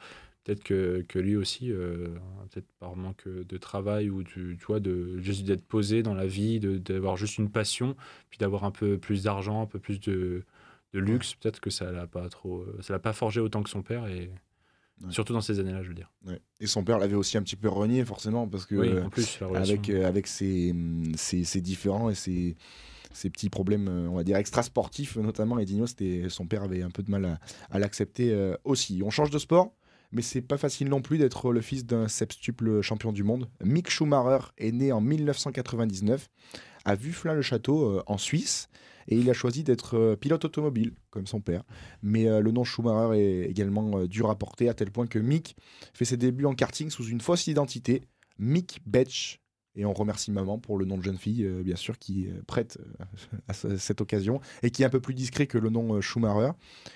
peut-être 0.44 0.62
que, 0.62 1.04
que 1.08 1.18
lui 1.18 1.36
aussi, 1.36 1.72
euh, 1.72 2.08
peut-être 2.50 2.68
par 2.78 2.96
manque 2.96 3.26
de 3.28 3.56
travail 3.56 4.10
ou 4.10 4.22
du, 4.22 4.56
tu 4.58 4.66
vois, 4.66 4.80
de, 4.80 5.18
juste 5.18 5.44
d'être 5.44 5.64
posé 5.66 6.02
dans 6.02 6.14
la 6.14 6.26
vie, 6.26 6.60
d'avoir 6.60 7.16
juste 7.16 7.38
une 7.38 7.50
passion, 7.50 7.96
puis 8.30 8.38
d'avoir 8.38 8.64
un 8.64 8.70
peu 8.70 8.98
plus 8.98 9.24
d'argent, 9.24 9.62
un 9.62 9.66
peu 9.66 9.78
plus 9.80 10.00
de, 10.00 10.44
de 10.92 10.98
luxe, 11.00 11.34
peut-être 11.34 11.60
que 11.60 11.70
ça 11.70 11.90
l'a 11.92 12.06
pas 12.06 12.28
trop, 12.28 12.64
ça 12.80 12.92
l'a 12.92 12.98
pas 13.00 13.12
forgé 13.12 13.40
autant 13.40 13.62
que 13.62 13.70
son 13.70 13.82
père 13.82 14.06
et 14.06 14.30
Ouais. 15.02 15.12
surtout 15.12 15.32
dans 15.32 15.40
ces 15.40 15.58
années-là, 15.58 15.82
je 15.82 15.88
veux 15.88 15.94
dire. 15.94 16.12
Ouais. 16.24 16.40
Et 16.60 16.66
son 16.66 16.84
père 16.84 16.98
l'avait 16.98 17.16
aussi 17.16 17.36
un 17.36 17.42
petit 17.42 17.56
peu 17.56 17.68
renié, 17.68 18.04
forcément, 18.04 18.46
parce 18.46 18.64
que 18.64 18.76
Oui, 18.76 18.98
en 19.02 19.10
plus, 19.10 19.40
la 19.40 19.46
relation. 19.48 19.74
avec, 19.74 19.90
euh, 19.90 20.06
avec 20.06 20.26
ses, 20.26 20.70
hum, 20.70 21.12
ses, 21.16 21.44
ses 21.44 21.60
différents 21.60 22.10
et 22.10 22.14
ses, 22.14 22.56
ses 23.12 23.28
petits 23.30 23.50
problèmes, 23.50 23.88
euh, 23.88 24.08
on 24.08 24.14
va 24.14 24.24
dire, 24.24 24.36
extra-sportifs, 24.36 25.16
notamment, 25.16 25.58
Edinho, 25.58 25.86
c'était, 25.86 26.26
son 26.28 26.46
père 26.46 26.62
avait 26.62 26.82
un 26.82 26.90
peu 26.90 27.02
de 27.02 27.10
mal 27.10 27.24
à, 27.24 27.38
à 27.70 27.78
l'accepter 27.78 28.32
euh, 28.32 28.54
aussi. 28.64 29.02
On 29.04 29.10
change 29.10 29.30
de 29.30 29.38
sport, 29.38 29.74
mais 30.12 30.22
c'est 30.22 30.42
pas 30.42 30.58
facile 30.58 30.88
non 30.88 31.02
plus 31.02 31.18
d'être 31.18 31.50
le 31.52 31.60
fils 31.60 31.84
d'un 31.84 32.06
septuple 32.06 32.80
champion 32.82 33.12
du 33.12 33.24
monde. 33.24 33.48
Mick 33.64 33.90
Schumacher 33.90 34.46
est 34.58 34.70
né 34.72 34.92
en 34.92 35.00
1999 35.00 36.30
à 36.84 36.94
Vufflin-le-Château, 36.94 37.84
euh, 37.98 38.02
en 38.06 38.18
Suisse, 38.18 38.68
et 39.08 39.16
il 39.16 39.28
a 39.30 39.32
choisi 39.32 39.64
d'être 39.64 39.96
euh, 39.96 40.16
pilote 40.16 40.44
automobile, 40.44 40.92
comme 41.10 41.26
son 41.26 41.40
père. 41.40 41.62
Mais 42.02 42.28
euh, 42.28 42.40
le 42.40 42.50
nom 42.50 42.64
Schumacher 42.64 43.18
est 43.18 43.50
également 43.50 43.98
euh, 43.98 44.08
dur 44.08 44.30
à 44.30 44.38
porter, 44.38 44.68
à 44.68 44.74
tel 44.74 44.90
point 44.90 45.06
que 45.06 45.18
Mick 45.18 45.56
fait 45.92 46.04
ses 46.04 46.16
débuts 46.16 46.46
en 46.46 46.54
karting 46.54 46.90
sous 46.90 47.04
une 47.04 47.20
fausse 47.20 47.46
identité, 47.46 48.02
Mick 48.38 48.80
Betch. 48.86 49.40
Et 49.76 49.84
on 49.84 49.92
remercie 49.92 50.30
maman 50.30 50.58
pour 50.58 50.78
le 50.78 50.84
nom 50.84 50.96
de 50.98 51.02
jeune 51.02 51.18
fille, 51.18 51.44
euh, 51.44 51.62
bien 51.64 51.74
sûr, 51.76 51.98
qui 51.98 52.28
euh, 52.28 52.40
prête 52.46 52.78
euh, 53.00 53.04
à 53.48 53.52
ce- 53.54 53.76
cette 53.76 54.00
occasion 54.00 54.40
et 54.62 54.70
qui 54.70 54.82
est 54.82 54.86
un 54.86 54.90
peu 54.90 55.00
plus 55.00 55.14
discret 55.14 55.46
que 55.46 55.58
le 55.58 55.68
nom 55.70 56.00
Schumacher. 56.00 56.52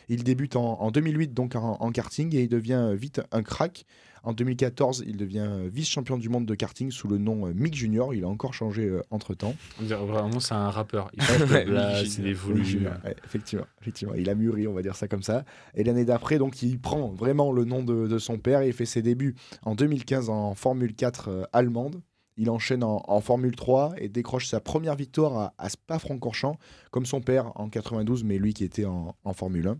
Il 0.08 0.22
débute 0.24 0.54
en, 0.56 0.80
en 0.80 0.90
2008 0.90 1.34
donc 1.34 1.56
en, 1.56 1.76
en 1.80 1.90
karting 1.90 2.34
et 2.36 2.42
il 2.42 2.48
devient 2.48 2.92
vite 2.94 3.20
un 3.32 3.42
crack. 3.42 3.84
En 4.24 4.32
2014, 4.32 5.04
il 5.06 5.16
devient 5.16 5.48
vice-champion 5.72 6.18
du 6.18 6.28
monde 6.28 6.44
de 6.44 6.54
karting 6.54 6.90
sous 6.90 7.06
le 7.08 7.18
nom 7.18 7.46
Mick 7.54 7.74
Junior. 7.76 8.12
Il 8.14 8.24
a 8.24 8.28
encore 8.28 8.52
changé 8.52 8.92
entre 9.10 9.32
temps. 9.34 9.54
On 9.80 9.84
dirait 9.84 10.04
vraiment, 10.04 10.40
c'est 10.40 10.54
un 10.54 10.70
rappeur. 10.70 11.08
Il 11.14 11.22
change 11.24 11.38
de 11.38 11.44
Ouais, 11.52 11.64
place, 11.64 12.02
Mick 12.02 12.06
il 12.08 12.12
Junior. 12.14 12.30
évolue. 12.30 12.64
Junior, 12.64 12.92
ouais, 13.04 13.16
effectivement, 13.24 13.64
effectivement, 13.80 14.14
il 14.14 14.28
a 14.28 14.34
mûri, 14.34 14.66
on 14.66 14.74
va 14.74 14.82
dire 14.82 14.96
ça 14.96 15.06
comme 15.08 15.22
ça. 15.22 15.44
Et 15.74 15.84
l'année 15.84 16.04
d'après, 16.04 16.38
donc, 16.38 16.60
il 16.62 16.78
prend 16.80 17.08
vraiment 17.08 17.52
le 17.52 17.64
nom 17.64 17.82
de, 17.82 18.06
de 18.08 18.18
son 18.18 18.38
père 18.38 18.60
et 18.62 18.66
il 18.68 18.72
fait 18.72 18.86
ses 18.86 19.02
débuts 19.02 19.34
en 19.62 19.74
2015 19.76 20.28
en 20.30 20.54
Formule 20.54 20.94
4 20.94 21.28
euh, 21.28 21.42
allemande. 21.52 22.00
Il 22.38 22.50
enchaîne 22.50 22.84
en, 22.84 23.20
Formule 23.20 23.56
3 23.56 23.94
et 23.98 24.08
décroche 24.08 24.46
sa 24.46 24.60
première 24.60 24.94
victoire 24.94 25.52
à, 25.58 25.68
Spa-Francorchamps, 25.68 26.56
comme 26.92 27.04
son 27.04 27.20
père 27.20 27.50
en 27.56 27.68
92, 27.68 28.22
mais 28.22 28.38
lui 28.38 28.54
qui 28.54 28.62
était 28.62 28.84
en, 28.84 29.14
Formule 29.34 29.66
1. 29.66 29.78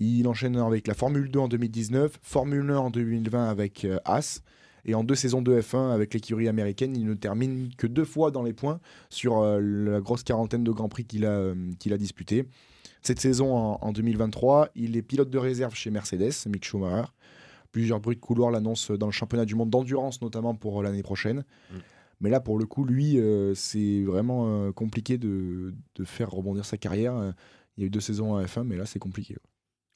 Il 0.00 0.26
enchaîne 0.26 0.56
avec 0.56 0.88
la 0.88 0.94
Formule 0.94 1.30
2 1.30 1.38
en 1.38 1.48
2019, 1.48 2.18
Formule 2.20 2.70
1 2.72 2.76
en 2.76 2.90
2020 2.90 3.48
avec 3.48 3.84
euh, 3.84 3.98
As, 4.04 4.42
et 4.84 4.94
en 4.94 5.04
deux 5.04 5.14
saisons 5.14 5.42
de 5.42 5.58
F1 5.60 5.92
avec 5.92 6.12
l'écurie 6.12 6.48
américaine, 6.48 6.96
il 6.96 7.06
ne 7.06 7.14
termine 7.14 7.70
que 7.76 7.86
deux 7.86 8.04
fois 8.04 8.32
dans 8.32 8.42
les 8.42 8.52
points 8.52 8.80
sur 9.08 9.38
euh, 9.38 9.60
la 9.60 10.00
grosse 10.00 10.24
quarantaine 10.24 10.64
de 10.64 10.70
Grands 10.72 10.88
Prix 10.88 11.04
qu'il 11.04 11.24
a, 11.24 11.30
euh, 11.30 11.54
disputé. 11.98 12.46
Cette 13.00 13.20
saison, 13.20 13.56
en, 13.56 13.78
en 13.80 13.92
2023, 13.92 14.70
il 14.74 14.96
est 14.96 15.02
pilote 15.02 15.30
de 15.30 15.38
réserve 15.38 15.74
chez 15.76 15.90
Mercedes, 15.90 16.32
Mick 16.48 16.64
Schumacher. 16.64 17.06
Plusieurs 17.76 18.00
bruits 18.00 18.16
de 18.16 18.20
couloir 18.22 18.50
l'annoncent 18.50 18.94
dans 18.94 19.04
le 19.04 19.12
championnat 19.12 19.44
du 19.44 19.54
monde 19.54 19.68
d'endurance, 19.68 20.22
notamment 20.22 20.54
pour 20.54 20.80
euh, 20.80 20.82
l'année 20.82 21.02
prochaine. 21.02 21.44
Mm. 21.70 21.76
Mais 22.20 22.30
là, 22.30 22.40
pour 22.40 22.58
le 22.58 22.64
coup, 22.64 22.86
lui, 22.86 23.18
euh, 23.18 23.54
c'est 23.54 24.02
vraiment 24.02 24.46
euh, 24.48 24.72
compliqué 24.72 25.18
de, 25.18 25.74
de 25.94 26.04
faire 26.04 26.30
rebondir 26.30 26.64
sa 26.64 26.78
carrière. 26.78 27.34
Il 27.76 27.82
y 27.82 27.84
a 27.84 27.86
eu 27.88 27.90
deux 27.90 28.00
saisons 28.00 28.32
en 28.34 28.42
F1, 28.42 28.64
mais 28.64 28.78
là, 28.78 28.86
c'est 28.86 28.98
compliqué. 28.98 29.36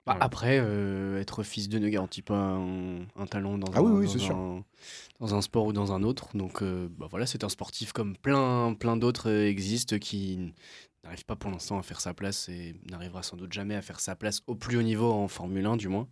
Bah, 0.07 0.15
après, 0.21 0.59
euh, 0.61 1.19
être 1.21 1.43
fils 1.43 1.71
de 1.71 1.79
ne 1.79 1.89
garantit 1.89 2.21
pas 2.21 2.37
un, 2.39 3.01
un 3.17 3.27
talent 3.27 3.57
dans, 3.57 3.73
Ah 3.73 3.79
un, 3.79 3.83
oui, 3.83 3.93
oui, 4.01 4.05
dans 4.05 4.13
c'est 4.13 4.19
sûr. 4.19 4.37
un- 4.37 4.63
dans 5.19 5.35
un 5.35 5.41
sport 5.41 5.65
ou 5.65 5.73
dans 5.73 5.93
un 5.93 6.03
autre. 6.03 6.37
Donc 6.37 6.63
euh, 6.63 6.87
bah, 6.99 7.07
voilà, 7.11 7.25
c'est 7.25 7.45
un 7.45 7.49
sportif 7.49 7.93
comme 7.95 8.15
plein, 8.15 8.75
plein 8.75 8.99
d'autres 8.99 9.31
euh, 9.31 9.47
existent 9.49 9.99
qui 9.99 10.53
n'arrive 11.03 11.25
pas 11.25 11.37
pour 11.37 11.51
l'instant 11.51 11.79
à 11.79 11.83
faire 11.83 12.03
sa 12.03 12.13
place 12.13 12.51
et 12.51 12.75
n'arrivera 12.91 13.23
sans 13.23 13.39
doute 13.39 13.53
jamais 13.55 13.75
à 13.75 13.81
faire 13.81 14.01
sa 14.01 14.17
place 14.17 14.43
au 14.47 14.55
plus 14.55 14.77
haut 14.77 14.83
niveau 14.83 15.11
en 15.11 15.29
Formule 15.29 15.65
1 15.65 15.77
du 15.79 15.89
moins. 15.89 16.07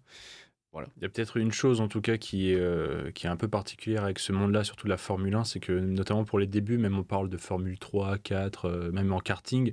Il 0.75 1.03
y 1.03 1.07
a 1.07 1.09
peut-être 1.09 1.37
une 1.37 1.53
chose 1.53 1.81
en 1.81 1.89
tout 1.89 2.01
cas 2.01 2.17
qui 2.17 2.53
est, 2.53 2.59
euh, 2.59 3.11
qui 3.13 3.27
est 3.27 3.31
un 3.31 3.37
peu 3.37 3.49
particulière 3.49 4.05
avec 4.05 4.19
ce 4.19 4.33
monde-là, 4.33 4.65
surtout 4.65 4.87
la 4.87 4.97
Formule 4.97 5.35
1, 5.35 5.45
c'est 5.45 5.61
que 5.61 5.73
notamment 5.73 6.25
pour 6.25 6.39
les 6.39 6.47
débuts, 6.47 6.79
même 6.79 6.99
on 6.99 7.05
parle 7.05 7.29
de 7.29 7.37
Formule 7.37 7.79
3, 7.79 8.19
4, 8.19 8.65
euh, 8.67 8.93
même 8.93 9.13
en 9.13 9.21
karting, 9.21 9.73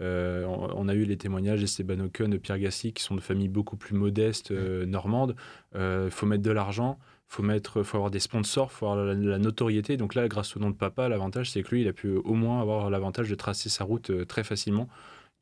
euh, 0.00 0.44
on, 0.46 0.88
a 0.88 0.94
eu 0.94 1.04
les 1.04 1.16
témoignages 1.16 1.60
d'Esteban 1.60 2.00
Ocon, 2.00 2.28
de 2.28 2.38
Pierre 2.38 2.58
Gasly, 2.58 2.92
qui 2.92 3.02
sont 3.02 3.14
de 3.14 3.20
familles 3.20 3.48
beaucoup 3.48 3.76
plus 3.76 3.94
modestes, 3.94 4.50
normandes. 4.50 5.36
Il 5.74 6.10
faut 6.10 6.24
mettre 6.24 6.42
de 6.42 6.50
l'argent, 6.50 6.98
faut 7.28 7.42
mettre, 7.42 7.82
faut 7.82 7.98
avoir 7.98 8.10
des 8.10 8.18
sponsors, 8.18 8.72
faut 8.72 8.86
avoir 8.86 9.04
la, 9.04 9.14
la 9.14 9.38
notoriété. 9.38 9.98
Donc 9.98 10.14
là, 10.14 10.26
grâce 10.28 10.56
au 10.56 10.60
nom 10.60 10.70
de 10.70 10.76
papa, 10.76 11.10
l'avantage 11.10 11.50
c'est 11.50 11.62
que 11.62 11.74
lui, 11.74 11.82
il 11.82 11.88
a 11.88 11.92
pu 11.92 12.08
au 12.08 12.34
moins 12.34 12.62
avoir 12.62 12.88
l'avantage 12.88 13.28
de 13.28 13.34
tracer 13.34 13.68
sa 13.68 13.84
route 13.84 14.26
très 14.26 14.44
facilement 14.44 14.88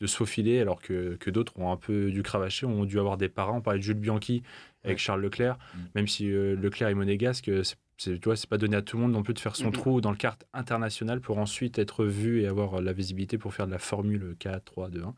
de 0.00 0.06
se 0.06 0.16
faufiler 0.16 0.60
alors 0.60 0.80
que, 0.80 1.16
que 1.16 1.30
d'autres 1.30 1.58
ont 1.58 1.70
un 1.70 1.76
peu 1.76 2.10
dû 2.10 2.22
cravacher, 2.22 2.66
ont 2.66 2.84
dû 2.84 2.98
avoir 2.98 3.16
des 3.16 3.28
parents. 3.28 3.58
On 3.58 3.60
parlait 3.60 3.78
de 3.80 3.84
Jules 3.84 3.94
Bianchi 3.98 4.42
avec. 4.84 4.98
Charles 4.98 5.20
Leclerc, 5.20 5.58
Mm. 5.74 5.78
même 5.94 6.08
si 6.08 6.32
euh, 6.32 6.56
Leclerc 6.56 6.88
est 6.88 6.94
monégasque, 6.94 7.48
euh, 7.48 7.62
c'est- 7.98 8.18
tu 8.18 8.24
vois, 8.24 8.34
c'est 8.36 8.48
pas 8.48 8.56
donné 8.56 8.76
à 8.76 8.82
tout 8.82 8.96
le 8.96 9.02
monde 9.02 9.12
non 9.12 9.22
plus 9.22 9.34
de 9.34 9.38
faire 9.38 9.56
son 9.56 9.70
trou 9.70 10.00
dans 10.00 10.10
le 10.10 10.16
kart 10.16 10.42
international 10.54 11.20
pour 11.20 11.36
ensuite 11.38 11.78
être 11.78 12.06
vu 12.06 12.40
et 12.40 12.46
avoir 12.46 12.80
la 12.80 12.94
visibilité 12.94 13.36
pour 13.36 13.52
faire 13.52 13.66
de 13.66 13.72
la 13.72 13.78
Formule 13.78 14.36
4, 14.38 14.64
3, 14.64 14.88
2, 14.88 15.02
1. 15.02 15.14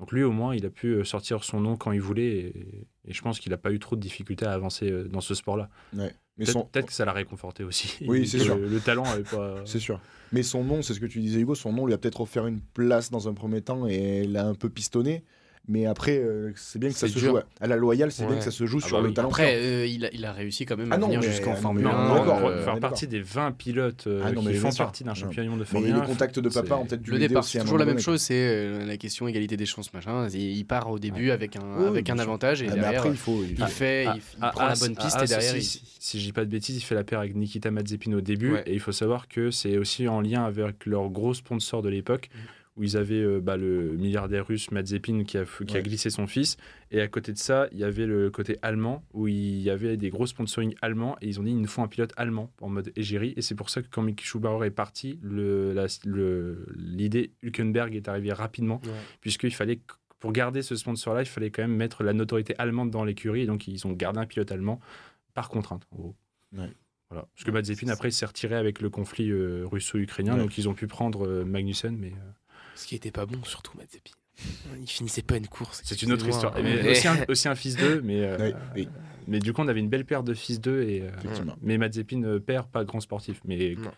Donc 0.00 0.12
lui 0.12 0.24
au 0.24 0.32
moins 0.32 0.56
il 0.56 0.64
a 0.66 0.70
pu 0.70 0.88
euh, 0.88 1.04
sortir 1.04 1.44
son 1.44 1.60
nom 1.60 1.76
quand 1.76 1.92
il 1.92 2.00
voulait 2.00 2.30
et, 2.30 2.86
et 3.06 3.12
je 3.12 3.22
pense 3.22 3.38
qu'il 3.38 3.50
n'a 3.50 3.58
pas 3.58 3.70
eu 3.70 3.78
trop 3.78 3.96
de 3.96 4.00
difficultés 4.00 4.46
à 4.46 4.52
avancer 4.52 4.90
euh, 4.90 5.04
dans 5.04 5.20
ce 5.20 5.34
sport-là. 5.34 5.68
Ouais. 5.94 6.12
Mais 6.38 6.46
Peut-être 6.46 6.52
son... 6.52 6.64
peut-être 6.64 6.86
que 6.86 6.92
ça 6.94 7.04
l'a 7.04 7.12
réconforté 7.12 7.64
aussi. 7.64 7.98
Oui, 8.06 8.26
c'est 8.26 8.38
sûr. 8.38 8.56
Le, 8.56 8.66
le 8.66 8.80
talent 8.80 9.04
avait 9.04 9.24
pas. 9.24 9.56
C'est 9.66 9.78
sûr. 9.78 10.00
Mais 10.32 10.42
son 10.42 10.64
nom, 10.64 10.80
c'est 10.80 10.94
ce 10.94 11.00
que 11.00 11.06
tu 11.06 11.20
disais 11.20 11.40
Hugo, 11.40 11.54
son 11.54 11.72
nom 11.72 11.86
lui 11.86 11.92
a 11.92 11.98
peut-être 11.98 12.20
offert 12.20 12.46
une 12.46 12.60
place 12.60 13.10
dans 13.10 13.28
un 13.28 13.34
premier 13.34 13.60
temps 13.62 13.86
et 13.86 14.24
l'a 14.24 14.46
un 14.46 14.54
peu 14.54 14.70
pistonné. 14.70 15.22
Mais 15.68 15.86
après, 15.86 16.18
euh, 16.18 16.50
c'est 16.56 16.78
bien 16.80 16.88
que 16.88 16.96
ça 16.96 17.06
se 17.06 17.12
dur. 17.16 17.30
joue 17.30 17.36
à- 17.36 17.44
à 17.60 17.66
la 17.68 17.76
loyale, 17.76 18.10
c'est 18.10 18.26
bien 18.26 18.36
que 18.36 18.42
ça 18.42 18.50
se 18.50 18.66
joue 18.66 18.80
Ah 18.82 18.86
sur 18.88 19.00
bah 19.00 19.06
le 19.06 19.14
talent. 19.14 19.28
Après, 19.28 19.54
euh, 19.56 19.86
il, 19.86 20.04
a, 20.04 20.08
il 20.12 20.24
a 20.24 20.32
réussi 20.32 20.66
quand 20.66 20.76
même 20.76 20.88
Ah 20.90 20.96
à 20.96 20.98
venir 20.98 21.22
jusqu'en 21.22 21.54
Formule 21.54 21.84
Non, 21.84 21.90
1. 21.92 22.24
non, 22.24 22.48
euh, 22.48 22.64
faire 22.64 22.80
partie 22.80 23.06
des 23.06 23.20
20 23.20 23.52
pilotes 23.52 24.06
euh, 24.08 24.22
Ah 24.24 24.32
non, 24.32 24.40
qui 24.42 24.54
font 24.54 24.72
partie 24.72 25.04
d'un 25.04 25.14
championnat 25.14 25.48
de 25.52 25.56
Mais 25.58 25.64
Formule 25.64 25.92
1. 25.92 26.00
les 26.00 26.06
contacts 26.06 26.40
de 26.40 26.48
papa 26.48 26.74
ont 26.76 26.86
peut-être 26.86 27.02
dû 27.02 27.12
Le 27.12 27.18
départ, 27.18 27.44
c'est 27.44 27.60
toujours 27.60 27.78
la 27.78 27.84
même 27.84 28.00
chose, 28.00 28.20
c'est 28.20 28.84
la 28.84 28.96
question 28.96 29.28
égalité 29.28 29.56
des 29.56 29.66
chances, 29.66 29.92
machin. 29.94 30.26
Il 30.30 30.64
part 30.64 30.90
au 30.90 30.98
début 30.98 31.30
avec 31.30 31.54
un, 31.56 31.86
avec 31.86 32.08
avantage 32.10 32.62
et 32.62 32.66
derrière, 32.66 33.00
après, 33.02 33.10
il 33.10 33.16
faut. 33.16 33.42
il 33.44 33.50
il 33.52 33.56
faut- 33.58 33.66
fait, 33.66 34.04
il, 34.06 34.10
il 34.16 34.40
prend 34.50 34.66
la 34.66 34.74
bonne 34.74 34.96
piste 34.96 35.22
et 35.22 35.26
derrière, 35.26 35.54
si, 35.62 36.18
je 36.18 36.24
dis 36.24 36.32
pas 36.32 36.44
de 36.44 36.50
bêtises, 36.50 36.76
il 36.76 36.80
fait 36.80 36.94
la 36.96 37.04
paire 37.04 37.20
avec 37.20 37.36
Nikita 37.36 37.70
Mazepin 37.70 38.12
au 38.14 38.20
début. 38.20 38.56
Et 38.66 38.72
il 38.72 38.80
faut 38.80 38.92
savoir 38.92 39.28
que 39.28 39.50
c'est 39.52 39.76
aussi 39.76 40.08
en 40.08 40.20
lien 40.20 40.44
avec 40.44 40.86
leur 40.86 41.08
gros 41.10 41.34
sponsor 41.34 41.82
de 41.82 41.88
l'époque, 41.90 42.28
où 42.80 42.82
ils 42.82 42.96
avaient 42.96 43.22
euh, 43.22 43.40
bah, 43.40 43.58
le 43.58 43.92
milliardaire 43.96 44.46
russe 44.46 44.70
Mazepin 44.70 45.24
qui 45.24 45.36
a, 45.36 45.44
qui 45.44 45.74
a 45.74 45.76
Ouais. 45.76 45.82
glissé 45.82 46.08
son 46.08 46.26
fils. 46.26 46.56
Et 46.90 47.00
à 47.02 47.06
côté 47.08 47.30
de 47.32 47.36
ça, 47.38 47.68
il 47.72 47.78
y 47.78 47.84
avait 47.84 48.06
le 48.06 48.30
côté 48.30 48.56
allemand, 48.62 49.04
où 49.12 49.28
il 49.28 49.60
y 49.60 49.68
avait 49.68 49.96
des 49.98 50.08
gros 50.08 50.26
sponsoring 50.26 50.74
allemands. 50.80 51.16
Et 51.20 51.28
ils 51.28 51.38
ont 51.38 51.42
dit, 51.42 51.50
il 51.50 51.60
nous 51.60 51.68
faut 51.68 51.82
un 51.82 51.88
pilote 51.88 52.12
allemand 52.16 52.50
en 52.62 52.70
mode 52.70 52.90
égérie. 52.96 53.34
Et 53.36 53.42
c'est 53.42 53.54
pour 53.54 53.68
ça 53.70 53.82
que 53.82 53.88
quand 53.90 54.00
Mick 54.02 54.24
Schumacher 54.24 54.66
est 54.66 54.70
parti, 54.70 55.20
l'idée 56.76 57.32
Hülkenberg 57.42 57.94
est 57.94 58.08
arrivée 58.08 58.32
rapidement, 58.32 58.80
Ouais. 58.84 58.90
puisqu'il 59.20 59.54
fallait 59.54 59.80
pour 60.18 60.32
garder 60.32 60.60
ce 60.62 60.76
sponsor-là, 60.76 61.22
il 61.22 61.26
fallait 61.26 61.50
quand 61.50 61.62
même 61.62 61.74
mettre 61.76 62.02
la 62.02 62.12
notoriété 62.12 62.54
allemande 62.58 62.90
dans 62.90 63.04
l'écurie. 63.04 63.42
Et 63.42 63.46
donc, 63.46 63.68
ils 63.68 63.86
ont 63.86 63.92
gardé 63.92 64.18
un 64.20 64.26
pilote 64.26 64.52
allemand 64.52 64.80
par 65.32 65.48
contrainte, 65.48 65.86
en 65.92 65.96
gros. 65.96 66.16
Ouais. 66.56 66.70
Voilà. 67.08 67.26
Parce 67.34 67.44
que 67.44 67.50
Mazepin, 67.50 67.88
après, 67.88 68.08
il 68.10 68.12
s'est 68.12 68.26
retiré 68.26 68.54
avec 68.54 68.80
le 68.82 68.90
conflit 68.90 69.30
euh, 69.30 69.64
russo-ukrainien. 69.66 70.34
Ouais. 70.34 70.40
Donc, 70.40 70.58
ils 70.58 70.68
ont 70.68 70.74
pu 70.74 70.86
prendre 70.86 71.26
euh, 71.26 71.44
Magnussen. 71.44 71.96
Mais 71.96 72.08
euh, 72.12 72.30
Ce 72.74 72.86
qui 72.86 72.94
était 72.94 73.10
pas 73.10 73.26
bon, 73.26 73.42
surtout 73.44 73.76
Mazepin. 73.76 74.10
Il 74.80 74.88
finissait 74.88 75.22
pas 75.22 75.36
une 75.36 75.48
course. 75.48 75.82
c'est 75.84 76.00
une 76.02 76.12
autre 76.12 76.26
histoire. 76.26 76.54
Mais 76.62 76.90
aussi, 76.90 77.08
un, 77.08 77.24
aussi 77.28 77.48
un 77.48 77.54
fils 77.54 77.76
d'eux. 77.76 78.00
Mais, 78.02 78.22
euh, 78.24 78.38
Oui, 78.40 78.54
oui, 78.76 78.88
mais 79.26 79.38
du 79.38 79.52
coup, 79.52 79.60
on 79.60 79.68
avait 79.68 79.80
une 79.80 79.88
belle 79.90 80.06
paire 80.06 80.22
de 80.22 80.32
fils 80.34 80.60
d'eux. 80.60 80.82
Et, 80.82 81.02
euh, 81.02 81.10
mais 81.60 81.76
Mazepin, 81.76 82.22
euh, 82.22 82.40
père, 82.40 82.66
pas 82.68 82.84
grand 82.84 83.00
sportif, 83.00 83.40
mais 83.44 83.74
Non. 83.76 83.90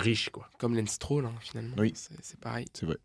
riche, 0.00 0.30
quoi. 0.30 0.48
Comme 0.58 0.76
Lance 0.76 0.90
Stroll, 0.90 1.26
hein, 1.26 1.34
finalement. 1.40 1.74
Oui. 1.78 1.92
C'est 1.96 2.14
c'est 2.22 2.38
pareil. 2.38 2.66
C'est 2.72 2.86
vrai. 2.86 2.98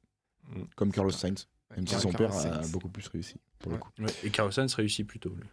Mm. 0.50 0.64
Comme 0.76 0.92
Carlos 0.92 1.12
Sainz, 1.12 1.48
même 1.76 1.88
si 1.88 1.96
son 1.96 2.12
père 2.12 2.36
a 2.36 2.62
beaucoup 2.72 2.90
plus 2.90 3.08
réussi. 3.08 3.36
Pour 3.60 3.72
le 3.72 3.78
Ouais. 3.78 3.82
coup. 3.82 3.90
Et 4.24 4.30
Carlos 4.30 4.52
Sainz 4.52 4.74
réussit 4.76 5.06
plutôt. 5.08 5.30
lui. 5.30 5.44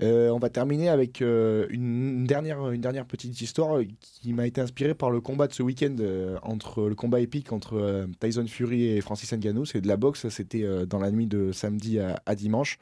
Euh, 0.00 0.28
on 0.28 0.38
va 0.38 0.48
terminer 0.48 0.88
avec 0.90 1.20
euh, 1.20 1.66
une, 1.70 2.24
dernière, 2.24 2.70
une 2.70 2.80
dernière 2.80 3.04
petite 3.04 3.40
histoire 3.40 3.78
euh, 3.78 3.84
qui 3.98 4.32
m'a 4.32 4.46
été 4.46 4.60
inspirée 4.60 4.94
par 4.94 5.10
le 5.10 5.20
combat 5.20 5.48
de 5.48 5.52
ce 5.52 5.62
week-end 5.64 5.96
euh, 5.98 6.38
entre 6.42 6.84
le 6.88 6.94
combat 6.94 7.18
épique 7.18 7.50
entre 7.52 7.74
euh, 7.76 8.06
Tyson 8.20 8.46
Fury 8.46 8.84
et 8.90 9.00
Francis 9.00 9.32
Ngannou. 9.32 9.64
C'est 9.64 9.80
de 9.80 9.88
la 9.88 9.96
boxe, 9.96 10.28
c'était 10.28 10.62
euh, 10.62 10.86
dans 10.86 11.00
la 11.00 11.10
nuit 11.10 11.26
de 11.26 11.50
samedi 11.50 11.98
à, 11.98 12.22
à 12.26 12.36
dimanche. 12.36 12.78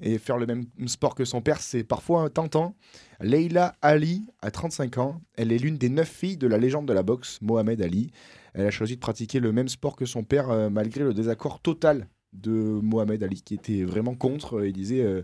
Et 0.00 0.18
faire 0.18 0.38
le 0.38 0.46
même 0.46 0.64
sport 0.86 1.14
que 1.14 1.24
son 1.24 1.40
père, 1.40 1.60
c'est 1.60 1.84
parfois 1.84 2.28
tentant. 2.30 2.74
Leila 3.20 3.76
Ali 3.80 4.24
a 4.40 4.50
35 4.50 4.98
ans. 4.98 5.20
Elle 5.36 5.52
est 5.52 5.58
l'une 5.58 5.76
des 5.78 5.88
neuf 5.90 6.08
filles 6.08 6.36
de 6.36 6.48
la 6.48 6.58
légende 6.58 6.88
de 6.88 6.92
la 6.92 7.04
boxe, 7.04 7.38
Mohamed 7.42 7.80
Ali. 7.80 8.10
Elle 8.54 8.66
a 8.66 8.70
choisi 8.70 8.96
de 8.96 9.00
pratiquer 9.00 9.40
le 9.40 9.52
même 9.52 9.68
sport 9.68 9.96
que 9.96 10.06
son 10.06 10.24
père 10.24 10.50
euh, 10.50 10.70
malgré 10.70 11.04
le 11.04 11.14
désaccord 11.14 11.60
total 11.60 12.08
de 12.32 12.50
Mohamed 12.50 13.22
Ali 13.22 13.42
qui 13.42 13.54
était 13.54 13.84
vraiment 13.84 14.14
contre. 14.14 14.64
Il 14.64 14.72
disait 14.72 15.02
euh, 15.02 15.22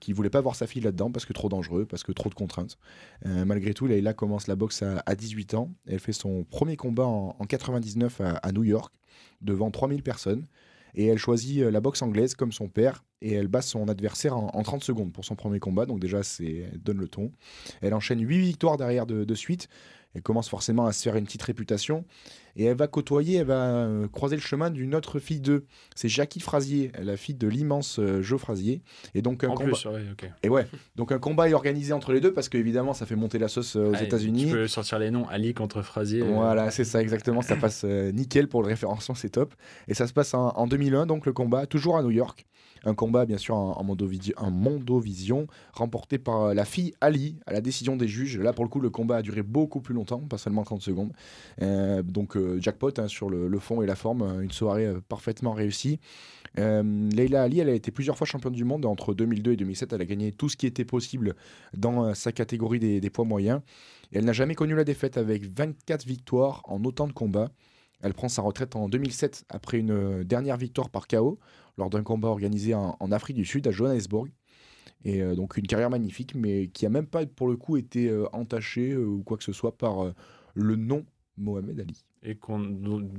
qu'il 0.00 0.14
voulait 0.14 0.30
pas 0.30 0.40
voir 0.40 0.54
sa 0.54 0.66
fille 0.66 0.82
là-dedans 0.82 1.10
parce 1.10 1.26
que 1.26 1.32
trop 1.32 1.48
dangereux, 1.48 1.86
parce 1.86 2.02
que 2.02 2.12
trop 2.12 2.28
de 2.28 2.34
contraintes. 2.34 2.78
Euh, 3.26 3.44
malgré 3.44 3.74
tout, 3.74 3.86
Leila 3.86 4.14
commence 4.14 4.46
la 4.46 4.56
boxe 4.56 4.82
à, 4.82 5.02
à 5.06 5.14
18 5.14 5.54
ans. 5.54 5.72
Elle 5.86 6.00
fait 6.00 6.12
son 6.12 6.44
premier 6.44 6.76
combat 6.76 7.06
en, 7.06 7.36
en 7.38 7.44
99 7.44 8.20
à, 8.20 8.30
à 8.36 8.52
New 8.52 8.64
York 8.64 8.94
devant 9.42 9.70
3000 9.70 10.02
personnes. 10.02 10.46
Et 10.94 11.06
elle 11.06 11.18
choisit 11.18 11.60
euh, 11.62 11.70
la 11.70 11.80
boxe 11.80 12.00
anglaise 12.02 12.34
comme 12.34 12.52
son 12.52 12.68
père 12.68 13.04
et 13.20 13.32
elle 13.32 13.48
bat 13.48 13.62
son 13.62 13.88
adversaire 13.88 14.36
en, 14.36 14.48
en 14.54 14.62
30 14.62 14.82
secondes 14.82 15.12
pour 15.12 15.24
son 15.24 15.34
premier 15.34 15.58
combat. 15.58 15.84
Donc 15.84 16.00
déjà, 16.00 16.22
c'est 16.22 16.70
donne 16.82 16.98
le 16.98 17.08
ton. 17.08 17.32
Elle 17.82 17.92
enchaîne 17.92 18.20
8 18.20 18.38
victoires 18.38 18.76
derrière 18.76 19.04
de, 19.06 19.24
de 19.24 19.34
suite. 19.34 19.68
Elle 20.16 20.22
commence 20.22 20.48
forcément 20.48 20.86
à 20.86 20.92
se 20.92 21.02
faire 21.02 21.14
une 21.16 21.26
petite 21.26 21.42
réputation. 21.42 22.06
Et 22.58 22.64
elle 22.64 22.76
va 22.78 22.86
côtoyer, 22.86 23.36
elle 23.40 23.46
va 23.48 23.66
euh, 23.66 24.08
croiser 24.08 24.34
le 24.34 24.40
chemin 24.40 24.70
d'une 24.70 24.94
autre 24.94 25.18
fille 25.18 25.40
d'eux. 25.40 25.66
C'est 25.94 26.08
Jackie 26.08 26.40
Frazier, 26.40 26.90
la 26.98 27.18
fille 27.18 27.34
de 27.34 27.46
l'immense 27.46 27.98
euh, 27.98 28.22
Joe 28.22 28.40
Frazier. 28.40 28.80
Et 29.14 29.20
donc 29.20 29.44
un 29.44 29.48
En 29.50 29.54
combat... 29.54 29.72
plus, 29.72 29.84
ouais, 29.84 30.04
ok. 30.10 30.30
Et 30.42 30.48
ouais, 30.48 30.66
donc 30.96 31.12
un 31.12 31.18
combat 31.18 31.50
est 31.50 31.52
organisé 31.52 31.92
entre 31.92 32.14
les 32.14 32.20
deux 32.22 32.32
parce 32.32 32.48
qu'évidemment 32.48 32.94
ça 32.94 33.04
fait 33.04 33.14
monter 33.14 33.38
la 33.38 33.48
sauce 33.48 33.76
euh, 33.76 33.90
aux 33.90 33.94
États-Unis. 33.96 34.46
Tu 34.46 34.52
peux 34.52 34.66
sortir 34.68 34.98
les 34.98 35.10
noms 35.10 35.28
Ali 35.28 35.52
contre 35.52 35.82
Frazier. 35.82 36.22
euh, 36.22 36.32
Voilà, 36.32 36.70
c'est 36.70 36.84
ça 36.84 37.02
exactement, 37.02 37.42
ça 37.42 37.56
passe 37.56 37.84
nickel 37.84 38.48
pour 38.48 38.62
le 38.62 38.68
référencement, 38.68 39.14
c'est 39.14 39.28
top. 39.28 39.54
Et 39.86 39.92
ça 39.92 40.06
se 40.06 40.14
passe 40.14 40.32
en, 40.32 40.48
en 40.48 40.66
2001, 40.66 41.04
donc 41.04 41.26
le 41.26 41.34
combat, 41.34 41.66
toujours 41.66 41.98
à 41.98 42.02
New 42.02 42.10
York. 42.10 42.46
Un 42.86 42.94
combat 42.94 43.26
bien 43.26 43.36
sûr 43.36 43.56
en, 43.56 43.82
Mondovision, 43.82 45.48
remporté 45.72 46.18
par 46.18 46.42
euh, 46.42 46.54
la 46.54 46.64
fille 46.64 46.94
Ali 47.00 47.36
à 47.44 47.52
la 47.52 47.60
décision 47.60 47.96
des 47.96 48.06
juges. 48.06 48.38
Là 48.38 48.52
pour 48.52 48.64
le 48.64 48.70
coup, 48.70 48.80
le 48.80 48.90
combat 48.90 49.16
a 49.16 49.22
duré 49.22 49.42
beaucoup 49.42 49.80
plus 49.80 49.92
longtemps, 49.92 50.20
pas 50.20 50.38
seulement 50.38 50.62
30 50.62 50.80
secondes. 50.80 51.12
Euh, 51.62 52.04
donc 52.04 52.36
euh, 52.36 52.60
jackpot 52.60 52.92
hein, 52.98 53.08
sur 53.08 53.28
le, 53.28 53.58
fond 53.58 53.82
et 53.82 53.86
la 53.86 53.96
forme, 53.96 54.40
une 54.40 54.52
soirée 54.52 54.88
parfaitement 55.08 55.52
réussie. 55.52 55.98
Leila 56.56 57.42
Ali, 57.42 57.60
elle 57.60 57.68
a 57.68 57.74
été 57.74 57.90
plusieurs 57.90 58.16
fois 58.16 58.26
championne 58.26 58.54
du 58.54 58.64
monde 58.64 58.86
entre 58.86 59.12
2002 59.12 59.52
et 59.52 59.56
2007. 59.56 59.92
Elle 59.92 60.00
a 60.00 60.04
gagné 60.06 60.32
tout 60.32 60.48
ce 60.48 60.56
qui 60.56 60.66
était 60.66 60.86
possible 60.86 61.34
dans 61.74 62.14
sa 62.14 62.32
catégorie 62.32 62.78
des, 62.78 63.00
des 63.00 63.10
poids 63.10 63.26
moyens. 63.26 63.60
Et 64.12 64.18
elle 64.18 64.24
n'a 64.24 64.32
jamais 64.32 64.54
connu 64.54 64.74
la 64.74 64.84
défaite 64.84 65.18
avec 65.18 65.44
24 65.44 66.06
victoires 66.06 66.62
en 66.64 66.82
autant 66.84 67.08
de 67.08 67.12
combats. 67.12 67.50
Elle 68.02 68.14
prend 68.14 68.28
sa 68.28 68.42
retraite 68.42 68.76
en 68.76 68.88
2007 68.88 69.44
après 69.48 69.78
une 69.78 69.90
euh, 69.90 70.24
dernière 70.24 70.56
victoire 70.56 70.90
par 70.90 71.08
KO 71.08 71.38
lors 71.78 71.90
d'un 71.90 72.02
combat 72.02 72.28
organisé 72.28 72.74
en, 72.74 73.12
Afrique 73.12 73.36
du 73.36 73.44
Sud 73.44 73.66
à 73.66 73.70
Johannesburg. 73.70 74.28
Et 75.04 75.22
euh, 75.22 75.34
donc 75.34 75.56
une 75.56 75.66
carrière 75.66 75.90
magnifique, 75.90 76.34
mais 76.34 76.68
qui 76.68 76.86
a 76.86 76.90
même 76.90 77.06
pas 77.06 77.24
pour 77.26 77.48
le 77.48 77.56
coup 77.56 77.76
été 77.76 78.08
euh, 78.08 78.26
entachée 78.32 78.96
ou 78.96 79.22
quoi 79.22 79.36
que 79.36 79.44
ce 79.44 79.52
soit 79.52 79.76
par 79.76 80.12
le 80.54 80.76
nom 80.76 81.04
Mohamed 81.36 81.80
Ali. 81.80 82.04
Et 82.28 82.34
qu'on, 82.34 82.58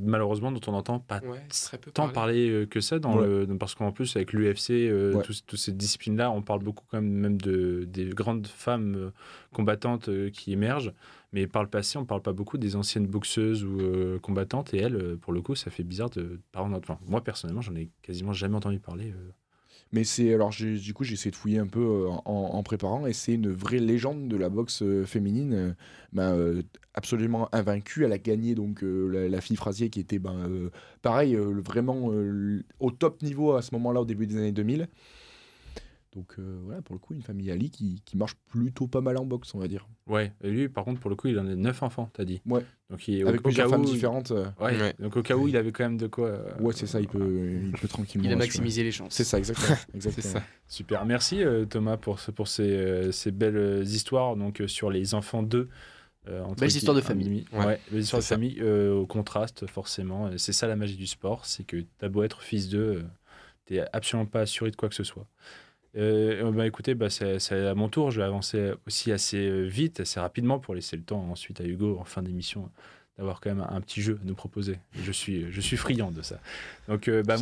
malheureusement, 0.01 0.51
dont 0.51 0.59
on 0.67 0.73
n'entend 0.73 0.99
pas 0.99 1.21
Ouais, 1.21 1.41
très 1.49 1.77
peu 1.77 1.91
tant 1.91 2.09
parler 2.09 2.49
euh, 2.49 2.65
que 2.65 2.81
ça 2.81 2.99
dans 2.99 3.17
Ouais. 3.17 3.25
le 3.25 3.57
parce 3.57 3.73
qu'en 3.73 3.91
plus 3.93 4.15
avec 4.17 4.33
l'UFC 4.33 4.71
euh, 4.71 5.15
Ouais. 5.15 5.23
toutes 5.23 5.55
ces 5.55 5.71
disciplines 5.71 6.17
là 6.17 6.29
on 6.29 6.41
parle 6.41 6.61
beaucoup 6.61 6.83
quand 6.91 7.01
même 7.01 7.09
même 7.09 7.41
de 7.41 7.85
des 7.87 8.09
grandes 8.09 8.47
femmes 8.47 8.95
euh, 8.95 9.11
combattantes 9.53 10.09
euh, 10.09 10.29
qui 10.29 10.51
émergent 10.51 10.93
mais 11.31 11.47
par 11.47 11.63
le 11.63 11.69
passé 11.69 11.97
on 11.97 12.05
parle 12.05 12.21
pas 12.21 12.33
beaucoup 12.33 12.57
des 12.57 12.75
anciennes 12.75 13.07
boxeuses 13.07 13.63
ou 13.63 13.79
euh, 13.79 14.19
combattantes 14.19 14.73
et 14.73 14.77
elles 14.79 15.17
pour 15.17 15.31
le 15.31 15.41
coup 15.41 15.55
ça 15.55 15.71
fait 15.71 15.83
bizarre 15.83 16.09
de 16.09 16.41
par 16.51 16.65
enfin, 16.65 16.99
moi 17.07 17.23
personnellement 17.23 17.61
j'en 17.61 17.75
ai 17.75 17.89
quasiment 18.01 18.33
jamais 18.33 18.55
entendu 18.55 18.79
parler 18.79 19.11
euh. 19.11 19.31
Mais 19.91 20.03
c'est 20.03 20.33
alors 20.33 20.49
du 20.49 20.93
coup 20.93 21.03
j'ai 21.03 21.13
essayé 21.13 21.31
de 21.31 21.35
fouiller 21.35 21.59
un 21.59 21.67
peu 21.67 21.79
euh, 21.79 22.09
en, 22.25 22.61
préparant 22.63 23.07
et 23.07 23.13
c'est 23.13 23.33
une 23.33 23.51
vraie 23.51 23.79
légende 23.79 24.27
de 24.27 24.35
la 24.35 24.49
boxe 24.49 24.81
euh, 24.81 25.05
féminine, 25.05 25.53
euh, 25.53 25.73
euh, 26.17 26.61
absolument 26.93 27.47
invaincue. 27.53 28.03
Elle 28.03 28.11
a 28.11 28.17
gagné 28.17 28.55
donc 28.55 28.81
la, 28.81 29.41
fille 29.41 29.55
Frazier 29.55 29.89
qui 29.89 29.99
était 29.99 30.19
ben, 30.19 30.49
pareil 31.01 31.35
vraiment 31.35 32.11
au 32.79 32.91
top 32.91 33.21
niveau 33.21 33.53
à 33.53 33.61
ce 33.61 33.73
moment-là 33.75 34.01
au 34.01 34.05
début 34.05 34.27
des 34.27 34.37
années 34.37 34.51
2000. 34.51 34.87
Donc 36.13 36.35
euh, 36.39 36.59
voilà, 36.63 36.81
pour 36.81 36.95
le 36.95 36.99
coup, 36.99 37.13
une 37.13 37.21
famille 37.21 37.51
Ali 37.51 37.69
qui, 37.69 38.01
qui 38.05 38.17
marche 38.17 38.35
plutôt 38.49 38.87
pas 38.87 39.01
mal 39.01 39.17
en 39.17 39.25
boxe, 39.25 39.53
on 39.53 39.59
va 39.59 39.67
dire. 39.67 39.87
Ouais, 40.07 40.31
et 40.41 40.49
lui, 40.49 40.69
par 40.69 40.83
contre, 40.85 40.99
pour 41.01 41.09
le 41.09 41.15
coup, 41.15 41.27
il 41.27 41.37
en 41.37 41.45
a 41.47 41.53
9 41.55 41.83
enfants, 41.83 42.09
t'as 42.13 42.23
dit. 42.23 42.41
Ouais. 42.45 42.63
Donc, 42.89 43.07
il, 43.07 43.23
au- 43.23 43.27
Avec 43.27 43.41
au 43.41 43.43
plusieurs 43.43 43.67
cas 43.67 43.71
femmes 43.75 43.81
où- 43.85 43.85
différentes. 43.91 44.31
euh, 44.31 44.45
Ouais, 44.59 44.79
Ouais. 44.79 44.95
donc 44.99 45.15
au 45.17 45.21
cas 45.21 45.35
où 45.35 45.47
il 45.47 45.57
avait 45.57 45.71
quand 45.71 45.83
même 45.83 45.97
de 45.97 46.07
quoi. 46.07 46.29
euh, 46.29 46.57
ouais, 46.59 46.73
c'est 46.73 46.87
ça, 46.87 47.01
il 47.01 47.07
peut, 47.07 47.59
il 47.65 47.71
peut 47.73 47.87
tranquillement. 47.89 48.25
Il 48.27 48.31
a 48.33 48.37
maximisé 48.37 48.83
les 48.83 48.91
chances. 48.91 49.13
C'est 49.13 49.25
ça, 49.25 49.37
exactement. 49.37 49.75
C'est 49.91 49.95
exactement. 49.95 50.33
ça. 50.35 50.43
Super, 50.67 51.05
merci 51.05 51.43
euh, 51.43 51.65
Thomas 51.65 51.97
pour, 51.97 52.19
ce- 52.19 52.31
pour 52.31 52.47
ces, 52.47 52.63
euh, 52.63 53.11
ces 53.11 53.31
belles 53.31 53.83
histoires 53.85 54.35
donc, 54.37 54.61
euh, 54.61 54.67
sur 54.67 54.89
les 54.89 55.13
enfants 55.13 55.43
d'eux. 55.43 55.67
euh, 56.29 56.43
Belles 56.57 56.69
histoires 56.69 56.95
de 56.95 57.01
famille. 57.01 57.45
Ouais, 57.51 57.65
Ouais, 57.65 57.79
belles 57.91 57.99
histoires 58.01 58.21
de 58.21 58.25
ça. 58.25 58.35
famille 58.35 58.57
euh, 58.61 58.93
au 58.95 59.05
contraste 59.05 59.67
forcément. 59.67 60.31
C'est 60.37 60.53
ça 60.53 60.67
la 60.67 60.77
magie 60.77 60.95
du 60.97 61.05
sport, 61.07 61.45
c'est 61.45 61.65
que 61.65 61.83
t'as 61.99 62.07
beau 62.09 62.23
être 62.23 62.41
fils 62.41 62.69
d'eux, 62.69 62.79
euh, 62.95 63.03
t'es 63.65 63.83
absolument 63.91 64.25
pas 64.25 64.39
assuré 64.41 64.71
de 64.71 64.75
quoi 64.77 64.87
que 64.89 64.95
ce 64.95 65.03
soit. 65.03 65.27
Euh, 65.97 66.51
bah, 66.51 66.67
écoutez, 66.67 66.93
bah, 66.93 67.09
c'est 67.09 67.51
à 67.51 67.75
mon 67.75 67.89
tour, 67.89 68.11
je 68.11 68.19
vais 68.19 68.25
avancer 68.25 68.71
aussi 68.85 69.11
assez 69.11 69.37
euh, 69.37 69.63
vite, 69.63 70.01
assez 70.01 70.19
rapidement 70.19 70.59
pour 70.59 70.75
laisser 70.75 70.95
le 70.95 71.03
temps 71.03 71.27
ensuite 71.31 71.59
à 71.59 71.63
Hugo 71.63 71.97
en 71.99 72.05
fin 72.05 72.21
d'émission 72.21 72.69
d'avoir 73.17 73.41
quand 73.41 73.49
même 73.49 73.65
un 73.67 73.81
petit 73.81 74.03
jeu 74.03 74.19
à 74.21 74.25
nous 74.25 74.35
proposer. 74.35 74.77
Je 74.93 75.11
suis, 75.11 75.51
je 75.51 75.59
suis 75.59 75.75
friand 75.75 76.11
de 76.11 76.21
ça. 76.21 76.39
Donc, 76.87 77.07
euh, 77.07 77.23
bah, 77.23 77.37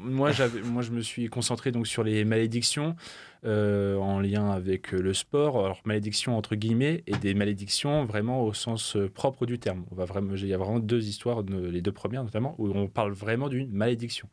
moi, 0.00 0.32
je 0.32 0.90
me 0.90 1.00
suis 1.00 1.28
concentré 1.28 1.70
donc 1.70 1.86
sur 1.86 2.02
les 2.02 2.24
malédictions 2.24 2.96
euh, 3.44 3.96
en 3.98 4.18
lien 4.18 4.50
avec 4.50 4.90
le 4.90 5.14
sport. 5.14 5.64
Alors, 5.64 5.80
malédictions 5.84 6.36
entre 6.36 6.56
guillemets 6.56 7.04
et 7.06 7.12
des 7.12 7.34
malédictions 7.34 8.04
vraiment 8.04 8.42
au 8.42 8.52
sens 8.52 8.96
propre 9.14 9.46
du 9.46 9.60
terme. 9.60 9.84
On 9.92 9.94
va 9.94 10.06
vraiment, 10.06 10.34
il 10.34 10.44
y 10.44 10.54
a 10.54 10.58
vraiment 10.58 10.80
deux 10.80 11.06
histoires, 11.06 11.42
les 11.42 11.82
deux 11.82 11.92
premières 11.92 12.24
notamment, 12.24 12.56
où 12.58 12.72
on 12.74 12.88
parle 12.88 13.12
vraiment 13.12 13.48
d'une 13.48 13.70
malédiction 13.70 14.28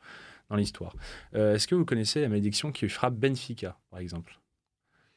dans 0.49 0.55
l'histoire. 0.55 0.95
Euh, 1.35 1.55
est-ce 1.55 1.67
que 1.67 1.75
vous 1.75 1.85
connaissez 1.85 2.21
la 2.21 2.29
malédiction 2.29 2.71
qui 2.71 2.87
frappe 2.89 3.15
Benfica, 3.15 3.77
par 3.89 3.99
exemple? 3.99 4.39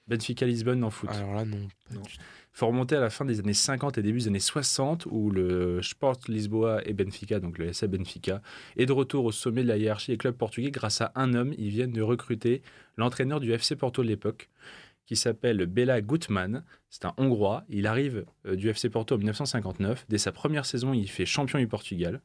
Benfica 0.08 0.46
Lisbonne 0.46 0.82
en 0.84 0.90
foot. 0.90 1.10
Alors 1.10 1.34
là, 1.34 1.44
non. 1.44 1.68
Il 1.92 2.58
faut 2.58 2.66
remonter 2.66 2.96
à 2.96 3.00
la 3.00 3.08
fin 3.08 3.24
des 3.24 3.40
années 3.40 3.54
50 3.54 3.96
et 3.96 4.02
début 4.02 4.18
des 4.18 4.28
années 4.28 4.40
60 4.40 5.06
où 5.06 5.30
le 5.30 5.80
Sport 5.80 6.18
Lisboa 6.28 6.82
et 6.84 6.92
Benfica, 6.92 7.40
donc 7.40 7.56
le 7.56 7.68
SF 7.68 7.88
Benfica, 7.90 8.42
est 8.76 8.84
de 8.84 8.92
retour 8.92 9.24
au 9.24 9.32
sommet 9.32 9.62
de 9.62 9.68
la 9.68 9.78
hiérarchie 9.78 10.10
des 10.10 10.18
clubs 10.18 10.36
portugais 10.36 10.70
grâce 10.70 11.00
à 11.00 11.12
un 11.14 11.32
homme. 11.34 11.54
Ils 11.56 11.70
viennent 11.70 11.92
de 11.92 12.02
recruter 12.02 12.62
l'entraîneur 12.98 13.40
du 13.40 13.52
FC 13.52 13.76
Porto 13.76 14.02
de 14.02 14.08
l'époque 14.08 14.50
qui 15.06 15.16
s'appelle 15.16 15.64
Bela 15.66 16.00
Gutmann. 16.00 16.64
C'est 16.90 17.06
un 17.06 17.14
Hongrois. 17.16 17.64
Il 17.68 17.86
arrive 17.86 18.26
euh, 18.46 18.56
du 18.56 18.68
FC 18.68 18.90
Porto 18.90 19.14
en 19.14 19.18
1959. 19.18 20.06
Dès 20.08 20.18
sa 20.18 20.32
première 20.32 20.66
saison, 20.66 20.92
il 20.92 21.08
fait 21.08 21.26
champion 21.26 21.58
du 21.58 21.68
Portugal. 21.68 22.20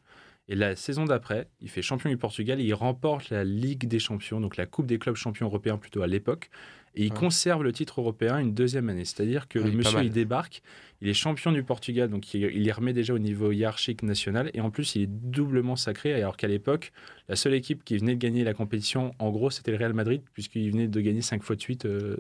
Et 0.50 0.56
la 0.56 0.76
saison 0.78 1.04
d'après, 1.06 1.48
il 1.62 1.70
fait 1.70 1.82
champion 1.82 2.10
du 2.10 2.18
Portugal 2.18 2.62
et 2.62 2.64
il 2.64 2.74
remporte 2.74 3.30
la 3.30 3.44
Ligue 3.44 3.88
des 3.88 4.00
champions, 4.00 4.40
donc 4.40 4.56
la 4.56 4.66
Coupe 4.66 4.86
des 4.88 4.98
clubs 4.98 5.16
champions 5.16 5.48
européens 5.48 5.78
plutôt 5.78 6.02
à 6.04 6.08
l'époque. 6.08 6.50
Et 6.96 7.04
il 7.06 7.12
Ouais. 7.12 7.20
conserve 7.20 7.64
le 7.64 7.72
titre 7.74 8.00
européen 8.02 8.40
une 8.40 8.54
deuxième 8.54 8.90
année. 8.90 9.06
C'est-à-dire 9.06 9.48
que 9.48 9.60
le 9.60 9.72
monsieur, 9.72 10.00
il 10.04 10.10
débarque, 10.10 10.64
il 11.02 11.10
est 11.10 11.14
champion 11.14 11.52
du 11.52 11.62
Portugal, 11.64 12.10
donc 12.10 12.34
il, 12.34 12.44
il 12.44 12.64
les 12.64 12.72
remet 12.72 12.94
déjà 12.94 13.14
au 13.14 13.20
niveau 13.20 13.52
hiérarchique 13.52 14.02
national. 14.04 14.50
Et 14.56 14.62
en 14.62 14.72
plus, 14.72 14.96
il 14.96 15.02
est 15.04 15.08
doublement 15.08 15.76
sacré, 15.76 16.14
alors 16.16 16.38
qu'à 16.38 16.48
l'époque, 16.48 16.92
la 17.28 17.36
seule 17.36 17.54
équipe 17.54 17.84
qui 17.84 17.98
venait 17.98 18.16
de 18.16 18.20
gagner 18.20 18.44
la 18.44 18.54
compétition, 18.56 19.12
en 19.20 19.30
gros, 19.32 19.52
c'était 19.52 19.72
le 19.72 19.78
Real 19.78 19.94
Madrid, 19.94 20.22
puisqu'il 20.34 20.72
venait 20.72 20.88
de 20.88 21.02
gagner 21.02 21.22
5 21.22 21.44
fois 21.44 21.56
de 21.56 21.62
suite 21.62 21.86
euh, 21.86 22.18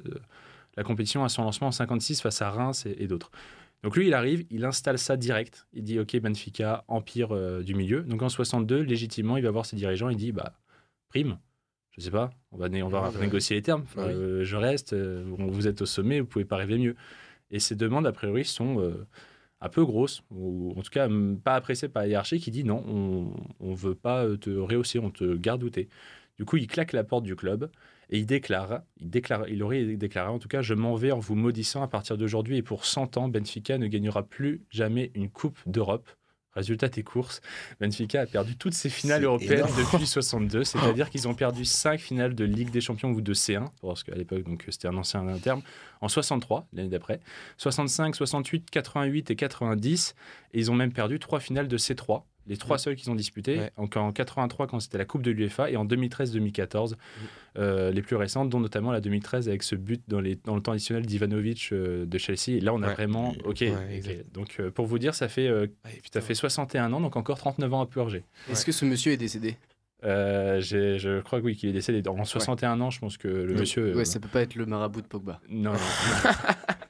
la 0.75 0.83
compétition 0.83 1.23
à 1.23 1.29
son 1.29 1.43
lancement 1.43 1.67
en 1.69 1.71
56 1.71 2.21
face 2.21 2.41
à 2.43 2.51
Reims 2.51 2.85
et, 2.85 3.03
et 3.03 3.07
d'autres. 3.07 3.31
Donc 3.83 3.95
lui, 3.95 4.07
il 4.07 4.13
arrive, 4.13 4.45
il 4.49 4.65
installe 4.65 4.97
ça 4.97 5.17
direct. 5.17 5.67
Il 5.73 5.83
dit 5.83 5.99
OK, 5.99 6.17
Benfica, 6.19 6.83
empire 6.87 7.31
euh, 7.33 7.61
du 7.63 7.75
milieu. 7.75 8.01
Donc 8.01 8.21
en 8.21 8.29
62, 8.29 8.81
légitimement, 8.81 9.37
il 9.37 9.43
va 9.43 9.51
voir 9.51 9.65
ses 9.65 9.75
dirigeants. 9.75 10.09
Il 10.09 10.17
dit 10.17 10.31
bah 10.31 10.53
prime, 11.09 11.37
je 11.91 12.01
sais 12.01 12.11
pas, 12.11 12.31
on 12.51 12.57
va, 12.57 12.69
né- 12.69 12.83
on 12.83 12.89
va 12.89 13.03
Ouais, 13.03 13.11
bah 13.13 13.19
négocier 13.21 13.55
les 13.55 13.61
termes. 13.61 13.85
Oui. 13.95 14.03
Euh, 14.03 14.43
je 14.43 14.55
reste, 14.55 14.93
euh, 14.93 15.23
vous 15.27 15.67
êtes 15.67 15.81
au 15.81 15.85
sommet, 15.85 16.19
vous 16.19 16.25
pouvez 16.27 16.45
pas 16.45 16.57
rêver 16.57 16.77
mieux. 16.77 16.95
Et 17.51 17.59
ces 17.59 17.75
demandes, 17.75 18.05
a 18.07 18.11
priori, 18.11 18.43
sont 18.43 18.93
un 19.61 19.69
peu 19.69 19.85
grosses, 19.85 20.21
ou 20.31 20.73
en 20.77 20.81
tout 20.81 20.89
cas 20.91 21.07
pas 21.43 21.55
appréciées 21.55 21.87
par 21.87 22.03
la 22.03 22.09
hiérarchie 22.09 22.39
qui 22.39 22.51
dit 22.51 22.63
non, 22.65 22.83
on, 22.87 23.33
on 23.61 23.73
veut 23.73 23.95
pas 23.95 24.25
te 24.37 24.49
rehausser, 24.49 24.99
on 24.99 25.11
te 25.11 25.35
garde 25.35 25.63
où 25.63 25.69
t'es. 25.69 25.87
Du 26.37 26.43
coup, 26.45 26.57
il 26.57 26.67
claque 26.67 26.91
la 26.93 27.03
porte 27.05 27.23
du 27.23 27.35
club 27.37 27.69
et 28.09 28.19
il 28.19 28.25
déclare, 28.25 28.81
il 28.99 29.09
déclare, 29.09 29.47
il 29.49 29.61
aurait 29.63 29.83
déclaré 29.95 30.29
en 30.29 30.39
tout 30.39 30.47
cas, 30.47 30.61
je 30.61 30.73
m'en 30.73 30.95
vais 30.95 31.11
en 31.11 31.19
vous 31.19 31.35
maudissant 31.35 31.81
à 31.81 31.87
partir 31.87 32.17
d'aujourd'hui 32.17 32.57
et 32.57 32.61
pour 32.61 32.85
100 32.85 33.17
ans, 33.17 33.27
Benfica 33.27 33.77
ne 33.77 33.87
gagnera 33.87 34.23
plus 34.23 34.63
jamais 34.69 35.11
une 35.13 35.29
coupe 35.29 35.59
d'Europe. 35.65 36.09
Résultat 36.53 36.89
des 36.89 37.03
courses, 37.03 37.41
Benfica 37.79 38.21
a 38.21 38.25
perdu 38.25 38.57
toutes 38.57 38.73
ses 38.73 38.89
finales 38.89 39.23
européennes 39.23 39.59
énorme. 39.59 39.77
depuis 39.77 40.07
62, 40.07 40.63
c'est-à-dire 40.63 41.11
qu'ils 41.11 41.27
ont 41.27 41.35
perdu 41.35 41.65
5 41.65 41.99
finales 41.99 42.33
de 42.33 42.45
Ligue 42.45 42.71
des 42.71 42.81
Champions 42.81 43.11
ou 43.11 43.21
de 43.21 43.33
C1, 43.35 43.67
parce 43.79 44.03
qu'à 44.03 44.15
l'époque 44.15 44.43
donc 44.43 44.65
c'était 44.67 44.87
un 44.87 44.97
ancien 44.97 45.23
terme, 45.37 45.61
en 46.01 46.07
63, 46.07 46.67
l'année 46.73 46.89
d'après, 46.89 47.19
65, 47.57 48.15
68, 48.15 48.71
88 48.71 49.29
et 49.29 49.35
90, 49.35 50.15
et 50.53 50.57
ils 50.57 50.71
ont 50.71 50.73
même 50.73 50.91
perdu 50.91 51.19
3 51.19 51.39
finales 51.39 51.67
de 51.67 51.77
C3, 51.77 52.23
les 52.47 52.57
trois 52.57 52.77
seuls 52.77 52.95
qu'ils 52.95 53.11
ont 53.11 53.15
disputées, 53.15 53.59
Ouais. 53.59 53.71
donc 53.77 53.97
en 53.97 54.11
83 54.11 54.67
quand 54.67 54.79
c'était 54.79 54.97
la 54.97 55.05
Coupe 55.05 55.21
de 55.21 55.31
l'UEFA 55.31 55.69
et 55.69 55.75
en 55.77 55.85
2013-2014, 55.85 56.95
euh, 57.57 57.91
les 57.91 58.01
plus 58.01 58.15
récentes, 58.15 58.49
dont 58.49 58.59
notamment 58.59 58.91
la 58.91 59.01
2013 59.01 59.49
avec 59.49 59.63
ce 59.63 59.75
but 59.75 60.01
dans, 60.07 60.19
les, 60.19 60.35
dans 60.45 60.55
le 60.55 60.61
temps 60.61 60.71
additionnel 60.73 61.05
d'Ivanovic 61.05 61.69
euh, 61.71 62.05
de 62.05 62.17
Chelsea. 62.17 62.49
Et 62.57 62.59
là, 62.59 62.73
on 62.73 62.81
a 62.83 62.87
Ouais. 62.87 62.93
vraiment. 62.93 63.33
Ok. 63.45 63.57
Ouais, 63.61 63.71
ok. 63.73 63.77
exact. 63.91 64.25
Donc, 64.33 64.55
euh, 64.59 64.71
pour 64.71 64.85
vous 64.85 64.99
dire, 64.99 65.13
ça 65.15 65.27
fait, 65.27 65.47
euh, 65.47 65.67
ça 66.13 66.21
fait 66.21 66.35
61 66.35 66.93
ans, 66.93 67.01
donc 67.01 67.15
encore 67.15 67.37
39 67.37 67.73
ans 67.73 67.81
à 67.81 67.85
purger. 67.87 68.23
Est-ce 68.49 68.65
que 68.65 68.71
ce 68.71 68.85
monsieur 68.85 69.11
est 69.11 69.17
décédé? 69.17 69.57
Euh, 70.03 70.61
j'ai- 70.61 70.99
je 70.99 71.21
crois 71.21 71.39
que 71.39 71.45
oui, 71.45 71.55
qu'il 71.55 71.69
est 71.69 71.73
décédé. 71.73 72.07
En 72.07 72.23
61 72.23 72.79
ans, 72.81 72.91
je 72.91 72.99
pense 72.99 73.17
que 73.17 73.27
le 73.27 73.55
monsieur. 73.55 73.87
euh, 73.93 73.95
Ouais, 73.95 74.05
ça 74.05 74.19
peut 74.19 74.27
pas 74.27 74.41
être 74.43 74.53
le 74.55 74.67
marabout 74.67 75.01
de 75.01 75.07
Pogba. 75.07 75.41
Non, 75.49 75.71
non. 75.71 75.77
non, 75.79 75.79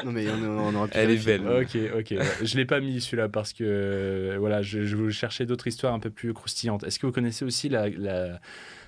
mais 0.12 0.28
on, 0.30 0.68
on 0.68 0.74
aurait 0.74 0.88
pu 0.88 0.96
Elle 0.98 1.10
est 1.10 1.24
belle. 1.24 1.46
Ok, 1.46 1.76
ok. 1.96 2.10
ouais. 2.10 2.36
Je 2.42 2.56
l'ai 2.56 2.64
pas 2.64 2.80
mis 2.80 3.00
celui-là 3.00 3.28
parce 3.28 3.52
que 3.52 3.64
euh, 3.64 4.36
voilà, 4.38 4.62
je, 4.62 4.84
je 4.84 4.96
voulais 4.96 5.12
chercher 5.12 5.46
d'autres 5.46 5.66
histoires 5.66 5.94
un 5.94 6.00
peu 6.00 6.10
plus 6.10 6.32
croustillantes. 6.34 6.84
Est-ce 6.84 6.98
que 6.98 7.06
vous 7.06 7.12
connaissez 7.12 7.44
aussi 7.44 7.68
la, 7.68 7.88
la, 7.88 8.40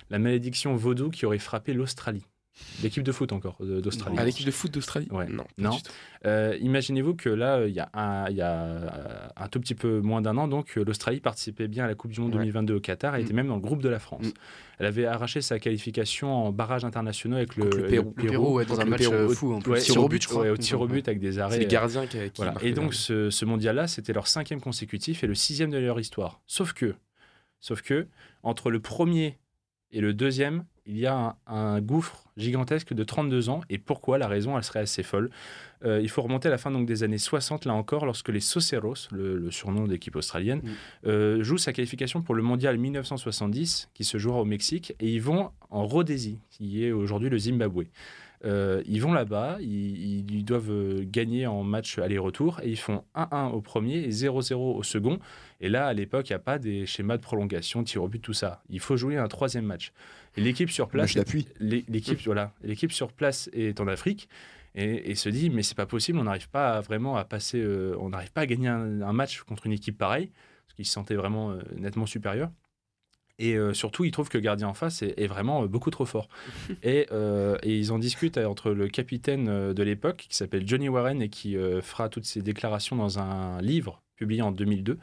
la 0.09 0.19
malédiction 0.19 0.75
vaudou 0.75 1.09
qui 1.09 1.25
aurait 1.25 1.39
frappé 1.39 1.73
l'Australie? 1.73 2.25
L'équipe 2.83 3.01
de 3.03 3.11
foot 3.11 3.31
encore 3.31 3.57
euh, 3.61 3.81
d'Australie. 3.81 4.17
À 4.17 4.23
l'équipe 4.25 4.45
de 4.45 4.51
foot 4.51 4.71
d'Australie 4.71 5.07
Ouais. 5.11 5.27
Non. 5.27 5.43
Non. 5.57 5.77
Euh, 6.25 6.55
Imaginez-vous 6.61 7.15
que 7.15 7.29
là, 7.29 7.65
il 7.65 7.73
y, 7.73 7.79
a 7.79 7.89
un- 7.93 8.29
il 8.29 8.37
y 8.37 8.41
a 8.41 8.51
euh, 8.53 9.27
un 9.35 9.47
tout 9.47 9.59
petit 9.59 9.73
peu 9.75 9.99
moins 10.01 10.21
d'un 10.21 10.37
an, 10.37 10.47
donc 10.47 10.75
l'Australie 10.75 11.19
participait 11.19 11.67
bien 11.67 11.85
à 11.85 11.87
la 11.87 11.95
Coupe 11.95 12.11
du 12.11 12.21
Monde 12.21 12.31
Ouais. 12.33 12.39
2022 12.41 12.75
au 12.75 12.79
Qatar. 12.79 13.13
Mm. 13.13 13.19
était 13.21 13.33
même 13.33 13.47
dans 13.47 13.55
le 13.55 13.61
groupe 13.61 13.81
de 13.81 13.89
la 13.89 13.99
France. 13.99 14.25
Mm. 14.27 14.31
Elle 14.79 14.85
avait 14.85 15.05
arraché 15.05 15.41
sa 15.41 15.59
qualification 15.59 16.31
en 16.33 16.51
barrage 16.51 16.85
internationaux 16.85 17.37
avec 17.37 17.55
le, 17.55 17.69
Pérou. 17.69 18.13
Le 18.17 18.29
Pérou, 18.29 18.53
ouais, 18.55 18.65
dans 18.65 18.79
un 18.79 18.85
match 18.85 18.99
Pérou. 19.01 19.15
Au- 19.15 19.29
fou 19.33 19.53
en 19.53 19.59
plus. 19.61 19.71
ouais, 19.71 19.81
Tir 19.81 20.03
au 20.03 20.07
but, 20.07 20.21
je 20.21 20.27
crois. 20.27 20.49
au 20.51 20.57
tir 20.57 20.79
au 20.81 20.87
but 20.87 21.07
avec 21.07 21.19
des 21.19 21.39
arrêts. 21.39 21.53
C'est 21.55 21.59
les 21.61 21.65
gardiens 21.67 22.05
qui, 22.07 22.17
qui 22.17 22.31
voilà. 22.37 22.53
Et 22.61 22.71
donc 22.73 22.93
ce, 22.93 23.29
ce 23.29 23.45
mondial-là, 23.45 23.87
c'était 23.87 24.13
leur 24.13 24.27
cinquième 24.27 24.61
consécutif 24.61 25.23
et 25.23 25.27
le 25.27 25.35
sixième 25.35 25.71
de 25.71 25.77
leur 25.77 25.99
histoire. 25.99 26.41
Sauf 26.47 26.73
que, 26.73 26.95
sauf 27.59 27.81
que, 27.81 28.07
entre 28.43 28.69
le 28.71 28.79
premier 28.79 29.39
et 29.91 30.01
le 30.01 30.13
deuxième, 30.13 30.65
il 30.85 30.97
y 30.97 31.05
a 31.05 31.15
un, 31.15 31.35
un 31.47 31.81
gouffre 31.81 32.23
gigantesque 32.37 32.93
de 32.93 33.03
32 33.03 33.49
ans. 33.49 33.61
Et 33.69 33.77
pourquoi 33.77 34.17
La 34.17 34.27
raison, 34.27 34.57
elle 34.57 34.63
serait 34.63 34.79
assez 34.81 35.03
folle. 35.03 35.29
Euh, 35.85 35.99
il 36.01 36.09
faut 36.09 36.21
remonter 36.21 36.47
à 36.47 36.51
la 36.51 36.57
fin 36.57 36.71
donc, 36.71 36.85
des 36.85 37.03
années 37.03 37.17
60, 37.17 37.65
là 37.65 37.73
encore, 37.73 38.05
lorsque 38.05 38.29
les 38.29 38.39
Soceros, 38.39 39.07
le, 39.11 39.37
le 39.37 39.51
surnom 39.51 39.87
d'équipe 39.87 40.15
australienne, 40.15 40.61
Mm. 40.63 41.07
euh, 41.07 41.43
jouent 41.43 41.57
sa 41.57 41.73
qualification 41.73 42.21
pour 42.21 42.35
le 42.35 42.43
mondial 42.43 42.77
1970, 42.77 43.89
qui 43.93 44.03
se 44.03 44.17
jouera 44.17 44.41
au 44.41 44.45
Mexique, 44.45 44.93
et 44.99 45.09
ils 45.09 45.21
vont 45.21 45.51
en 45.69 45.85
Rhodésie, 45.85 46.39
qui 46.49 46.83
est 46.85 46.91
aujourd'hui 46.91 47.29
le 47.29 47.37
Zimbabwe. 47.37 47.85
Euh, 48.45 48.81
ils 48.85 49.01
vont 49.01 49.13
là-bas, 49.13 49.57
ils, 49.61 50.29
ils 50.29 50.43
doivent 50.43 51.01
gagner 51.05 51.47
en 51.47 51.63
match 51.63 51.97
aller-retour 51.97 52.59
et 52.61 52.69
ils 52.71 52.77
font 52.77 53.05
1-1 53.15 53.51
au 53.53 53.61
premier 53.61 53.99
et 53.99 54.09
0-0 54.09 54.53
au 54.55 54.83
second. 54.83 55.19
Et 55.61 55.69
là, 55.69 55.85
à 55.87 55.93
l'époque, 55.93 56.29
il 56.29 56.33
n'y 56.33 56.37
a 56.37 56.39
pas 56.39 56.59
des 56.59 56.85
schémas 56.85 57.15
de 57.15 57.21
prolongation, 57.21 57.85
tir 57.85 58.03
au 58.03 58.09
but, 58.09 58.19
tout 58.19 58.33
ça. 58.33 58.61
Il 58.69 58.81
faut 58.81 58.97
jouer 58.97 59.15
un 59.15 59.29
troisième 59.29 59.63
match. 59.65 59.93
L'équipe 60.35 60.71
sur 60.71 60.87
place, 60.87 61.15
l'équipe 61.59 62.19
voilà, 62.25 62.53
l'équipe 62.63 62.91
sur 62.91 63.11
place 63.11 63.49
est 63.53 63.79
en 63.79 63.87
Afrique 63.87 64.29
et, 64.75 65.11
et 65.11 65.15
se 65.15 65.29
dit 65.29 65.49
mais 65.49 65.61
c'est 65.63 65.75
pas 65.75 65.85
possible, 65.85 66.17
on 66.17 66.23
n'arrive 66.23 66.49
pas 66.49 66.77
à 66.77 66.81
vraiment 66.81 67.15
à 67.15 67.23
passer, 67.23 67.59
euh, 67.59 67.95
on 67.99 68.09
n'arrive 68.09 68.31
pas 68.31 68.41
à 68.41 68.45
gagner 68.45 68.67
un, 68.67 69.01
un 69.01 69.13
match 69.13 69.41
contre 69.43 69.67
une 69.67 69.73
équipe 69.73 69.97
pareille 69.97 70.31
parce 70.65 70.75
qu'ils 70.75 70.85
se 70.85 70.93
sentaient 70.93 71.15
vraiment 71.15 71.51
euh, 71.51 71.59
nettement 71.77 72.05
supérieurs. 72.05 72.49
Et 73.39 73.55
euh, 73.57 73.73
surtout, 73.73 74.05
ils 74.05 74.11
trouvent 74.11 74.29
que 74.29 74.37
le 74.37 74.43
gardien 74.43 74.67
en 74.67 74.73
face 74.73 75.01
est, 75.01 75.15
est 75.17 75.27
vraiment 75.27 75.65
beaucoup 75.65 75.89
trop 75.89 76.05
fort. 76.05 76.29
et, 76.83 77.07
euh, 77.11 77.57
et 77.63 77.77
ils 77.77 77.91
en 77.91 77.99
discutent 77.99 78.37
entre 78.37 78.71
le 78.71 78.87
capitaine 78.87 79.73
de 79.73 79.83
l'époque, 79.83 80.25
qui 80.29 80.35
s'appelle 80.35 80.67
Johnny 80.67 80.89
Warren, 80.89 81.21
et 81.21 81.29
qui 81.29 81.57
euh, 81.57 81.81
fera 81.81 82.09
toutes 82.09 82.25
ses 82.25 82.41
déclarations 82.41 82.95
dans 82.95 83.19
un 83.19 83.61
livre 83.61 84.01
publié 84.15 84.41
en 84.41 84.51
2002, 84.51 84.99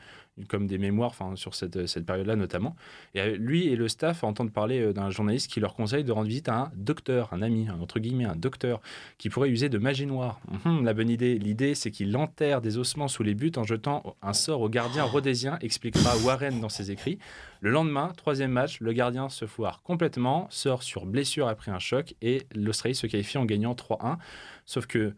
comme 0.48 0.66
des 0.66 0.78
mémoires 0.78 1.14
sur 1.34 1.54
cette, 1.54 1.86
cette 1.86 2.06
période-là 2.06 2.36
notamment. 2.36 2.76
Et 3.14 3.20
euh, 3.20 3.36
lui 3.36 3.68
et 3.68 3.76
le 3.76 3.88
staff 3.88 4.24
entendent 4.24 4.52
parler 4.52 4.80
euh, 4.80 4.92
d'un 4.92 5.10
journaliste 5.10 5.50
qui 5.50 5.60
leur 5.60 5.74
conseille 5.74 6.04
de 6.04 6.12
rendre 6.12 6.28
visite 6.28 6.48
à 6.48 6.54
un 6.54 6.72
docteur, 6.74 7.32
un 7.32 7.42
ami, 7.42 7.68
entre 7.70 7.98
guillemets, 7.98 8.24
un 8.24 8.36
docteur, 8.36 8.80
qui 9.18 9.30
pourrait 9.30 9.50
user 9.50 9.68
de 9.68 9.78
magie 9.78 10.06
noire. 10.06 10.40
Mhm, 10.64 10.84
la 10.84 10.94
bonne 10.94 11.10
idée, 11.10 11.38
l'idée, 11.38 11.74
c'est 11.74 11.90
qu'il 11.90 12.16
enterre 12.16 12.60
des 12.60 12.78
ossements 12.78 13.08
sous 13.08 13.22
les 13.22 13.34
buts 13.34 13.52
en 13.56 13.64
jetant 13.64 14.16
un 14.22 14.32
sort 14.32 14.60
au 14.60 14.68
gardien 14.68 15.04
rhodésien, 15.04 15.58
expliquera 15.60 16.16
Warren 16.18 16.60
dans 16.60 16.68
ses 16.68 16.90
écrits. 16.90 17.18
Le 17.60 17.70
lendemain, 17.70 18.12
troisième 18.16 18.52
match, 18.52 18.80
le 18.80 18.92
gardien 18.92 19.28
se 19.28 19.44
foire 19.44 19.82
complètement, 19.82 20.46
sort 20.50 20.82
sur 20.82 21.06
blessure 21.06 21.48
après 21.48 21.70
un 21.70 21.78
choc 21.78 22.14
et 22.22 22.46
l'Australie 22.54 22.94
se 22.94 23.06
qualifie 23.06 23.38
en 23.38 23.44
gagnant 23.44 23.74
3-1. 23.74 24.16
Sauf 24.64 24.86
que 24.86 25.14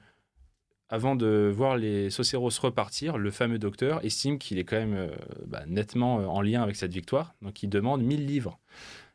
avant 0.93 1.17
de 1.17 1.51
voir 1.51 1.79
les 1.79 2.11
Soceros 2.11 2.51
repartir, 2.61 3.17
le 3.17 3.31
fameux 3.31 3.59
docteur 3.59 4.05
estime 4.05 4.39
qu'il 4.39 4.59
est 4.59 4.65
quand 4.65 4.77
même 4.77 4.95
euh, 4.95 5.09
bah, 5.47 5.63
nettement 5.67 6.21
euh, 6.21 6.27
en 6.27 6.43
lien 6.43 6.63
avec 6.63 6.77
cette 6.77 6.93
victoire. 6.93 7.35
Donc 7.41 7.63
il 7.63 7.71
demande 7.71 8.03
1000 8.03 8.27
livres. 8.27 8.59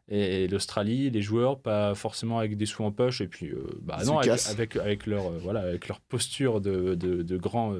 Et, 0.09 0.47
l'Australie, 0.47 1.11
les 1.11 1.21
joueurs, 1.21 1.59
pas 1.59 1.93
forcément 1.93 2.39
avec 2.39 2.57
des 2.57 2.65
sous 2.65 2.83
en 2.83 2.91
poche, 2.91 3.21
et 3.21 3.27
puis 3.27 3.49
euh, 3.49 3.63
bah, 3.83 3.99
non, 4.07 4.17
avec, 4.17 4.75
avec, 4.75 5.05
leur, 5.05 5.29
voilà, 5.33 5.59
avec 5.59 5.87
leur 5.87 5.99
posture 5.99 6.61
de, 6.61 6.95
de, 6.95 7.37
grands 7.37 7.75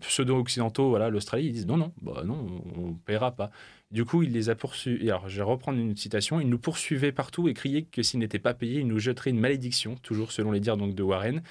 pseudo-occidentaux, 0.00 0.90
voilà, 0.90 1.08
l'Australie, 1.08 1.46
ils 1.46 1.52
disent 1.52 1.66
non, 1.66 1.78
non, 1.78 1.92
bah, 2.02 2.24
non 2.26 2.46
on 2.76 2.88
ne 2.88 2.94
paiera 3.06 3.30
pas. 3.30 3.50
Du 3.90 4.04
coup, 4.04 4.22
il 4.22 4.32
les 4.32 4.50
a 4.50 4.54
poursuivis. 4.54 5.08
Alors, 5.08 5.30
je 5.30 5.36
vais 5.36 5.44
reprendre 5.44 5.78
une 5.78 5.96
citation. 5.96 6.40
Il 6.40 6.50
nous 6.50 6.58
poursuivait 6.58 7.12
partout 7.12 7.48
et 7.48 7.54
criait 7.54 7.84
que 7.84 8.02
s'il 8.02 8.20
n'était 8.20 8.38
pas 8.38 8.52
payé, 8.52 8.80
il 8.80 8.86
nous 8.86 8.98
jetterait 8.98 9.30
une 9.30 9.40
malédiction, 9.40 9.94
toujours 10.02 10.30
selon 10.30 10.52
les 10.52 10.60
dires 10.60 10.76
donc, 10.76 10.94
de 10.94 11.02
Warren. 11.02 11.42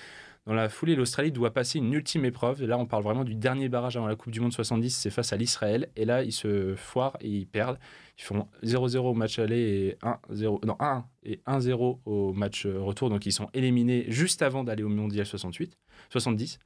Dans 0.46 0.54
la 0.54 0.68
foulée, 0.68 0.96
l'Australie 0.96 1.32
doit 1.32 1.54
passer 1.54 1.80
une 1.80 1.94
ultime 1.94 2.26
épreuve. 2.26 2.64
Là, 2.66 2.78
on 2.78 2.86
parle 2.86 3.04
vraiment 3.04 3.24
du 3.24 3.34
dernier 3.34 3.70
barrage 3.70 3.96
avant 3.96 4.08
la 4.08 4.16
Coupe 4.16 4.34
du 4.34 4.42
Monde 4.42 4.52
70, 4.52 4.90
c'est 4.90 5.10
face 5.10 5.32
à 5.32 5.38
l'Israël. 5.38 5.90
Et 5.96 6.04
là, 6.04 6.24
ils 6.24 6.34
se 6.34 6.76
foirent 6.76 7.16
et 7.22 7.30
ils 7.30 7.46
perdent. 7.48 7.80
Ils 8.18 8.24
font 8.24 8.48
0-0 8.62 8.98
au 8.98 9.14
match 9.14 9.40
aller 9.40 9.96
et 10.02 10.06
1-0, 10.34 10.66
non 10.66 10.76
1 10.80 11.06
et 11.24 11.40
1-0 11.48 12.00
au 12.06 12.34
match 12.34 12.66
retour. 12.66 13.10
Donc, 13.10 13.26
ils 13.26 13.32
sont 13.32 13.50
éliminés 13.54 14.06
juste 14.10 14.42
avant 14.42 14.66
d'aller 14.66 14.84
au 14.84 14.90
Mondial 14.90 15.26
68, 15.26 15.78
70. 16.10 16.60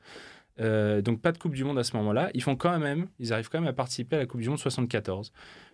Euh, 0.60 1.02
donc 1.02 1.22
pas 1.22 1.32
de 1.32 1.38
Coupe 1.38 1.54
du 1.54 1.64
Monde 1.64 1.80
à 1.80 1.84
ce 1.84 1.96
moment-là. 1.98 2.30
Ils 2.34 2.42
font 2.42 2.56
quand 2.56 2.78
même, 2.80 3.08
ils 3.20 3.34
arrivent 3.34 3.50
quand 3.50 3.60
même 3.60 3.70
à 3.70 3.74
participer 3.74 4.16
à 4.16 4.20
la 4.20 4.26
Coupe 4.26 4.42
du 4.42 4.50
Monde 4.50 4.60
74. 4.60 5.32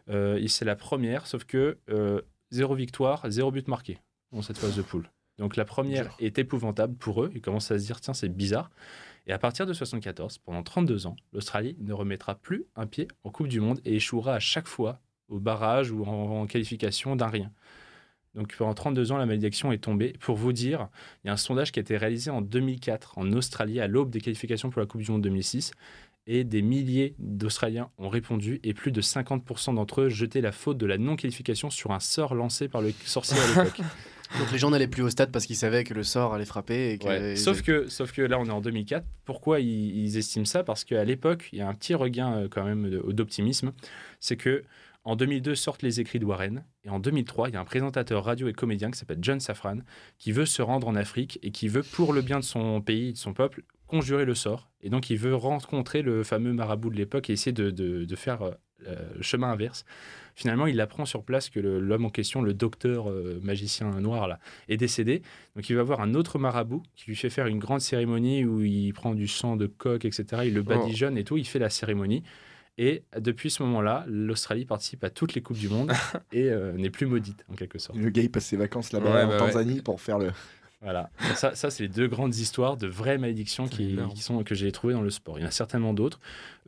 Euh, 0.10 0.46
c'est 0.48 0.66
la 0.66 0.76
première, 0.76 1.28
sauf 1.28 1.46
que 1.46 1.78
euh, 1.90 2.22
zéro 2.52 2.76
victoire, 2.76 3.30
zéro 3.30 3.52
but 3.52 3.68
marqué 3.68 4.00
dans 4.32 4.42
cette 4.42 4.58
phase 4.58 4.76
de 4.76 4.82
poule. 4.82 5.10
Donc 5.38 5.56
la 5.56 5.66
première 5.66 6.16
est 6.20 6.38
épouvantable 6.38 6.96
pour 6.96 7.24
eux. 7.24 7.32
Ils 7.34 7.42
commencent 7.42 7.72
à 7.72 7.80
se 7.80 7.86
dire, 7.86 8.00
tiens, 8.02 8.14
c'est 8.14 8.30
bizarre. 8.30 8.70
Et 9.26 9.32
à 9.32 9.38
partir 9.38 9.66
de 9.66 9.74
74, 9.74 10.40
pendant 10.40 10.64
32 10.64 11.08
ans, 11.08 11.16
l'Australie 11.32 11.76
ne 11.80 11.94
remettra 11.94 12.36
plus 12.36 12.66
un 12.76 12.86
pied 12.86 13.08
en 13.24 13.30
Coupe 13.30 13.48
du 13.48 13.62
Monde 13.62 13.80
et 13.86 13.96
échouera 13.96 14.36
à 14.36 14.40
chaque 14.40 14.68
fois 14.68 15.00
au 15.30 15.40
barrage 15.40 15.92
ou 15.92 16.04
en, 16.04 16.46
qualification 16.46 17.16
d'un 17.16 17.28
rien. 17.28 17.52
Donc 18.36 18.56
pendant 18.58 18.74
32 18.74 19.12
ans, 19.12 19.18
la 19.18 19.26
malédiction 19.26 19.72
est 19.72 19.78
tombée. 19.78 20.14
Pour 20.20 20.36
vous 20.36 20.54
dire, 20.54 20.90
il 21.24 21.28
y 21.28 21.30
a 21.30 21.34
un 21.34 21.38
sondage 21.38 21.72
qui 21.72 21.80
a 21.80 21.82
été 21.82 21.98
réalisé 21.98 22.32
en 22.32 22.42
2004 22.42 23.18
en 23.18 23.32
Australie 23.32 23.80
à 23.80 23.88
l'aube 23.88 24.10
des 24.10 24.22
qualifications 24.22 24.70
pour 24.70 24.82
la 24.82 24.88
Coupe 24.88 25.02
du 25.02 25.12
Monde 25.12 25.22
2006 25.22 25.72
et 26.26 26.44
des 26.44 26.62
milliers 26.62 27.16
d'Australiens 27.20 27.90
ont 27.98 28.10
répondu 28.10 28.60
et 28.64 28.74
plus 28.74 28.92
de 28.92 29.02
50% 29.02 29.76
d'entre 29.76 30.02
eux 30.02 30.10
jetaient 30.10 30.42
la 30.42 30.52
faute 30.52 30.78
de 30.78 30.86
la 30.86 30.98
non-qualification 30.98 31.70
sur 31.70 31.92
un 31.92 32.00
sort 32.00 32.34
lancé 32.34 32.68
par 32.68 32.82
le 32.82 32.92
sorcier 33.06 33.38
à 33.38 33.48
l'époque. 33.48 33.82
Donc 34.40 34.52
les 34.52 34.58
gens 34.58 34.72
n'allaient 34.72 34.88
plus 34.88 35.04
au 35.04 35.10
stade 35.10 35.32
parce 35.32 35.46
qu'ils 35.46 35.56
savaient 35.56 35.84
que 35.84 35.94
le 35.94 36.04
sort 36.04 36.34
allait 36.34 36.46
frapper. 36.46 36.98
sauf, 37.36 37.62
que, 37.62 37.88
sauf 37.88 38.12
que 38.12 38.22
là, 38.22 38.40
on 38.40 38.46
est 38.46 38.52
en 38.52 38.62
2004. 38.62 39.06
Pourquoi 39.26 39.60
ils, 39.60 40.18
estiment 40.18 40.46
ça? 40.46 40.64
Parce 40.64 40.84
qu'à 40.84 41.04
l'époque, 41.04 41.50
il 41.52 41.60
y 41.60 41.62
a 41.62 41.68
un 41.68 41.74
petit 41.74 41.94
regain 41.94 42.34
euh, 42.34 42.48
quand 42.50 42.64
même 42.64 42.90
d'optimisme. 42.90 43.74
C'est 44.20 44.38
que 44.38 44.64
en 45.06 45.16
2002 45.16 45.56
sortent 45.56 45.82
les 45.82 46.00
écrits 46.00 46.20
de 46.20 46.26
Warren. 46.26 46.64
Et 46.86 46.90
en 46.90 47.00
2003, 47.00 47.50
il 47.50 47.54
y 47.54 47.58
a 47.58 47.60
un 47.60 47.66
présentateur 47.66 48.24
radio 48.24 48.48
et 48.48 48.54
comédien 48.54 48.90
qui 48.90 48.98
s'appelle 48.98 49.20
John 49.22 49.40
Safran 49.40 49.80
qui 50.18 50.32
veut 50.32 50.46
se 50.46 50.62
rendre 50.62 50.88
en 50.88 50.96
Afrique 50.96 51.40
et 51.44 51.52
qui 51.52 51.68
veut, 51.68 51.84
pour 51.84 52.14
le 52.14 52.22
bien 52.22 52.40
de 52.40 52.46
son 52.46 52.82
pays, 52.82 53.14
de 53.14 53.18
son 53.18 53.34
peuple, 53.34 53.64
conjurer 53.88 54.26
le 54.26 54.36
sort. 54.36 54.72
Et 54.82 54.90
donc, 54.90 55.10
il 55.10 55.18
veut 55.18 55.36
rencontrer 55.36 56.02
le 56.02 56.24
fameux 56.24 56.54
marabout 56.54 56.90
de 56.90 56.96
l'époque 56.96 57.30
et 57.30 57.34
essayer 57.34 57.52
de, 57.52 57.70
de, 57.70 58.16
faire 58.16 58.42
euh, 58.44 58.52
chemin 59.22 59.52
inverse. 59.52 59.86
Finalement, 60.36 60.66
il 60.66 60.82
apprend 60.82 61.06
sur 61.06 61.24
place 61.24 61.50
que 61.50 61.60
l'homme 61.60 62.06
en 62.06 62.10
question, 62.10 62.42
le 62.42 62.54
docteur 62.54 63.10
euh, 63.10 63.40
magicien 63.44 63.90
noir, 64.00 64.28
là, 64.28 64.40
est 64.68 64.78
décédé. 64.78 65.22
Donc, 65.56 65.70
il 65.70 65.76
va 65.76 65.84
voir 65.84 66.02
un 66.02 66.16
autre 66.16 66.40
marabout 66.40 66.82
qui 66.96 67.06
lui 67.08 67.16
fait 67.16 67.30
faire 67.30 67.46
une 67.46 67.60
grande 67.60 67.82
cérémonie 67.82 68.44
où 68.44 68.62
il 68.62 68.94
prend 68.94 69.14
du 69.14 69.28
sang 69.28 69.56
de 69.56 69.68
coq, 69.68 70.06
etc. 70.06 70.44
Il 70.46 70.56
le 70.56 70.64
badigeonne 70.64 71.18
et 71.18 71.24
tout. 71.24 71.38
Il 71.38 71.46
fait 71.46 71.60
la 71.60 71.70
cérémonie. 71.70 72.24
Et 72.80 73.04
depuis 73.20 73.52
ce 73.52 73.62
moment-là, 73.62 74.06
l'Australie 74.08 74.66
participe 74.66 75.04
à 75.04 75.12
toutes 75.12 75.36
les 75.36 75.42
Coupes 75.42 75.60
du 75.60 75.70
Monde 75.70 75.92
et 76.32 76.50
euh, 76.50 76.74
n'est 76.74 76.90
plus 76.90 77.06
maudite, 77.06 77.46
en 77.52 77.54
quelque 77.54 77.78
sorte. 77.78 78.00
Le 78.00 78.10
gars, 78.10 78.24
il 78.24 78.32
passe 78.32 78.46
ses 78.46 78.58
vacances 78.58 78.92
là-bas 78.92 79.26
en 79.26 79.28
bah 79.28 79.38
Tanzanie 79.38 79.82
pour 79.82 80.02
faire 80.02 80.18
le. 80.18 80.32
Voilà, 80.84 81.10
ça, 81.36 81.56
ça 81.56 81.70
c'est 81.70 81.84
les 81.84 81.90
deux 81.90 82.08
grandes 82.08 82.36
histoires 82.36 82.76
de 82.76 82.88
vraies 82.88 83.18
malédictions 83.18 83.68
qui, 83.68 83.98
qui, 84.14 84.22
sont, 84.22 84.44
que 84.44 84.54
j'ai 84.54 84.70
trouvées 84.74 84.94
dans 84.94 85.02
le 85.02 85.10
sport. 85.10 85.40
Il 85.40 85.44
y 85.44 85.46
en 85.46 85.48
a 85.48 85.52
certainement 85.52 85.94
d'autres. 85.94 86.20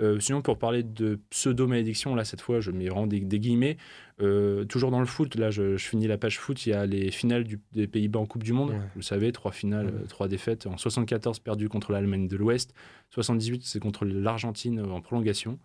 Euh, 0.02 0.22
sinon, 0.22 0.42
pour 0.42 0.58
parler 0.58 0.84
de 0.84 1.20
pseudo-malédictions, 1.30 2.16
là, 2.16 2.24
cette 2.24 2.40
fois, 2.40 2.62
je 2.62 2.72
mets 2.72 2.88
vraiment 2.88 3.08
des, 3.08 3.20
guillemets. 3.20 3.76
Euh, 4.22 4.64
toujours 4.64 4.90
dans 4.90 5.02
le 5.02 5.06
foot, 5.06 5.36
là, 5.36 5.52
je, 5.52 5.76
finis 5.76 6.08
la 6.08 6.18
page 6.18 6.40
foot, 6.40 6.66
il 6.66 6.70
y 6.70 6.74
a 6.74 6.86
les 6.86 7.12
finales 7.12 7.46
des 7.74 7.88
Pays-Bas 7.88 8.20
en 8.20 8.26
Coupe 8.26 8.44
du 8.44 8.54
Monde. 8.54 8.72
Vous 8.72 9.00
le 9.00 9.04
savez, 9.04 9.34
trois 9.34 9.52
finales, 9.52 9.92
trois 10.08 10.30
défaites. 10.30 10.66
En 10.66 10.78
74, 10.78 11.40
perdu 11.40 11.68
contre 11.68 11.92
l'Allemagne 11.92 12.30
de 12.30 12.38
l'Ouest. 12.38 12.74
78, 13.10 13.64
c'est 13.66 13.80
contre 13.80 14.06
l'Argentine 14.06 14.80
en 14.80 15.02
prolongation. 15.02 15.60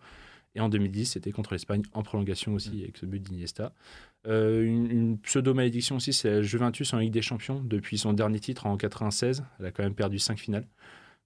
Et 0.55 0.59
en 0.59 0.69
2010, 0.69 1.05
c'était 1.13 1.31
contre 1.31 1.53
l'Espagne 1.53 1.83
en 1.93 2.03
prolongation 2.03 2.53
aussi, 2.53 2.71
mm. 2.71 2.83
avec 2.83 2.97
ce 2.97 3.05
but 3.05 3.21
d'Iniesta. 3.21 3.73
Euh, 4.27 4.63
une, 4.63 5.17
pseudo-malédiction 5.19 5.95
aussi, 5.95 6.13
c'est 6.13 6.43
Juventus 6.43 6.93
en 6.93 6.99
Ligue 6.99 7.13
des 7.13 7.21
Champions. 7.21 7.61
Depuis 7.63 7.97
son 7.97 8.13
dernier 8.13 8.39
titre 8.39 8.65
en 8.65 8.77
96, 8.77 9.43
elle 9.59 9.65
a 9.65 9.71
quand 9.71 9.83
même 9.83 9.95
perdu 9.95 10.19
5 10.19 10.37
finales. 10.37 10.67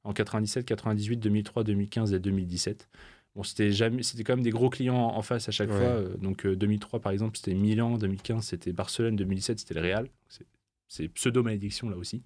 En 0.04 0.14
97, 0.14 0.66
98, 0.66 1.18
2003, 1.18 1.64
2015 1.64 2.14
et 2.14 2.20
2017. 2.20 2.88
Bon, 3.36 3.44
c'était 3.44 3.72
jamais, 3.72 4.04
c'était 4.04 4.24
quand 4.24 4.36
même 4.36 4.44
des 4.44 4.52
gros 4.52 4.70
clients 4.70 4.96
en 4.96 5.22
face 5.24 5.50
à 5.50 5.52
chaque 5.52 5.70
fois. 5.70 5.80
Euh, 5.80 6.16
donc 6.18 6.48
2003 6.48 7.00
euh, 7.00 7.02
par 7.02 7.12
exemple, 7.12 7.38
c'était 7.38 7.56
Milan, 7.56 7.98
2015 7.98 8.46
c'était 8.46 8.72
Barcelone, 8.72 9.16
2017 9.16 9.60
c'était 9.60 9.74
le 9.74 9.82
Real. 9.82 10.08
C'est 10.88 11.08
pseudo 11.10 11.44
malédiction 11.44 11.90
là 11.90 11.98
aussi. 11.98 12.24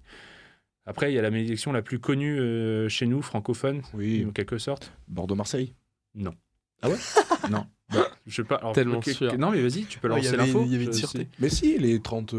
Après, 0.86 1.10
il 1.10 1.14
y 1.14 1.18
a 1.18 1.22
la 1.22 1.30
malédiction 1.30 1.72
la 1.72 1.82
plus 1.82 1.98
connue 1.98 2.38
chez 2.88 3.06
nous, 3.06 3.22
francophone, 3.22 3.82
oui. 3.94 4.24
en 4.26 4.30
quelque 4.30 4.58
sorte. 4.58 4.92
Bordeaux-Marseille 5.08 5.74
Non. 6.14 6.34
Ah 6.82 6.88
ouais 6.88 6.96
Non. 7.50 7.66
Bah, 7.92 8.06
je 8.26 8.36
sais 8.36 8.44
pas. 8.44 8.60
Tellement 8.72 9.02
sûr. 9.02 9.36
Non, 9.36 9.50
mais 9.50 9.60
vas-y, 9.60 9.84
tu 9.84 9.98
peux 9.98 10.08
lancer 10.08 10.36
l'info. 10.36 10.62
Il 10.64 10.72
y 10.72 10.74
avait 10.76 10.84
une 10.84 10.92
sûreté. 10.92 11.28
Mais 11.40 11.48
si, 11.48 11.76
les 11.78 12.00
30, 12.00 12.34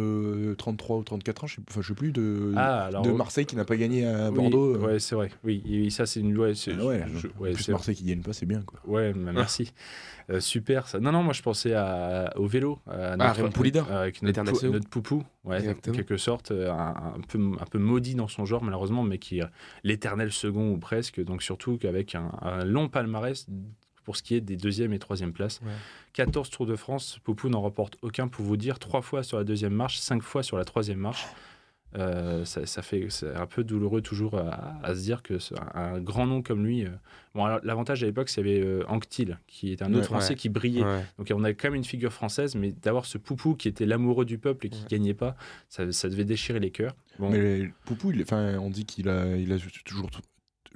33 0.58 0.96
euh, 0.96 1.00
ou 1.00 1.04
34 1.04 1.44
ans, 1.44 1.48
je 1.48 1.56
sais, 1.56 1.62
enfin, 1.70 1.82
je 1.82 1.88
sais 1.90 1.94
plus, 1.94 2.12
de, 2.12 2.54
ah, 2.56 2.90
de 3.04 3.12
Marseille 3.12 3.46
qui 3.46 3.56
n'a 3.56 3.66
pas 3.66 3.76
gagné 3.76 4.06
à 4.06 4.32
Bordeaux. 4.32 4.76
Oui, 4.76 4.80
euh. 4.82 4.88
ouais, 4.88 5.00
c'est 5.00 5.16
vrai. 5.16 5.30
Oui, 5.44 5.62
et 5.70 5.90
ça, 5.90 6.06
c'est 6.06 6.22
une 6.22 6.34
loi. 6.34 6.48
Ah 6.52 6.86
ouais, 6.86 7.04
ouais, 7.40 7.52
plus 7.52 7.70
Marseille 7.70 7.96
qui 7.96 8.06
gagne 8.06 8.22
pas, 8.22 8.34
c'est 8.34 8.46
bien. 8.46 8.62
Quoi. 8.62 8.80
Ouais, 8.86 9.14
bah, 9.14 9.32
merci. 9.36 9.74
Euh, 10.30 10.40
super. 10.40 10.88
Ça. 10.88 11.00
Non, 11.00 11.12
non, 11.12 11.24
moi, 11.24 11.34
je 11.34 11.42
pensais 11.42 11.74
à, 11.74 12.32
au 12.38 12.48
vélo. 12.48 12.80
À 12.88 13.16
ah, 13.20 13.34
Raymond 13.34 13.52
Poulidor. 13.52 13.92
avec 13.92 14.22
notre, 14.22 14.68
notre 14.68 14.88
poupou. 14.88 15.24
Ouais, 15.44 15.68
en 15.68 15.92
quelque 15.92 16.18
sorte, 16.18 16.52
un, 16.52 17.14
un, 17.18 17.22
peu, 17.28 17.40
un 17.60 17.66
peu 17.66 17.80
maudit 17.80 18.16
dans 18.16 18.28
son 18.28 18.46
genre, 18.46 18.64
malheureusement, 18.64 19.04
mais 19.04 19.18
qui 19.18 19.40
est 19.40 19.44
l'éternel 19.84 20.32
second 20.32 20.72
ou 20.72 20.78
presque. 20.78 21.22
Donc, 21.22 21.44
surtout 21.44 21.78
qu'avec 21.78 22.16
un, 22.16 22.32
un 22.42 22.64
long 22.64 22.88
palmarès 22.88 23.48
pour 24.04 24.16
ce 24.16 24.24
qui 24.24 24.36
est 24.36 24.42
des 24.42 24.58
deuxième 24.58 24.94
et 24.94 25.00
troisième 25.00 25.34
places. 25.34 25.62
14 26.14 26.50
Tours 26.50 26.66
de 26.66 26.76
France, 26.76 27.20
Poupou 27.24 27.50
n'en 27.50 27.62
remporte 27.62 27.98
aucun 28.02 28.28
pour 28.28 28.46
vous 28.46 28.58
dire, 28.58 28.80
trois 28.80 29.02
fois 29.02 29.24
sur 29.24 29.38
la 29.38 29.44
deuxième 29.44 29.74
marche, 29.74 30.00
cinq 30.00 30.22
fois 30.22 30.44
sur 30.44 30.58
la 30.58 30.66
troisième 30.66 31.00
marche. 31.00 31.26
Euh, 31.98 32.46
ça, 32.46 32.82
fait 32.82 33.08
c'est 33.10 33.36
un 33.36 33.46
peu 33.46 33.66
douloureux 33.66 34.02
toujours 34.02 34.36
à, 34.38 34.96
se 34.96 35.02
dire 35.02 35.22
que 35.22 35.38
un, 35.76 36.00
grand 36.00 36.26
nom 36.26 36.42
comme 36.42 36.66
lui. 36.66 36.86
Euh, 36.86 36.90
bon, 37.36 37.46
l'avantage 37.64 38.02
à 38.04 38.06
l'époque, 38.06 38.30
c'est 38.30 38.40
avait 38.40 38.62
euh, 38.62 38.86
Anctil, 38.88 39.38
qui 39.48 39.74
est 39.74 39.82
un 39.82 39.94
autre 39.94 40.06
Français 40.06 40.36
qui 40.36 40.48
brillait. 40.48 40.86
Donc 41.18 41.32
on 41.34 41.44
a 41.44 41.54
quand 41.54 41.68
même 41.68 41.76
une 41.76 41.84
figure 41.84 42.14
française, 42.14 42.56
mais 42.56 42.72
d'avoir 42.72 43.06
ce 43.06 43.18
Poupou 43.18 43.56
qui 43.56 43.68
était 43.68 43.86
l'amoureux 43.86 44.26
du 44.26 44.38
peuple 44.38 44.68
et 44.68 44.70
qui 44.70 44.86
gagnait 44.86 45.14
pas, 45.14 45.36
ça, 45.70 45.86
devait 45.86 46.26
déchirer 46.26 46.60
les 46.60 46.72
cœurs. 46.72 46.96
Mais 47.20 47.70
Poupou, 47.86 48.12
il, 48.12 48.26
on 48.32 48.70
dit 48.70 48.86
qu'il 48.86 49.10
a, 49.10 49.36
il 49.36 49.52
a 49.52 49.58
toujours 49.84 50.10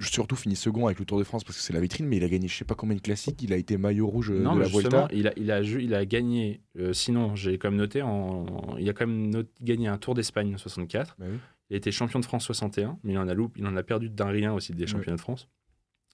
surtout 0.00 0.36
fini 0.36 0.56
second 0.56 0.86
avec 0.86 0.98
le 0.98 1.04
Tour 1.04 1.18
de 1.18 1.24
France 1.24 1.44
parce 1.44 1.56
que 1.56 1.62
c'est 1.62 1.72
la 1.72 1.80
vitrine, 1.80 2.06
mais 2.06 2.16
il 2.16 2.24
a 2.24 2.28
gagné 2.28 2.48
je 2.48 2.56
sais 2.56 2.64
pas 2.64 2.74
combien 2.74 2.96
de 2.96 3.00
classiques. 3.00 3.42
Il 3.42 3.52
a 3.52 3.56
été 3.56 3.76
maillot 3.76 4.06
rouge 4.06 4.30
euh, 4.30 4.38
de 4.38 4.58
la 4.58 4.68
Vuelta. 4.68 5.08
Il 5.12 5.28
a, 5.28 5.32
il 5.36 5.50
a, 5.50 5.60
il 5.60 5.94
a 5.94 6.04
gagné, 6.04 6.60
euh, 6.78 6.92
sinon 6.92 7.34
j'ai 7.34 7.58
quand 7.58 7.70
même 7.70 7.78
noté, 7.78 8.02
en, 8.02 8.46
il 8.78 8.88
a 8.88 8.92
quand 8.92 9.06
même 9.06 9.44
gagné 9.60 9.88
un 9.88 9.98
Tour 9.98 10.14
d'Espagne 10.14 10.54
en 10.54 10.58
64. 10.58 11.16
Bah 11.18 11.26
il 11.68 11.74
a 11.74 11.76
été 11.78 11.90
champion 11.90 12.20
de 12.20 12.24
France 12.24 12.44
61, 12.44 12.98
mais 13.02 13.14
il 13.14 13.18
en 13.18 13.26
a, 13.26 13.34
loupé, 13.34 13.58
il 13.58 13.66
en 13.66 13.76
a 13.76 13.82
perdu 13.82 14.08
d'un 14.08 14.26
rien 14.26 14.52
aussi 14.52 14.72
des 14.72 14.86
championnats 14.86 15.16
de 15.16 15.20
France. 15.20 15.48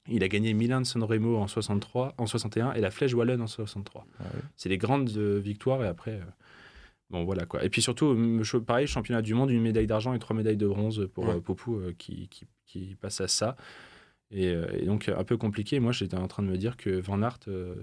Il 0.08 0.24
a 0.24 0.28
gagné 0.28 0.54
Milan 0.54 0.80
de 0.80 0.86
Sanremo 0.86 1.36
en 1.36 1.46
63, 1.46 2.14
en 2.16 2.26
61 2.26 2.72
et 2.72 2.80
la 2.80 2.90
Flèche 2.90 3.12
Wallonne 3.12 3.42
en 3.42 3.46
63. 3.46 4.06
Ah 4.18 4.24
c'est 4.56 4.68
les 4.70 4.78
grandes 4.78 5.10
euh, 5.16 5.38
victoires 5.38 5.84
et 5.84 5.86
après. 5.86 6.20
Bon, 7.12 7.24
voilà 7.24 7.44
quoi. 7.44 7.64
Et 7.64 7.68
puis 7.68 7.82
surtout, 7.82 8.16
pareil, 8.66 8.86
championnat 8.86 9.22
du 9.22 9.34
monde, 9.34 9.50
une 9.50 9.62
médaille 9.62 9.86
d'argent 9.86 10.14
et 10.14 10.18
trois 10.18 10.34
médailles 10.34 10.56
de 10.56 10.66
bronze 10.66 11.08
pour 11.14 11.26
Popou 11.42 11.80
qui, 11.98 12.28
qui, 12.28 12.46
qui 12.66 12.96
passe 13.00 13.20
à 13.20 13.28
ça. 13.28 13.56
Et, 14.34 14.56
donc 14.86 15.10
un 15.10 15.24
peu 15.24 15.36
compliqué. 15.36 15.78
Moi, 15.78 15.92
j'étais 15.92 16.16
en 16.16 16.26
train 16.26 16.42
de 16.42 16.48
me 16.48 16.56
dire 16.56 16.78
que 16.78 16.88
Van 17.00 17.22
Aert 17.22 17.40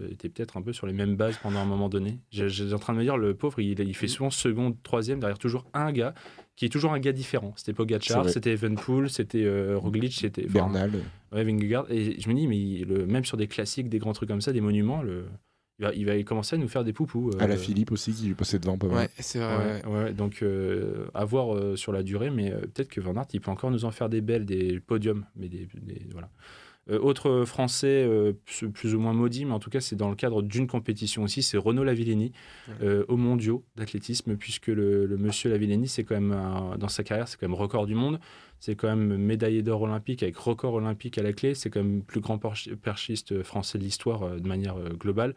était 0.09 0.30
peut-être 0.30 0.57
un 0.57 0.63
peu 0.63 0.73
sur 0.73 0.88
les 0.88 0.93
mêmes 0.93 1.15
bases 1.15 1.38
pendant 1.38 1.59
un 1.59 1.65
moment 1.65 1.89
donné. 1.89 2.19
J'étais 2.32 2.73
en 2.73 2.80
train 2.80 2.93
de 2.93 2.97
me 2.97 3.03
dire, 3.03 3.17
le 3.17 3.36
pauvre, 3.36 3.59
il, 3.59 3.80
il 3.80 3.95
fait 3.95 4.07
mm. 4.07 4.09
souvent 4.09 4.30
seconde, 4.32 4.75
troisième, 4.82 5.19
derrière 5.19 5.38
toujours 5.38 5.65
un 5.73 5.91
gars 5.91 6.15
qui 6.55 6.65
est 6.65 6.69
toujours 6.69 6.91
un 6.91 6.99
gars 6.99 7.13
différent. 7.13 7.53
C'était 7.55 7.71
Pogacar, 7.71 8.27
c'était 8.27 8.51
Evenpool, 8.51 9.09
c'était 9.09 9.47
Roglic, 9.75 10.13
c'était 10.13 10.45
Bernal. 10.45 10.91
Ouais, 11.32 11.43
Vingegaard. 11.45 11.89
Et 11.89 12.19
je 12.19 12.27
me 12.27 12.34
dis, 12.34 12.47
mais 12.47 12.84
le, 12.84 13.05
même 13.05 13.23
sur 13.23 13.38
des 13.38 13.47
classiques, 13.47 13.88
des 13.88 13.99
grands 13.99 14.11
trucs 14.11 14.27
comme 14.27 14.41
ça, 14.41 14.51
des 14.51 14.59
monuments, 14.59 15.01
le, 15.01 15.25
il 15.95 16.05
va, 16.05 16.21
commencer 16.23 16.55
à 16.55 16.59
nous 16.59 16.67
faire 16.67 16.84
des 16.84 16.93
poupous. 16.93 17.32
À 17.39 17.47
la 17.47 17.57
Philippe 17.57 17.91
aussi, 17.91 18.11
qui 18.13 18.25
lui 18.25 18.34
passait 18.34 18.59
devant 18.59 18.77
pas 18.77 18.88
mal. 18.88 18.97
Ouais, 18.97 19.09
c'est 19.19 19.39
vrai. 19.39 19.82
Ouais, 19.86 20.13
donc, 20.13 20.43
à 21.13 21.25
voir 21.25 21.77
sur 21.77 21.91
la 21.91 22.03
durée, 22.03 22.30
mais 22.30 22.51
peut-être 22.51 22.89
que 22.89 23.01
Van 23.01 23.15
Aert, 23.15 23.27
il 23.34 23.41
peut 23.41 23.51
encore 23.51 23.71
nous 23.71 23.86
en 23.86 23.91
faire 23.91 24.09
des 24.09 24.21
belles, 24.21 24.45
des 24.45 24.80
podiums. 24.80 25.25
Mais 25.36 25.47
des, 25.47 25.67
voilà. 26.11 26.30
autre 26.99 27.45
français, 27.45 28.07
plus 28.73 28.93
ou 28.93 28.99
moins 28.99 29.13
maudit, 29.13 29.45
mais 29.45 29.53
en 29.53 29.59
tout 29.59 29.69
cas, 29.69 29.80
c'est 29.80 29.95
dans 29.95 30.09
le 30.09 30.15
cadre 30.15 30.41
d'une 30.41 30.67
compétition 30.67 31.23
aussi, 31.23 31.43
c'est 31.43 31.57
Renaud 31.57 31.84
Lavillenie, 31.84 32.34
au 33.07 33.15
mondiaux 33.15 33.63
d'athlétisme, 33.77 34.36
puisque 34.36 34.67
le, 34.67 35.15
monsieur 35.17 35.49
Lavillenie, 35.49 35.88
c'est 35.88 36.03
quand 36.03 36.19
même, 36.19 36.38
dans 36.77 36.89
sa 36.89 37.03
carrière, 37.03 37.27
c'est 37.27 37.39
quand 37.39 37.47
même 37.47 37.57
record 37.57 37.86
du 37.86 37.95
monde. 37.95 38.19
C'est 38.61 38.75
quand 38.75 38.89
même 38.89 39.15
médaillé 39.15 39.61
d'or 39.61 39.84
olympique 39.84 40.21
avec 40.21 40.36
record 40.36 40.73
olympique 40.73 41.17
à 41.17 41.23
la 41.23 41.32
clé. 41.32 41.55
C'est 41.55 41.69
quand 41.69 41.82
même 41.82 41.97
le 41.97 42.03
plus 42.03 42.19
grand 42.19 42.38
perchiste 42.38 43.41
français 43.41 43.77
de 43.77 43.84
l'histoire 43.84 44.36
de 44.38 44.45
manière 44.45 44.75
globale 44.99 45.34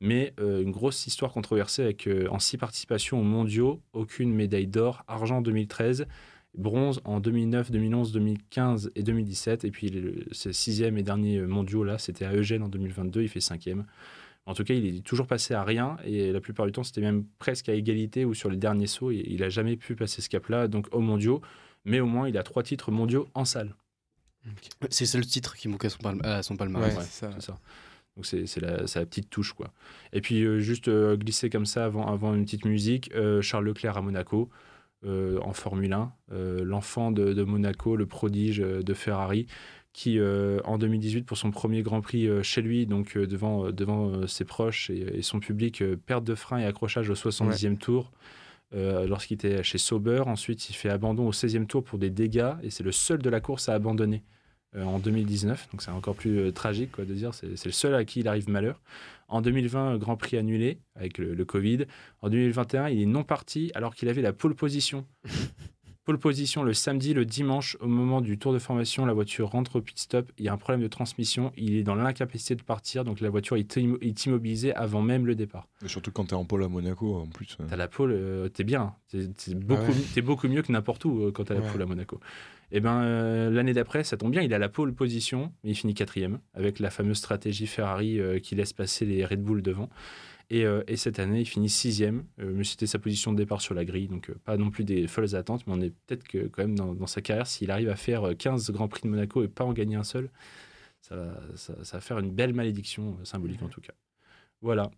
mais 0.00 0.34
euh, 0.40 0.62
une 0.62 0.70
grosse 0.70 1.06
histoire 1.06 1.32
controversée 1.32 1.82
avec 1.82 2.06
euh, 2.06 2.28
en 2.30 2.38
six 2.38 2.56
participations 2.56 3.20
aux 3.20 3.24
mondiaux, 3.24 3.80
aucune 3.92 4.32
médaille 4.32 4.66
d'or, 4.66 5.04
argent 5.08 5.38
en 5.38 5.42
2013, 5.42 6.06
bronze 6.54 7.00
en 7.04 7.20
2009, 7.20 7.70
2011, 7.70 8.12
2015 8.12 8.92
et 8.94 9.02
2017, 9.02 9.64
et 9.64 9.70
puis 9.70 9.88
le, 9.88 10.24
sixième 10.32 10.98
et 10.98 11.02
dernier 11.02 11.40
mondiaux 11.42 11.84
là, 11.84 11.98
c'était 11.98 12.24
à 12.24 12.32
Eugène 12.32 12.62
en 12.62 12.68
2022, 12.68 13.22
il 13.22 13.28
fait 13.28 13.40
cinquième. 13.40 13.86
En 14.46 14.54
tout 14.54 14.64
cas, 14.64 14.72
il 14.72 14.96
est 14.96 15.00
toujours 15.02 15.26
passé 15.26 15.52
à 15.52 15.62
rien 15.62 15.98
et 16.04 16.32
la 16.32 16.40
plupart 16.40 16.64
du 16.64 16.72
temps, 16.72 16.82
c'était 16.82 17.02
même 17.02 17.24
presque 17.38 17.68
à 17.68 17.74
égalité 17.74 18.24
ou 18.24 18.32
sur 18.32 18.48
les 18.48 18.56
derniers 18.56 18.86
sauts. 18.86 19.10
il 19.10 19.40
n'a 19.40 19.50
jamais 19.50 19.76
pu 19.76 19.94
passer 19.94 20.22
ce 20.22 20.30
cap-là, 20.30 20.68
donc 20.68 20.86
aux 20.92 21.00
mondiaux. 21.00 21.42
Mais 21.84 22.00
au 22.00 22.06
moins, 22.06 22.28
il 22.28 22.36
a 22.36 22.42
trois 22.42 22.62
titres 22.62 22.90
mondiaux 22.90 23.28
en 23.34 23.44
salle. 23.44 23.74
C'est 24.90 25.04
le 25.04 25.08
seul 25.08 25.26
titre 25.26 25.56
qui 25.56 25.68
manque 25.68 25.84
à 25.84 25.90
son, 25.90 26.56
palmarès. 26.56 26.96
c'est 27.10 27.40
ça. 27.40 27.58
Donc 28.18 28.26
c'est 28.26 28.60
la, 28.60 28.78
la, 28.78 29.06
petite 29.06 29.30
touche 29.30 29.52
quoi. 29.52 29.70
Et 30.12 30.20
puis 30.20 30.42
euh, 30.42 30.58
juste 30.58 30.88
euh, 30.88 31.16
glisser 31.16 31.50
comme 31.50 31.66
ça 31.66 31.84
avant, 31.84 32.12
avant 32.12 32.34
une 32.34 32.44
petite 32.44 32.64
musique, 32.64 33.12
euh, 33.14 33.40
Charles 33.40 33.64
Leclerc 33.64 33.96
à 33.96 34.02
Monaco 34.02 34.50
en 35.06 35.52
Formule 35.52 35.92
1, 35.92 36.12
l'enfant 36.64 37.12
de, 37.12 37.44
Monaco, 37.44 37.94
le 37.94 38.06
prodige 38.06 38.58
de 38.58 38.94
Ferrari, 38.94 39.46
qui 39.92 40.18
en 40.20 40.76
2018 40.76 41.22
pour 41.22 41.38
son 41.38 41.52
premier 41.52 41.82
Grand 41.82 42.00
Prix 42.00 42.28
chez 42.42 42.62
lui, 42.62 42.84
donc 42.84 43.16
devant, 43.16 43.70
devant 43.70 44.26
ses 44.26 44.44
proches 44.44 44.90
et, 44.90 45.22
son 45.22 45.38
public, 45.38 45.84
perte 46.04 46.24
de 46.24 46.34
frein 46.34 46.58
et 46.58 46.64
accrochage 46.64 47.10
au 47.10 47.14
70e 47.14 47.78
tour. 47.78 48.10
lorsqu'il 48.72 49.36
était 49.36 49.62
chez 49.62 49.78
Sauber. 49.78 50.24
Ensuite, 50.26 50.68
il 50.68 50.72
fait 50.72 50.90
abandon 50.90 51.28
au 51.28 51.32
16e 51.32 51.66
tour 51.66 51.84
pour 51.84 52.00
des 52.00 52.10
dégâts 52.10 52.54
et 52.64 52.70
c'est 52.70 52.82
le 52.82 52.90
seul 52.90 53.22
de 53.22 53.30
la 53.30 53.38
course 53.38 53.68
à 53.68 53.74
abandonner. 53.74 54.24
Euh, 54.76 54.84
en 54.84 54.98
2019. 54.98 55.68
Donc 55.72 55.80
c'est 55.80 55.90
encore 55.90 56.14
plus 56.14 56.38
euh, 56.38 56.52
tragique 56.52 56.92
quoi, 56.92 57.06
de 57.06 57.14
dire 57.14 57.32
c'est, 57.32 57.56
c'est 57.56 57.70
le 57.70 57.72
seul 57.72 57.94
à 57.94 58.04
qui 58.04 58.20
il 58.20 58.28
arrive 58.28 58.50
malheur. 58.50 58.82
En 59.26 59.40
2020, 59.40 59.96
Grand 59.96 60.16
Prix 60.16 60.36
annulé 60.36 60.78
avec 60.94 61.16
le, 61.16 61.42
Covid. 61.46 61.86
En 62.20 62.28
2021, 62.28 62.88
il 62.88 63.00
est 63.00 63.06
non 63.06 63.24
parti 63.24 63.70
alors 63.74 63.94
qu'il 63.94 64.10
avait 64.10 64.20
la 64.20 64.34
pole 64.34 64.54
position. 64.54 65.06
pole 66.04 66.18
position 66.18 66.62
le 66.62 66.74
samedi, 66.74 67.14
le 67.14 67.24
dimanche, 67.24 67.78
au 67.80 67.86
moment 67.86 68.20
du 68.20 68.38
tour 68.38 68.52
de 68.52 68.58
formation, 68.58 69.06
la 69.06 69.14
voiture 69.14 69.48
rentre 69.48 69.76
au 69.76 69.80
pit 69.80 69.98
stop. 69.98 70.30
Il 70.38 70.44
y 70.44 70.48
a 70.48 70.52
un 70.52 70.58
problème 70.58 70.82
de 70.82 70.88
transmission. 70.88 71.50
Il 71.56 71.74
est 71.74 71.82
dans 71.82 71.94
l'incapacité 71.94 72.54
de 72.54 72.62
partir, 72.62 73.04
donc 73.04 73.20
la 73.20 73.30
voiture 73.30 73.56
est, 73.56 73.76
immobilisée 74.26 74.74
avant 74.74 75.00
même 75.00 75.26
le 75.26 75.34
départ. 75.34 75.66
Et 75.82 75.88
surtout 75.88 76.10
quand 76.10 76.26
tu 76.26 76.30
es 76.30 76.34
en 76.34 76.44
pole 76.44 76.64
à 76.64 76.68
Monaco, 76.68 77.16
en 77.16 77.26
plus. 77.26 77.56
Euh. 77.60 77.66
Tu 77.68 77.72
as 77.72 77.76
la 77.76 77.88
pole, 77.88 78.50
tu 78.54 78.62
es 78.62 78.64
bien. 78.64 78.94
Tu 79.08 79.18
es, 79.20 79.54
beaucoup, 79.54 79.92
ah 80.16 80.20
beaucoup 80.20 80.48
mieux 80.48 80.60
que 80.60 80.72
n'importe 80.72 81.06
où 81.06 81.32
quand 81.32 81.44
tu 81.44 81.52
as 81.52 81.56
la 81.56 81.62
pole 81.62 81.80
à 81.80 81.86
Monaco. 81.86 82.20
Et 82.70 82.76
eh 82.76 82.80
ben 82.80 83.02
euh, 83.02 83.50
l'année 83.50 83.72
d'après, 83.72 84.04
ça 84.04 84.18
tombe 84.18 84.30
bien, 84.30 84.42
il 84.42 84.52
a 84.52 84.58
la 84.58 84.68
pole 84.68 84.94
position, 84.94 85.54
mais 85.64 85.70
il 85.70 85.74
finit 85.74 85.94
quatrième 85.94 86.38
avec 86.52 86.80
la 86.80 86.90
fameuse 86.90 87.16
stratégie 87.16 87.66
Ferrari 87.66 88.20
euh, 88.20 88.40
qui 88.40 88.54
laisse 88.56 88.74
passer 88.74 89.06
les 89.06 89.24
Red 89.24 89.42
Bull 89.42 89.62
devant. 89.62 89.88
Et, 90.50 90.66
euh, 90.66 90.82
et 90.86 90.96
cette 90.96 91.18
année, 91.18 91.40
il 91.40 91.46
finit 91.46 91.70
sixième. 91.70 92.24
mais 92.36 92.64
c'était 92.64 92.86
sa 92.86 92.98
position 92.98 93.32
de 93.32 93.38
départ 93.38 93.62
sur 93.62 93.72
la 93.72 93.86
grille, 93.86 94.08
donc 94.08 94.30
pas 94.44 94.58
non 94.58 94.70
plus 94.70 94.84
des 94.84 95.06
folles 95.06 95.34
attentes, 95.34 95.66
mais 95.66 95.72
on 95.74 95.80
est 95.80 95.94
peut-être 96.06 96.28
que 96.28 96.46
quand 96.48 96.62
même 96.62 96.74
dans, 96.74 97.06
sa 97.06 97.22
carrière, 97.22 97.46
s'il 97.46 97.70
arrive 97.70 97.88
à 97.88 97.96
faire 97.96 98.36
15 98.36 98.70
Grands 98.70 98.88
Prix 98.88 99.02
de 99.04 99.08
Monaco 99.08 99.42
et 99.42 99.48
pas 99.48 99.64
en 99.64 99.72
gagner 99.72 99.96
un 99.96 100.04
seul, 100.04 100.28
ça, 101.00 101.40
ça, 101.54 101.74
va 101.94 102.00
faire 102.00 102.18
une 102.18 102.32
belle 102.32 102.52
malédiction 102.52 103.16
symbolique 103.24 103.62
en 103.62 103.68
tout 103.68 103.80
cas. 103.80 103.94
Voilà. 104.60 104.90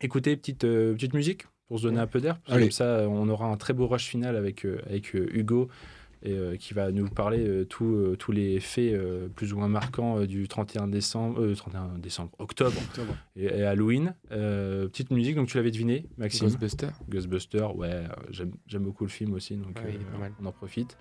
Écoutez, 0.00 0.36
petite, 0.36 0.62
petite 0.62 1.14
musique 1.14 1.46
pour 1.68 1.78
se 1.78 1.84
donner 1.84 2.00
un 2.00 2.06
peu 2.08 2.20
d'air. 2.20 2.40
Comme 2.48 2.72
ça, 2.72 3.08
on 3.08 3.28
aura 3.28 3.46
un 3.46 3.56
très 3.56 3.72
beau 3.72 3.86
rush 3.86 4.06
final 4.06 4.34
avec, 4.34 4.64
avec 4.64 5.14
Hugo 5.14 5.68
et 6.22 6.32
euh, 6.32 6.56
qui 6.56 6.74
va 6.74 6.90
nous 6.90 7.08
parler 7.08 7.46
euh, 7.46 7.66
euh, 7.80 8.16
tous 8.16 8.32
les 8.32 8.60
faits 8.60 8.94
plus 9.34 9.52
ou 9.52 9.58
moins 9.58 9.68
marquants 9.68 10.20
du 10.24 10.48
31 10.48 10.88
décembre, 10.88 11.52
31 11.54 11.98
décembre, 11.98 12.32
octobre, 12.38 12.80
Et, 13.36 13.62
Halloween. 13.62 14.14
petite 14.28 15.10
musique, 15.10 15.36
donc 15.36 15.48
tu 15.48 15.56
l'avais 15.56 15.70
deviné, 15.70 16.06
Maxime? 16.16 16.48
Ghostbuster. 16.48 16.88
Ghostbuster, 17.08 17.66
ouais, 17.74 18.04
j'aime 18.30 18.82
beaucoup 18.82 19.04
le 19.04 19.10
film 19.10 19.34
aussi, 19.34 19.56
donc 19.56 19.78
on 20.40 20.46
en 20.46 20.52
profite. 20.52 20.96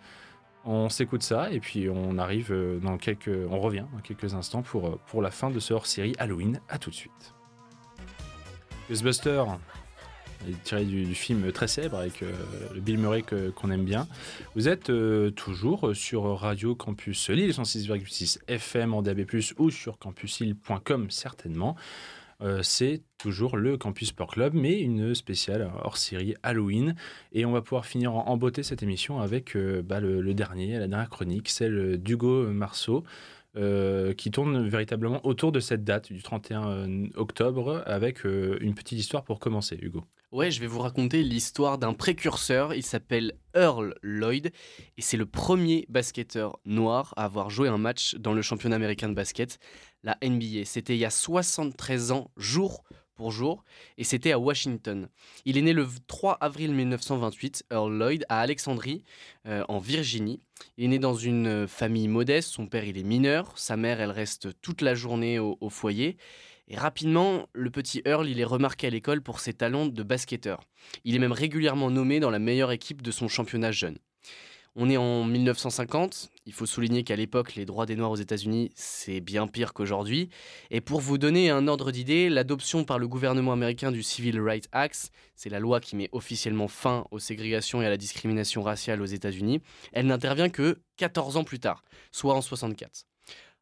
On 0.69 0.89
s'écoute 0.89 1.23
ça 1.23 1.49
et 1.51 1.61
puis 1.61 1.89
on 1.89 2.17
arrive 2.17 2.53
dans 2.81 2.97
quelques, 2.97 3.31
on 3.49 3.59
revient 3.59 3.85
dans 3.93 4.01
quelques 4.01 4.33
instants 4.33 4.63
pour, 4.63 4.97
pour 4.99 5.21
la 5.21 5.31
fin 5.31 5.49
de 5.49 5.59
ce 5.59 5.73
hors-série 5.73 6.13
Halloween. 6.19 6.59
À 6.67 6.77
tout 6.77 6.89
de 6.89 6.95
suite. 6.95 7.33
Ghostbuster, 8.89 9.43
tiré 10.63 10.85
du, 10.85 11.15
film 11.15 11.51
très 11.51 11.67
célèbre 11.67 11.97
avec 11.97 12.23
euh, 12.23 12.31
Bill 12.75 12.97
Murray 12.97 13.23
qu'on 13.55 13.71
aime 13.71 13.85
bien. 13.85 14.07
Vous 14.55 14.67
êtes 14.67 14.89
euh, 14.89 15.31
toujours 15.31 15.91
sur 15.95 16.23
Radio 16.39 16.75
Campus 16.75 17.29
Lille 17.29 17.51
106,6 17.51 18.39
FM 18.47 18.93
en 18.93 19.01
DAB+, 19.01 19.25
ou 19.57 19.69
sur 19.69 19.97
campuslille.com 19.97 21.09
certainement. 21.09 21.75
Euh, 22.41 22.61
c'est 22.61 23.01
toujours 23.17 23.57
le 23.57 23.77
Campus 23.77 24.09
Sport 24.09 24.27
Club, 24.27 24.53
mais 24.53 24.79
une 24.79 25.15
spéciale 25.15 25.71
hors 25.83 25.97
série 25.97 26.35
Halloween. 26.43 26.95
Et 27.31 27.45
on 27.45 27.51
va 27.51 27.61
pouvoir 27.61 27.85
finir 27.85 28.13
en, 28.13 28.37
beauté 28.37 28.61
cette 28.61 28.83
émission 28.83 29.19
avec 29.19 29.57
bah, 29.57 29.99
le, 29.99 30.21
le, 30.21 30.33
dernier, 30.35 30.77
la 30.77 30.87
dernière 30.87 31.09
chronique, 31.09 31.49
celle 31.49 31.97
d'Hugo 31.97 32.47
Marceau. 32.51 33.03
Euh, 33.57 34.13
qui 34.13 34.29
tourne 34.29 34.67
véritablement 34.67 35.25
autour 35.25 35.51
de 35.51 35.59
cette 35.59 35.83
date 35.83 36.13
du 36.13 36.21
31 36.21 36.67
euh, 36.67 37.07
octobre 37.15 37.81
avec 37.87 38.23
euh, 38.23 38.55
une 38.61 38.75
petite 38.75 38.99
histoire 38.99 39.23
pour 39.23 39.39
commencer, 39.39 39.79
Hugo. 39.81 40.03
Ouais, 40.31 40.51
je 40.51 40.59
vais 40.59 40.67
vous 40.67 40.77
raconter 40.77 41.23
l'histoire 41.23 41.79
d'un 41.79 41.93
précurseur. 41.93 42.75
Il 42.75 42.83
s'appelle 42.83 43.33
Earl 43.55 43.95
Lloyd 44.03 44.51
et 44.97 45.01
c'est 45.01 45.17
le 45.17 45.25
premier 45.25 45.87
basketteur 45.89 46.59
noir 46.65 47.15
à 47.17 47.25
avoir 47.25 47.49
joué 47.49 47.67
un 47.67 47.79
match 47.79 48.13
dans 48.15 48.33
le 48.33 48.43
championnat 48.43 48.75
américain 48.75 49.09
de 49.09 49.15
basket, 49.15 49.57
la 50.03 50.17
NBA. 50.21 50.65
C'était 50.65 50.93
il 50.93 50.99
y 50.99 51.05
a 51.05 51.09
73 51.09 52.11
ans, 52.11 52.29
jour 52.37 52.83
pour 53.17 53.31
jour, 53.31 53.65
et 53.97 54.05
c'était 54.05 54.31
à 54.31 54.39
Washington. 54.39 55.09
Il 55.43 55.57
est 55.57 55.61
né 55.61 55.73
le 55.73 55.85
3 56.07 56.35
avril 56.35 56.73
1928, 56.73 57.65
Earl 57.71 57.91
Lloyd, 57.91 58.25
à 58.29 58.39
Alexandrie, 58.39 59.03
euh, 59.47 59.65
en 59.67 59.79
Virginie. 59.79 60.39
Il 60.77 60.85
est 60.85 60.87
né 60.87 60.99
dans 60.99 61.15
une 61.15 61.67
famille 61.67 62.07
modeste, 62.07 62.51
son 62.51 62.67
père 62.67 62.85
il 62.85 62.97
est 62.97 63.03
mineur, 63.03 63.57
sa 63.57 63.75
mère 63.75 63.99
elle 63.99 64.11
reste 64.11 64.61
toute 64.61 64.81
la 64.81 64.95
journée 64.95 65.39
au, 65.39 65.57
au 65.59 65.69
foyer, 65.69 66.17
et 66.69 66.77
rapidement, 66.77 67.47
le 67.53 67.69
petit 67.69 68.01
Earl 68.05 68.27
il 68.27 68.39
est 68.39 68.45
remarqué 68.45 68.87
à 68.87 68.89
l'école 68.89 69.21
pour 69.21 69.39
ses 69.39 69.53
talents 69.53 69.85
de 69.85 70.03
basketteur. 70.03 70.61
Il 71.05 71.15
est 71.15 71.19
même 71.19 71.31
régulièrement 71.31 71.89
nommé 71.89 72.19
dans 72.19 72.29
la 72.29 72.39
meilleure 72.39 72.71
équipe 72.71 73.01
de 73.01 73.11
son 73.11 73.27
championnat 73.27 73.71
jeune. 73.71 73.97
On 74.75 74.89
est 74.89 74.97
en 74.97 75.23
1950. 75.23 76.29
Il 76.45 76.53
faut 76.53 76.65
souligner 76.65 77.03
qu'à 77.03 77.15
l'époque, 77.15 77.55
les 77.55 77.65
droits 77.65 77.85
des 77.85 77.95
Noirs 77.95 78.11
aux 78.11 78.17
États-Unis, 78.17 78.71
c'est 78.75 79.19
bien 79.19 79.47
pire 79.47 79.73
qu'aujourd'hui. 79.73 80.29
Et 80.69 80.81
pour 80.81 81.01
vous 81.01 81.17
donner 81.17 81.49
un 81.49 81.67
ordre 81.67 81.91
d'idée, 81.91 82.29
l'adoption 82.29 82.83
par 82.83 82.99
le 82.99 83.07
gouvernement 83.07 83.53
américain 83.53 83.91
du 83.91 84.03
Civil 84.03 84.39
Rights 84.39 84.69
Act, 84.71 85.11
c'est 85.35 85.49
la 85.49 85.59
loi 85.59 85.79
qui 85.79 85.95
met 85.95 86.09
officiellement 86.11 86.67
fin 86.67 87.05
aux 87.11 87.19
ségrégations 87.19 87.81
et 87.81 87.85
à 87.85 87.89
la 87.89 87.97
discrimination 87.97 88.61
raciale 88.61 89.01
aux 89.01 89.05
États-Unis, 89.05 89.61
elle 89.93 90.07
n'intervient 90.07 90.49
que 90.49 90.79
14 90.97 91.37
ans 91.37 91.43
plus 91.43 91.59
tard, 91.59 91.83
soit 92.11 92.33
en 92.33 92.41
64. 92.41 93.05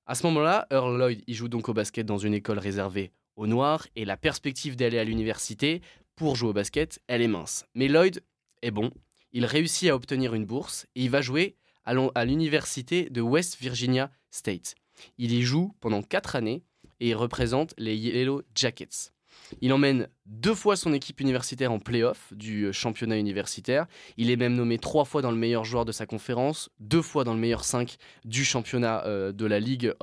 À 0.05 0.15
ce 0.15 0.25
moment-là, 0.27 0.67
Earl 0.69 0.97
Lloyd 0.97 1.23
y 1.25 1.33
joue 1.33 1.47
donc 1.47 1.69
au 1.69 1.73
basket 1.73 2.05
dans 2.05 2.17
une 2.19 2.33
école 2.33 2.59
réservée 2.59 3.11
aux 3.35 3.47
Noirs 3.47 3.87
et 3.95 4.05
la 4.05 4.17
perspective 4.17 4.75
d'aller 4.75 4.99
à 4.99 5.03
l'université 5.03 5.81
pour 6.15 6.35
jouer 6.35 6.49
au 6.49 6.53
basket, 6.53 6.99
elle 7.07 7.21
est 7.21 7.27
mince. 7.27 7.65
Mais 7.73 7.87
Lloyd 7.87 8.23
est 8.61 8.71
bon 8.71 8.91
il 9.36 9.45
réussit 9.45 9.89
à 9.89 9.95
obtenir 9.95 10.33
une 10.33 10.45
bourse 10.45 10.88
et 10.95 11.03
il 11.03 11.09
va 11.09 11.21
jouer 11.21 11.57
à 11.83 12.25
l'université 12.25 13.09
de 13.09 13.19
West 13.19 13.57
Virginia 13.59 14.09
State. 14.31 14.75
Il 15.17 15.33
y 15.33 15.41
joue 15.41 15.75
pendant 15.81 16.01
quatre 16.01 16.38
années 16.38 16.63
et 17.01 17.09
il 17.09 17.15
représente 17.15 17.73
les 17.77 17.97
Yellow 17.97 18.43
Jackets. 18.55 19.11
Il 19.61 19.73
emmène 19.73 20.07
deux 20.25 20.55
fois 20.55 20.75
son 20.75 20.93
équipe 20.93 21.21
universitaire 21.21 21.71
en 21.71 21.79
play-off 21.79 22.33
du 22.33 22.71
championnat 22.73 23.17
universitaire. 23.17 23.86
Il 24.17 24.31
est 24.31 24.36
même 24.36 24.53
nommé 24.53 24.77
trois 24.77 25.05
fois 25.05 25.21
dans 25.21 25.31
le 25.31 25.38
meilleur 25.38 25.63
joueur 25.63 25.86
de 25.86 25.91
sa 25.91 26.05
conférence, 26.05 26.69
deux 26.79 27.01
fois 27.01 27.23
dans 27.23 27.33
le 27.33 27.39
meilleur 27.39 27.63
5 27.63 27.95
du 28.25 28.43
championnat 28.43 29.03
de 29.05 29.45
la 29.45 29.59
ligue 29.59 29.93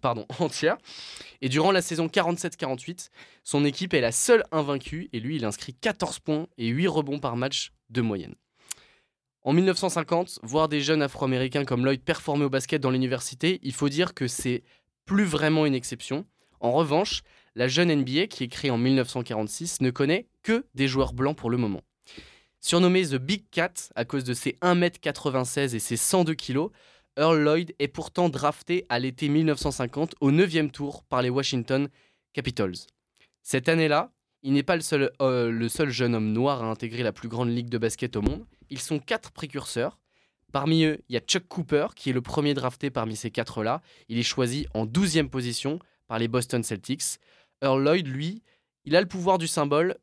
pardon, 0.00 0.26
entière. 0.38 0.76
Et 1.40 1.48
durant 1.48 1.72
la 1.72 1.82
saison 1.82 2.06
47-48, 2.06 3.10
son 3.44 3.64
équipe 3.64 3.94
est 3.94 4.00
la 4.00 4.12
seule 4.12 4.44
invaincue 4.52 5.08
et 5.12 5.20
lui, 5.20 5.36
il 5.36 5.44
inscrit 5.44 5.74
14 5.74 6.20
points 6.20 6.46
et 6.58 6.68
8 6.68 6.88
rebonds 6.88 7.18
par 7.18 7.36
match 7.36 7.72
de 7.90 8.00
moyenne. 8.00 8.34
En 9.42 9.52
1950, 9.52 10.40
voir 10.42 10.68
des 10.68 10.80
jeunes 10.80 11.02
afro-américains 11.02 11.64
comme 11.64 11.84
Lloyd 11.84 12.02
performer 12.02 12.44
au 12.44 12.50
basket 12.50 12.80
dans 12.80 12.90
l'université, 12.90 13.60
il 13.62 13.72
faut 13.72 13.88
dire 13.88 14.12
que 14.12 14.26
c'est 14.26 14.64
plus 15.04 15.24
vraiment 15.24 15.66
une 15.66 15.74
exception. 15.74 16.26
En 16.58 16.72
revanche, 16.72 17.22
la 17.56 17.68
jeune 17.68 17.92
NBA, 17.92 18.26
qui 18.28 18.44
est 18.44 18.48
créée 18.48 18.70
en 18.70 18.78
1946, 18.78 19.80
ne 19.80 19.90
connaît 19.90 20.28
que 20.42 20.66
des 20.74 20.86
joueurs 20.86 21.14
blancs 21.14 21.36
pour 21.36 21.50
le 21.50 21.56
moment. 21.56 21.82
Surnommé 22.60 23.06
The 23.06 23.14
Big 23.14 23.44
Cat 23.50 23.72
à 23.94 24.04
cause 24.04 24.24
de 24.24 24.34
ses 24.34 24.52
1m96 24.60 25.74
et 25.74 25.78
ses 25.78 25.96
102 25.96 26.34
kg, 26.34 26.68
Earl 27.16 27.38
Lloyd 27.38 27.74
est 27.78 27.88
pourtant 27.88 28.28
drafté 28.28 28.84
à 28.90 28.98
l'été 28.98 29.30
1950 29.30 30.16
au 30.20 30.30
9e 30.30 30.70
tour 30.70 31.02
par 31.04 31.22
les 31.22 31.30
Washington 31.30 31.88
Capitals. 32.34 32.76
Cette 33.42 33.70
année-là, 33.70 34.12
il 34.42 34.52
n'est 34.52 34.62
pas 34.62 34.76
le 34.76 34.82
seul, 34.82 35.10
euh, 35.22 35.50
le 35.50 35.68
seul 35.70 35.88
jeune 35.88 36.14
homme 36.14 36.32
noir 36.32 36.62
à 36.62 36.66
intégrer 36.66 37.02
la 37.02 37.12
plus 37.12 37.28
grande 37.28 37.48
ligue 37.48 37.70
de 37.70 37.78
basket 37.78 38.16
au 38.16 38.22
monde. 38.22 38.44
Ils 38.68 38.80
sont 38.80 38.98
quatre 38.98 39.32
précurseurs. 39.32 39.98
Parmi 40.52 40.84
eux, 40.84 40.98
il 41.08 41.14
y 41.14 41.16
a 41.16 41.20
Chuck 41.20 41.48
Cooper, 41.48 41.86
qui 41.96 42.10
est 42.10 42.12
le 42.12 42.20
premier 42.20 42.52
drafté 42.52 42.90
parmi 42.90 43.16
ces 43.16 43.30
quatre-là. 43.30 43.80
Il 44.08 44.18
est 44.18 44.22
choisi 44.22 44.66
en 44.74 44.84
12e 44.84 45.28
position 45.28 45.78
par 46.06 46.18
les 46.18 46.28
Boston 46.28 46.62
Celtics. 46.62 47.18
Earl 47.62 47.82
Lloyd, 47.82 48.06
lui, 48.06 48.42
il 48.84 48.96
a 48.96 49.00
le 49.00 49.08
pouvoir 49.08 49.38
du 49.38 49.46
symbole 49.46 49.96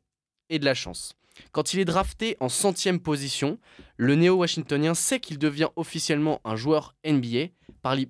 et 0.50 0.58
de 0.58 0.64
la 0.64 0.74
chance. 0.74 1.14
Quand 1.52 1.74
il 1.74 1.80
est 1.80 1.84
drafté 1.84 2.36
en 2.40 2.48
centième 2.48 3.00
position, 3.00 3.58
le 3.96 4.14
néo-washingtonien 4.14 4.94
sait 4.94 5.20
qu'il 5.20 5.38
devient 5.38 5.68
officiellement 5.76 6.40
un 6.44 6.56
joueur 6.56 6.94
NBA, 7.04 7.48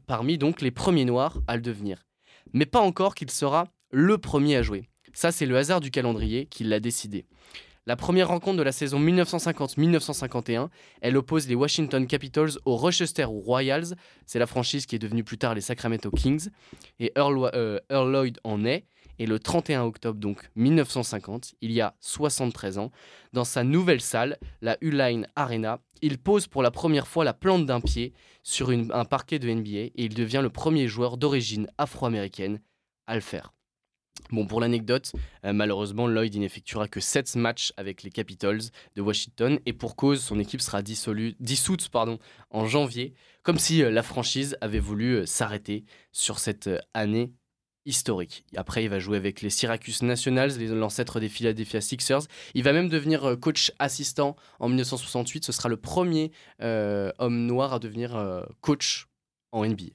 parmi 0.06 0.38
donc 0.38 0.60
les 0.60 0.70
premiers 0.70 1.04
noirs 1.04 1.38
à 1.46 1.56
le 1.56 1.62
devenir. 1.62 2.04
Mais 2.52 2.66
pas 2.66 2.80
encore 2.80 3.14
qu'il 3.14 3.30
sera 3.30 3.68
le 3.90 4.18
premier 4.18 4.56
à 4.56 4.62
jouer. 4.62 4.88
Ça, 5.12 5.32
c'est 5.32 5.46
le 5.46 5.56
hasard 5.56 5.80
du 5.80 5.90
calendrier 5.90 6.46
qui 6.46 6.64
l'a 6.64 6.80
décidé. 6.80 7.24
La 7.86 7.96
première 7.96 8.28
rencontre 8.28 8.56
de 8.56 8.62
la 8.62 8.72
saison 8.72 8.98
1950-1951, 8.98 10.68
elle 11.02 11.16
oppose 11.18 11.46
les 11.48 11.54
Washington 11.54 12.06
Capitals 12.06 12.52
aux 12.64 12.76
Rochester 12.76 13.24
Royals. 13.24 13.94
C'est 14.24 14.38
la 14.38 14.46
franchise 14.46 14.86
qui 14.86 14.96
est 14.96 14.98
devenue 14.98 15.22
plus 15.22 15.36
tard 15.36 15.54
les 15.54 15.60
Sacramento 15.60 16.10
Kings. 16.10 16.48
Et 16.98 17.12
Earl, 17.14 17.50
euh, 17.54 17.78
Lloyd 17.90 18.40
en 18.42 18.64
est. 18.64 18.86
Et 19.18 19.26
le 19.26 19.38
31 19.38 19.82
octobre 19.82 20.18
donc 20.18 20.50
1950, 20.56 21.54
il 21.60 21.72
y 21.72 21.80
a 21.80 21.94
73 22.00 22.78
ans, 22.78 22.90
dans 23.32 23.44
sa 23.44 23.64
nouvelle 23.64 24.00
salle, 24.00 24.38
la 24.60 24.76
Uline 24.80 25.26
Arena, 25.36 25.80
il 26.02 26.18
pose 26.18 26.46
pour 26.46 26.62
la 26.62 26.70
première 26.70 27.06
fois 27.06 27.24
la 27.24 27.34
plante 27.34 27.66
d'un 27.66 27.80
pied 27.80 28.12
sur 28.42 28.70
un 28.70 29.04
parquet 29.04 29.38
de 29.38 29.50
NBA 29.50 29.70
et 29.70 29.92
il 29.96 30.14
devient 30.14 30.40
le 30.42 30.50
premier 30.50 30.86
joueur 30.86 31.16
d'origine 31.16 31.68
afro-américaine 31.78 32.60
à 33.06 33.14
le 33.14 33.20
faire. 33.20 33.52
Bon, 34.30 34.46
pour 34.46 34.60
l'anecdote, 34.60 35.12
euh, 35.44 35.52
malheureusement, 35.52 36.06
Lloyd 36.06 36.34
n'effectuera 36.36 36.88
que 36.88 37.00
7 37.00 37.36
matchs 37.36 37.72
avec 37.76 38.02
les 38.02 38.10
Capitals 38.10 38.60
de 38.96 39.02
Washington 39.02 39.58
et 39.66 39.72
pour 39.72 39.96
cause, 39.96 40.22
son 40.22 40.38
équipe 40.38 40.60
sera 40.60 40.82
dissoute 40.82 41.90
en 42.50 42.66
janvier, 42.66 43.14
comme 43.42 43.58
si 43.58 43.82
euh, 43.82 43.90
la 43.90 44.02
franchise 44.02 44.56
avait 44.60 44.78
voulu 44.78 45.16
euh, 45.16 45.26
s'arrêter 45.26 45.84
sur 46.12 46.38
cette 46.38 46.70
année 46.94 47.32
historique. 47.86 48.44
Après, 48.56 48.84
il 48.84 48.88
va 48.88 48.98
jouer 48.98 49.16
avec 49.16 49.42
les 49.42 49.50
Syracuse 49.50 50.02
Nationals, 50.02 50.58
l'ancêtre 50.58 51.20
des 51.20 51.28
Philadelphia 51.28 51.80
Sixers. 51.80 52.22
Il 52.54 52.62
va 52.62 52.72
même 52.72 52.88
devenir 52.88 53.36
coach 53.40 53.72
assistant 53.78 54.36
en 54.58 54.68
1968. 54.68 55.44
Ce 55.44 55.52
sera 55.52 55.68
le 55.68 55.76
premier 55.76 56.32
homme 56.60 57.46
noir 57.46 57.74
à 57.74 57.78
devenir 57.78 58.44
coach 58.60 59.06
en 59.52 59.66
NBA. 59.66 59.92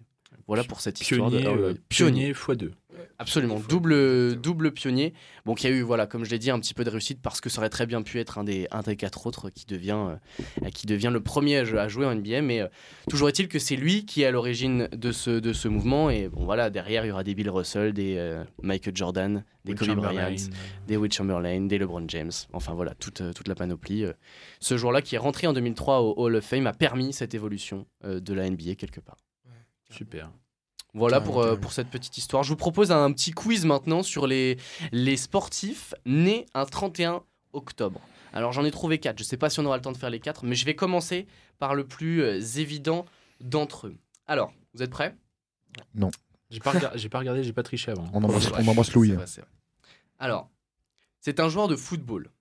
Voilà 0.48 0.64
pour 0.64 0.82
cette 0.82 1.00
histoire. 1.00 1.30
de, 1.30 1.80
pionnier 1.90 2.34
x2. 2.34 2.72
Absolument, 3.18 3.60
double, 3.60 4.36
double 4.40 4.72
pionnier. 4.72 5.14
Bon, 5.46 5.54
qui 5.56 5.68
a 5.68 5.70
eu, 5.70 5.82
voilà, 5.82 6.08
comme 6.08 6.24
je 6.26 6.30
l'ai 6.30 6.40
dit, 6.40 6.52
un 6.52 6.60
petit 6.60 6.74
peu 6.74 6.84
de 6.84 6.90
réussite 6.90 7.22
parce 7.22 7.42
que 7.42 7.50
ça 7.50 7.60
aurait 7.60 7.70
très 7.70 7.86
bien 7.86 8.02
pu 8.02 8.20
être 8.20 8.38
un 8.38 8.44
des, 8.44 8.68
un 8.72 8.82
des 8.82 8.96
quatre 8.96 9.26
autres 9.28 9.50
qui 9.50 9.66
devient, 9.66 10.18
euh, 10.64 10.70
qui 10.70 10.88
devient 10.88 11.10
le 11.12 11.22
premier 11.22 11.58
à, 11.58 11.88
jouer 11.88 12.06
en 12.06 12.16
NBA. 12.16 12.42
Mais 12.42 12.62
euh, 12.62 12.68
toujours 13.10 13.30
est-il 13.30 13.48
que 13.48 13.60
c'est 13.60 13.76
lui 13.76 14.06
qui 14.06 14.22
est 14.22 14.26
à 14.26 14.32
l'origine 14.32 14.88
de 14.92 15.12
ce, 15.12 15.32
de 15.32 15.54
ce 15.54 15.68
mouvement. 15.68 16.10
Et 16.10 16.28
bon, 16.28 16.46
voilà, 16.46 16.70
derrière, 16.70 17.06
il 17.06 17.10
y 17.10 17.12
aura 17.12 17.24
des 17.24 17.36
Bill 17.36 17.50
Russell, 17.50 17.94
des 17.94 18.16
euh, 18.18 18.44
Michael 18.62 18.96
Jordan, 18.96 19.44
des 19.66 19.76
Kobe 19.76 19.96
Bryant, 19.96 20.36
des 20.88 20.98
Will 20.98 21.12
Chamberlain, 21.12 21.62
des 21.62 21.78
LeBron 21.78 22.06
James. 22.08 22.32
Enfin, 22.54 22.74
voilà, 22.74 22.94
toute, 22.96 23.22
toute 23.34 23.48
la 23.48 23.56
panoplie. 23.56 24.06
Ce 24.60 24.78
jour-là, 24.78 25.02
qui 25.02 25.16
est 25.16 25.20
rentré 25.20 25.48
en 25.48 25.54
2003 25.54 26.02
au 26.02 26.14
Hall 26.18 26.36
of 26.36 26.46
Fame, 26.46 26.68
a 26.68 26.74
permis 26.74 27.14
cette 27.14 27.34
évolution 27.34 27.86
de 28.04 28.34
la 28.34 28.50
NBA 28.50 28.76
quelque 28.76 29.00
part. 29.00 29.18
Super. 29.90 30.32
Voilà 30.94 31.22
pour, 31.22 31.42
euh, 31.42 31.56
pour 31.56 31.72
cette 31.72 31.90
petite 31.90 32.18
histoire. 32.18 32.44
Je 32.44 32.50
vous 32.50 32.56
propose 32.56 32.92
un 32.92 33.12
petit 33.12 33.32
quiz 33.32 33.66
maintenant 33.66 34.02
sur 34.02 34.26
les, 34.26 34.58
les 34.92 35.18
sportifs 35.18 35.94
nés 36.06 36.46
un 36.54 36.66
31 36.66 37.24
octobre. 37.54 38.02
Alors 38.34 38.52
j'en 38.54 38.66
ai 38.66 38.72
trouvé 38.72 39.00
quatre. 39.00 39.18
Je 39.18 39.24
ne 39.24 39.28
sais 39.28 39.38
pas 39.38 39.50
si 39.50 39.60
on 39.60 39.66
aura 39.66 39.78
le 39.78 39.82
temps 39.82 39.92
de 39.92 39.98
faire 39.98 40.10
les 40.10 40.20
quatre, 40.20 40.46
mais 40.46 40.56
je 40.56 40.66
vais 40.66 40.76
commencer 40.76 41.28
par 41.60 41.76
le 41.76 41.86
plus 41.86 42.24
euh, 42.24 42.40
évident 42.58 43.06
d'entre 43.40 43.88
eux. 43.88 43.96
Alors, 44.28 44.54
vous 44.74 44.84
êtes 44.84 44.90
prêts? 44.92 45.16
Non. 45.94 46.12
J'ai 46.50 46.60
pas, 46.60 46.74
j'ai 46.96 47.10
pas 47.10 47.20
regardé, 47.20 47.44
j'ai 47.44 47.54
pas 47.54 47.64
triché 47.64 47.92
avant. 47.92 48.10
On 48.14 48.24
embrasse, 48.24 48.94
Louis. 48.94 49.14
Alors, 50.18 50.50
c'est 51.20 51.40
un 51.40 51.50
joueur 51.50 51.68
de 51.68 51.76
football. 51.76 52.32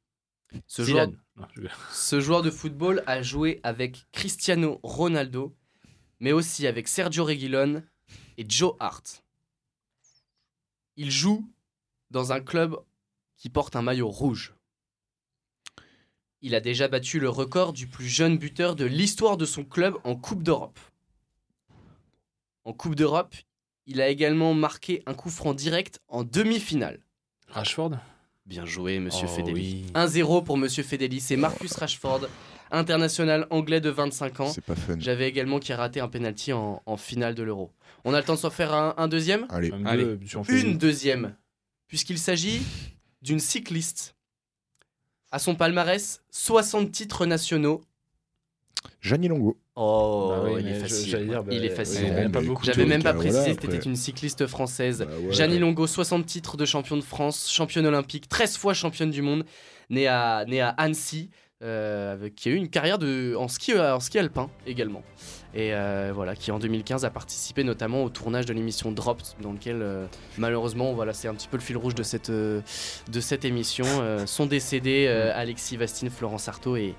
Ce 0.67 0.83
joueur, 0.83 1.09
ce 1.93 2.21
joueur 2.21 2.43
de 2.43 2.51
football 2.51 3.03
a 3.07 3.21
joué 3.23 3.61
avec 3.63 4.07
Cristiano 4.13 4.81
Ronaldo, 4.83 5.55
mais 6.21 6.33
aussi 6.33 6.67
avec 6.67 6.89
Sergio 6.89 7.25
Reguilon 7.25 7.83
et 8.39 8.47
Joe 8.49 8.75
Hart. 8.79 9.23
Il 10.97 11.11
joue 11.11 11.47
dans 12.11 12.33
un 12.33 12.41
club 12.41 12.79
qui 13.37 13.51
porte 13.51 13.77
un 13.77 13.83
maillot 13.83 14.09
rouge. 14.09 14.55
Il 16.41 16.55
a 16.55 16.61
déjà 16.61 16.89
battu 16.89 17.19
le 17.19 17.29
record 17.29 17.73
du 17.73 17.89
plus 17.89 18.09
jeune 18.09 18.39
buteur 18.39 18.77
de 18.77 18.85
l'histoire 18.85 19.37
de 19.37 19.45
son 19.45 19.65
club 19.65 19.97
en 20.05 20.15
Coupe 20.15 20.43
d'Europe. 20.43 20.79
En 22.65 22.73
Coupe 22.73 22.95
d'Europe, 22.95 23.35
il 23.87 24.01
a 24.01 24.09
également 24.09 24.55
marqué 24.55 25.03
un 25.07 25.15
coup 25.15 25.31
franc 25.31 25.53
direct 25.53 26.01
en 26.09 26.23
demi-finale. 26.23 27.01
Rashford? 27.49 27.99
Bien 28.47 28.65
joué, 28.65 29.01
monsieur 29.01 29.27
oh, 29.29 29.35
Fedeli. 29.35 29.87
1-0 29.95 30.45
pour 30.45 30.57
monsieur 30.57 30.83
Fedeli, 30.83 31.21
c'est 31.21 31.37
Marcus 31.37 31.73
Rashford 31.75 32.29
international 32.71 33.47
anglais 33.51 33.81
de 33.81 33.91
25 33.91 34.41
ans. 34.41 34.49
C'est 34.49 34.65
pas 34.65 34.75
fun. 34.75 34.97
J'avais 34.99 35.29
également 35.29 35.59
qui 35.59 35.73
a 35.73 35.77
raté 35.77 36.01
un 36.01 36.09
penalty 36.09 36.53
en, 36.53 36.97
finale 36.97 37.35
de 37.35 37.43
l'Euro. 37.43 37.73
On 38.05 38.15
a 38.15 38.19
le 38.19 38.25
temps 38.25 38.35
de 38.35 38.39
s'en 38.39 38.51
faire 38.51 38.73
un, 38.73 39.09
deuxième 39.09 39.47
Allez, 39.51 39.73
une 40.49 40.79
deuxième, 40.79 41.35
puisqu'il 41.89 42.19
s'agit 42.19 42.63
d'une 43.23 43.41
cycliste. 43.41 44.15
À 45.31 45.39
son 45.39 45.55
palmarès, 45.55 46.23
60 46.31 46.91
titres 46.91 47.27
nationaux. 47.27 47.83
Gianni 49.03 49.29
Longo. 49.29 49.59
Oh, 49.75 50.33
bah 50.43 50.61
il, 50.61 50.69
est 50.69 50.75
facile. 50.75 51.29
Bah, 51.29 51.45
il 51.51 51.65
est 51.65 51.71
facile. 51.71 52.31
J'avais 52.63 52.87
même 52.87 53.03
pas 53.03 53.15
précisé 53.15 53.55
que 53.55 53.63
c'était 53.63 53.85
une 53.85 53.97
cycliste 53.97 54.47
française. 54.47 55.07
Bah 55.07 55.47
Longo, 55.47 55.87
60 55.87 56.27
titres 56.27 56.57
de 56.57 56.65
champion 56.65 56.97
de 56.97 57.03
France, 57.03 57.51
championne 57.51 57.87
olympique, 57.87 58.29
13 58.29 58.57
fois 58.57 58.75
championne 58.75 59.11
du 59.11 59.23
monde, 59.23 59.45
née 59.91 60.09
à, 60.09 60.45
née 60.49 60.61
à 60.61 60.71
Annecy. 60.71 61.31
Euh, 61.65 62.29
qui 62.37 62.51
a 62.51 62.53
eu 62.53 62.55
une 62.55 62.69
carrière 62.69 62.99
de, 62.99 63.35
en, 63.37 63.49
ski, 63.49 63.73
euh, 63.73 63.97
en 63.97 63.99
ski 63.99 64.21
alpin 64.21 64.49
également. 64.65 65.03
Et 65.55 65.75
euh, 65.75 66.13
voilà, 66.15 66.37
qui 66.37 66.53
en 66.53 66.61
2015 66.61 67.05
a 67.05 67.11
participé 67.11 67.65
notamment 67.65 68.05
au 68.05 68.11
tournage 68.11 68.47
de 68.47 68.53
l'émission 68.53 68.93
Dropped, 68.93 69.27
dans 69.43 69.51
lequel 69.51 69.85
malheureusement, 70.37 70.93
voilà, 70.93 71.13
c'est 71.13 71.27
un 71.27 71.35
petit 71.35 71.49
peu 71.49 71.57
le 71.57 71.63
fil 71.63 71.77
rouge 71.77 71.97
de 71.97 72.05
cette, 72.05 72.31
de 72.31 72.63
cette 73.21 73.45
émission, 73.45 73.87
sont 74.27 74.47
décédés 74.47 75.09
Alexis 75.09 75.77
Vastine, 75.77 76.11
Florence 76.11 76.47
Artaud 76.47 76.77
et, 76.77 76.95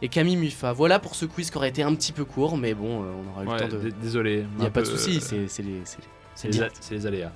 et 0.00 0.08
Camille 0.08 0.36
Muffa. 0.36 0.72
Voilà 0.72 0.98
pour 0.98 1.14
ce 1.14 1.24
quiz 1.24 1.52
qui 1.52 1.56
aurait 1.56 1.68
été 1.68 1.84
un 1.84 1.94
petit 1.94 2.12
peu 2.12 2.24
court, 2.24 2.56
mais 2.56 2.74
bon, 2.74 3.04
on 3.04 3.30
aura 3.30 3.44
eu 3.44 3.56
le 3.56 3.68
temps 3.68 3.76
de. 3.76 3.90
Désolé. 4.02 4.44
Il 4.56 4.60
n'y 4.62 4.66
a 4.66 4.70
pas 4.70 4.80
de 4.80 4.86
souci, 4.86 5.20
c'est 5.20 5.62
les, 5.62 5.82
c'est 6.34 6.48
les, 6.90 7.06
aléas. 7.06 7.32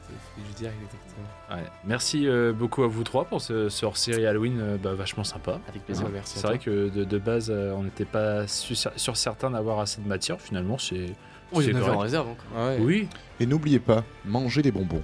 Merci 1.85 2.27
euh, 2.27 2.53
beaucoup 2.53 2.83
à 2.83 2.87
vous 2.87 3.05
trois 3.05 3.25
pour 3.25 3.41
ce, 3.41 3.85
hors-série 3.85 4.27
Halloween 4.27 4.59
euh, 4.61 4.77
bah, 4.83 4.95
vachement 4.95 5.25
sympa. 5.25 5.61
Avec 5.69 5.85
plaisir, 5.85 6.09
merci. 6.13 6.39
C'est 6.39 6.47
vrai 6.47 6.59
que 6.59 6.89
de, 6.89 7.19
base, 7.19 7.51
euh, 7.51 7.73
on 7.73 7.83
n'était 7.83 8.05
pas 8.05 8.47
sur, 8.47 9.17
certains 9.17 9.51
d'avoir 9.51 9.81
assez 9.81 10.01
de 10.01 10.09
matière. 10.09 10.41
Finalement, 10.41 10.79
c'est. 10.79 11.13
Oh, 11.53 11.61
il 11.61 11.71
y 11.71 11.75
en 11.75 11.77
avait 11.77 11.91
en 11.91 11.99
réserve 11.99 12.29
encore. 12.29 12.77
Oui. 12.81 13.09
Et 13.39 13.47
n'oubliez 13.47 13.79
pas, 13.79 14.03
mangez 14.25 14.63
des 14.63 14.73
bonbons. 14.73 15.03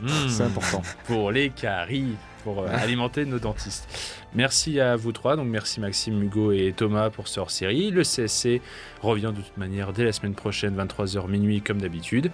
Mmh. 0.00 0.08
C'est 0.28 0.44
important. 0.44 0.82
Pour 1.06 1.30
les 1.32 1.50
caries, 1.50 2.14
pour 2.44 2.66
alimenter 2.66 3.26
nos 3.26 3.38
dentistes. 3.38 3.86
Merci 4.34 4.80
à 4.80 4.96
vous 4.96 5.12
trois. 5.12 5.36
Donc 5.36 5.48
merci 5.48 5.80
Maxime, 5.80 6.22
Hugo 6.22 6.52
et 6.52 6.72
Thomas 6.74 7.10
pour 7.10 7.28
ce 7.28 7.40
hors-série. 7.40 7.90
Le 7.90 8.02
CSC 8.02 8.62
revient 9.02 9.32
de 9.34 9.42
toute 9.42 9.56
manière 9.58 9.92
dès 9.92 10.04
la 10.04 10.12
semaine 10.12 10.34
prochaine, 10.34 10.74
23h 10.76 11.28
minuit 11.28 11.60
comme 11.60 11.80
d'habitude. 11.80 12.30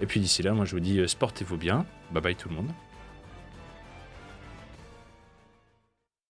Et 0.00 0.06
puis 0.06 0.20
d'ici 0.20 0.42
là, 0.42 0.52
moi 0.52 0.64
je 0.64 0.72
vous 0.72 0.80
dis, 0.80 0.98
euh, 0.98 1.06
sportez-vous 1.06 1.56
bien. 1.56 1.86
Bye 2.12 2.22
bye 2.22 2.36
tout 2.36 2.48
le 2.48 2.54
monde. 2.54 2.70